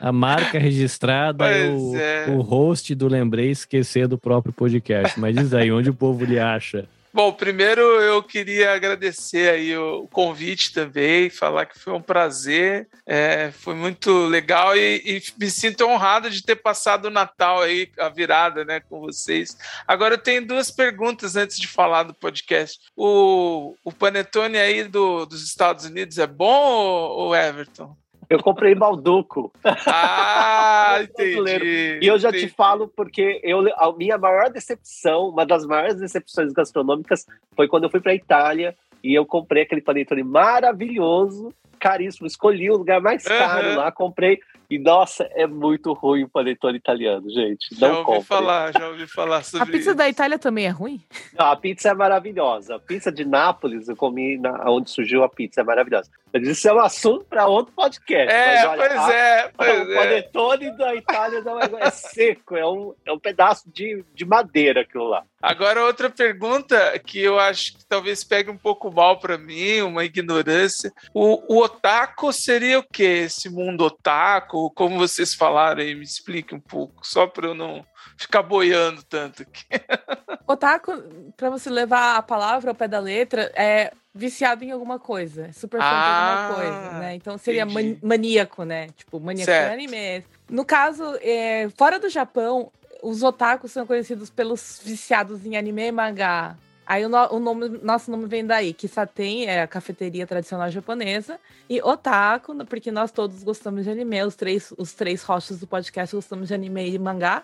[0.00, 5.18] A marca registrada o, é o host do Lembrei esquecer do próprio podcast.
[5.18, 6.88] Mas diz aí, onde o povo lhe acha?
[7.16, 13.50] Bom, primeiro eu queria agradecer aí o convite também, falar que foi um prazer, é,
[13.52, 18.10] foi muito legal e, e, me sinto honrado de ter passado o Natal aí, a
[18.10, 19.56] virada, né, com vocês.
[19.88, 22.78] Agora eu tenho duas perguntas antes de falar do podcast.
[22.94, 27.96] O, o panetone aí do, dos Estados Unidos é bom ou, ou Everton?
[28.28, 29.52] Eu comprei Balduco.
[29.86, 31.98] Ah, entendi.
[32.02, 32.48] e eu já entendi.
[32.48, 37.84] te falo porque eu, a minha maior decepção, uma das maiores decepções gastronômicas foi quando
[37.84, 42.26] eu fui para Itália e eu comprei aquele panetone maravilhoso, caríssimo.
[42.26, 43.76] Escolhi o lugar mais caro uhum.
[43.76, 44.40] lá, comprei.
[44.68, 47.72] E nossa, é muito ruim o panetone italiano, gente.
[47.72, 48.24] Não já ouvi compre.
[48.24, 49.94] falar, já ouvi falar sobre A pizza isso.
[49.94, 51.00] da Itália também é ruim?
[51.38, 52.76] Não, a pizza é maravilhosa.
[52.76, 56.10] A pizza de Nápoles, eu comi na, onde surgiu a pizza, é maravilhosa.
[56.32, 58.34] Mas isso é um assunto para outro podcast.
[58.34, 59.50] É, olha, pois a, é.
[59.56, 64.04] Pois o panetone da Itália não é, é seco, é um, é um pedaço de,
[64.14, 65.24] de madeira aquilo lá.
[65.46, 70.04] Agora, outra pergunta que eu acho que talvez pegue um pouco mal para mim, uma
[70.04, 70.92] ignorância.
[71.14, 73.04] O, o otaku seria o que?
[73.04, 74.72] Esse mundo otaku?
[74.72, 79.42] Como vocês falaram aí, me explique um pouco, só para eu não ficar boiando tanto
[79.42, 79.64] aqui.
[80.48, 85.52] Otaku, para você levar a palavra ao pé da letra, é viciado em alguma coisa,
[85.52, 87.14] super fã ah, de alguma coisa, né?
[87.14, 88.88] Então seria man maníaco, né?
[88.96, 89.68] Tipo, maníaco certo.
[89.68, 90.24] de anime.
[90.50, 95.92] No caso, é, fora do Japão, os otakus são conhecidos pelos viciados em anime e
[95.92, 96.56] mangá.
[96.86, 100.70] Aí o, no, o nome, nosso nome vem daí, que Saten é a cafeteria tradicional
[100.70, 105.26] japonesa, e Otaku, porque nós todos gostamos de anime, os três, os três
[105.58, 107.42] do podcast gostamos de anime e mangá.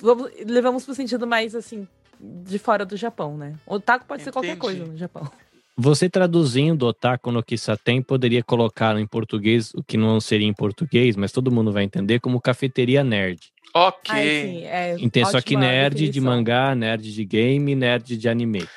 [0.00, 1.86] Vamos, levamos pro sentido mais assim,
[2.18, 3.54] de fora do Japão, né?
[3.64, 4.24] Otaku pode Entendi.
[4.24, 5.30] ser qualquer coisa no Japão.
[5.76, 11.16] Você traduzindo otaku no Kisaten poderia colocar em português o que não seria em português,
[11.16, 13.51] mas todo mundo vai entender como cafeteria nerd.
[13.74, 14.14] Ok.
[14.14, 16.12] sim, é então, só que nerd definição.
[16.12, 18.68] de mangá, nerd de game, nerd de anime.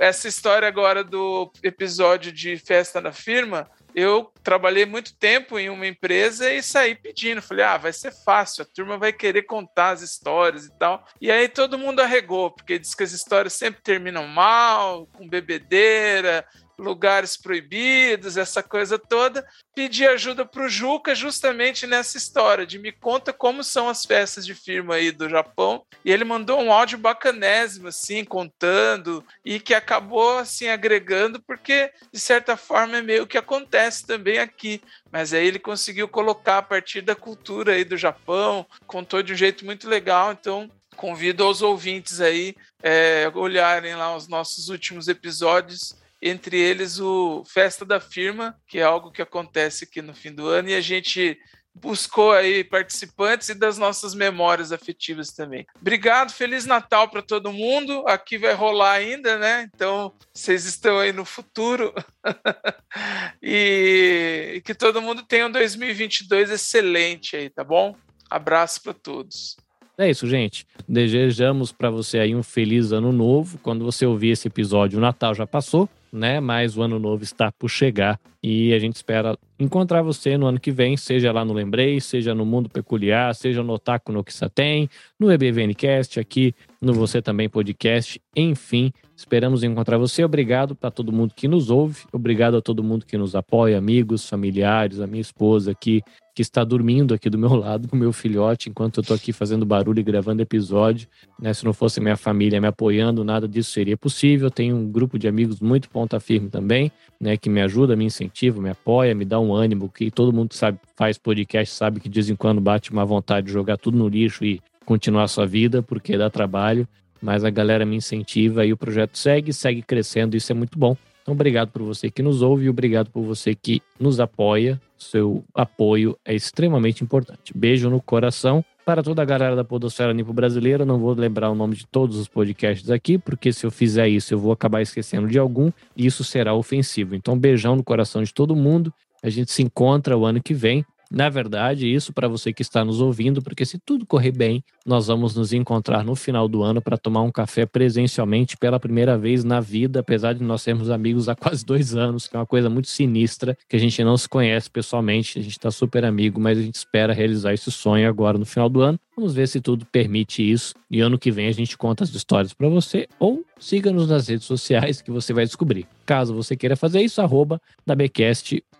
[0.00, 5.86] Essa história agora do episódio de festa na firma, eu trabalhei muito tempo em uma
[5.86, 7.42] empresa e saí pedindo.
[7.42, 11.04] Falei, ah, vai ser fácil, a turma vai querer contar as histórias e tal.
[11.20, 16.46] E aí todo mundo arregou, porque diz que as histórias sempre terminam mal, com bebedeira,
[16.78, 22.92] lugares proibidos, essa coisa toda, pedi ajuda para o Juca justamente nessa história de me
[22.92, 25.84] conta como são as festas de firma aí do Japão.
[26.04, 32.20] E ele mandou um áudio bacanésimo, assim, contando, e que acabou, assim, agregando, porque, de
[32.20, 34.80] certa forma, é meio que acontece também aqui.
[35.10, 39.36] Mas aí ele conseguiu colocar a partir da cultura aí do Japão, contou de um
[39.36, 45.96] jeito muito legal, então convido aos ouvintes aí é, olharem lá os nossos últimos episódios
[46.20, 50.46] entre eles o Festa da Firma, que é algo que acontece aqui no fim do
[50.46, 51.38] ano, e a gente
[51.74, 55.64] buscou aí participantes e das nossas memórias afetivas também.
[55.80, 58.04] Obrigado, Feliz Natal para todo mundo.
[58.06, 59.70] Aqui vai rolar ainda, né?
[59.72, 61.94] Então, vocês estão aí no futuro.
[63.40, 67.94] e, que todo mundo tenha um 2022 excelente aí, tá bom?
[68.28, 69.56] Abraço para todos.
[69.96, 70.66] É isso, gente.
[70.88, 73.58] Desejamos para você aí um feliz ano novo.
[73.58, 76.40] Quando você ouvir esse episódio, o Natal já passou né?
[76.40, 80.60] Mas o ano novo está por chegar e a gente espera encontrar você no ano
[80.60, 84.88] que vem, seja lá no Lembrei, seja no Mundo Peculiar, seja no Otaku no Kisaten,
[85.18, 90.22] no EBVNcast, aqui no Você Também Podcast, enfim, esperamos encontrar você.
[90.22, 94.28] Obrigado para todo mundo que nos ouve, obrigado a todo mundo que nos apoia, amigos,
[94.28, 96.02] familiares, a minha esposa aqui,
[96.38, 99.66] que está dormindo aqui do meu lado, com meu filhote, enquanto eu estou aqui fazendo
[99.66, 101.08] barulho e gravando episódio.
[101.36, 101.52] Né?
[101.52, 104.48] Se não fosse minha família me apoiando, nada disso seria possível.
[104.48, 107.36] Tenho um grupo de amigos muito ponta firme também, né?
[107.36, 108.27] que me ajuda, me incentiva,
[108.60, 112.14] me apoia, me dá um ânimo, que todo mundo sabe, faz podcast, sabe que de
[112.14, 115.46] vez em quando bate uma vontade de jogar tudo no lixo e continuar a sua
[115.46, 116.86] vida, porque dá trabalho.
[117.20, 120.96] Mas a galera me incentiva e o projeto segue, segue crescendo, isso é muito bom.
[121.22, 124.80] Então, obrigado por você que nos ouve e obrigado por você que nos apoia.
[124.96, 127.52] Seu apoio é extremamente importante.
[127.54, 128.64] Beijo no coração.
[128.88, 132.16] Para toda a galera da Podosfera Nipo Brasileira, não vou lembrar o nome de todos
[132.16, 136.06] os podcasts aqui, porque se eu fizer isso, eu vou acabar esquecendo de algum e
[136.06, 137.14] isso será ofensivo.
[137.14, 138.90] Então, beijão no coração de todo mundo.
[139.22, 142.84] A gente se encontra o ano que vem Na verdade, isso para você que está
[142.84, 146.82] nos ouvindo, porque se tudo correr bem, nós vamos nos encontrar no final do ano
[146.82, 151.28] para tomar um café presencialmente pela primeira vez na vida, apesar de nós sermos amigos
[151.28, 154.28] há quase dois anos, que é uma coisa muito sinistra, que a gente não se
[154.28, 158.36] conhece pessoalmente, a gente está super amigo, mas a gente espera realizar esse sonho agora
[158.36, 159.00] no final do ano.
[159.16, 160.74] Vamos ver se tudo permite isso.
[160.90, 164.46] E ano que vem a gente conta as histórias para você ou siga-nos nas redes
[164.46, 165.86] sociais que você vai descobrir.
[166.06, 167.60] Caso você queira fazer isso, arroba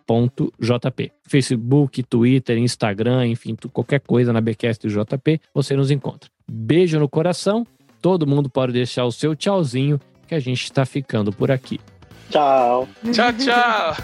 [0.09, 1.13] nabecast.jp.
[1.25, 6.31] Facebook, Twitter, Instagram, enfim, qualquer coisa na BcastJP, você nos encontra.
[6.51, 7.67] Beijo no coração.
[8.01, 11.81] Todo mundo pode deixar o seu tchauzinho, que a gente está ficando por aqui.
[12.31, 12.89] Tchau.
[13.13, 13.97] Tchau, tchau.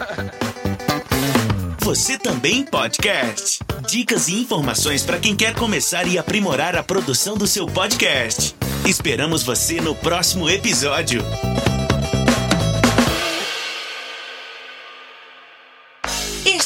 [1.80, 3.60] Você também podcast.
[3.88, 8.56] Dicas e informações para quem quer começar e aprimorar a produção do seu podcast.
[8.86, 11.22] Esperamos você no próximo episódio.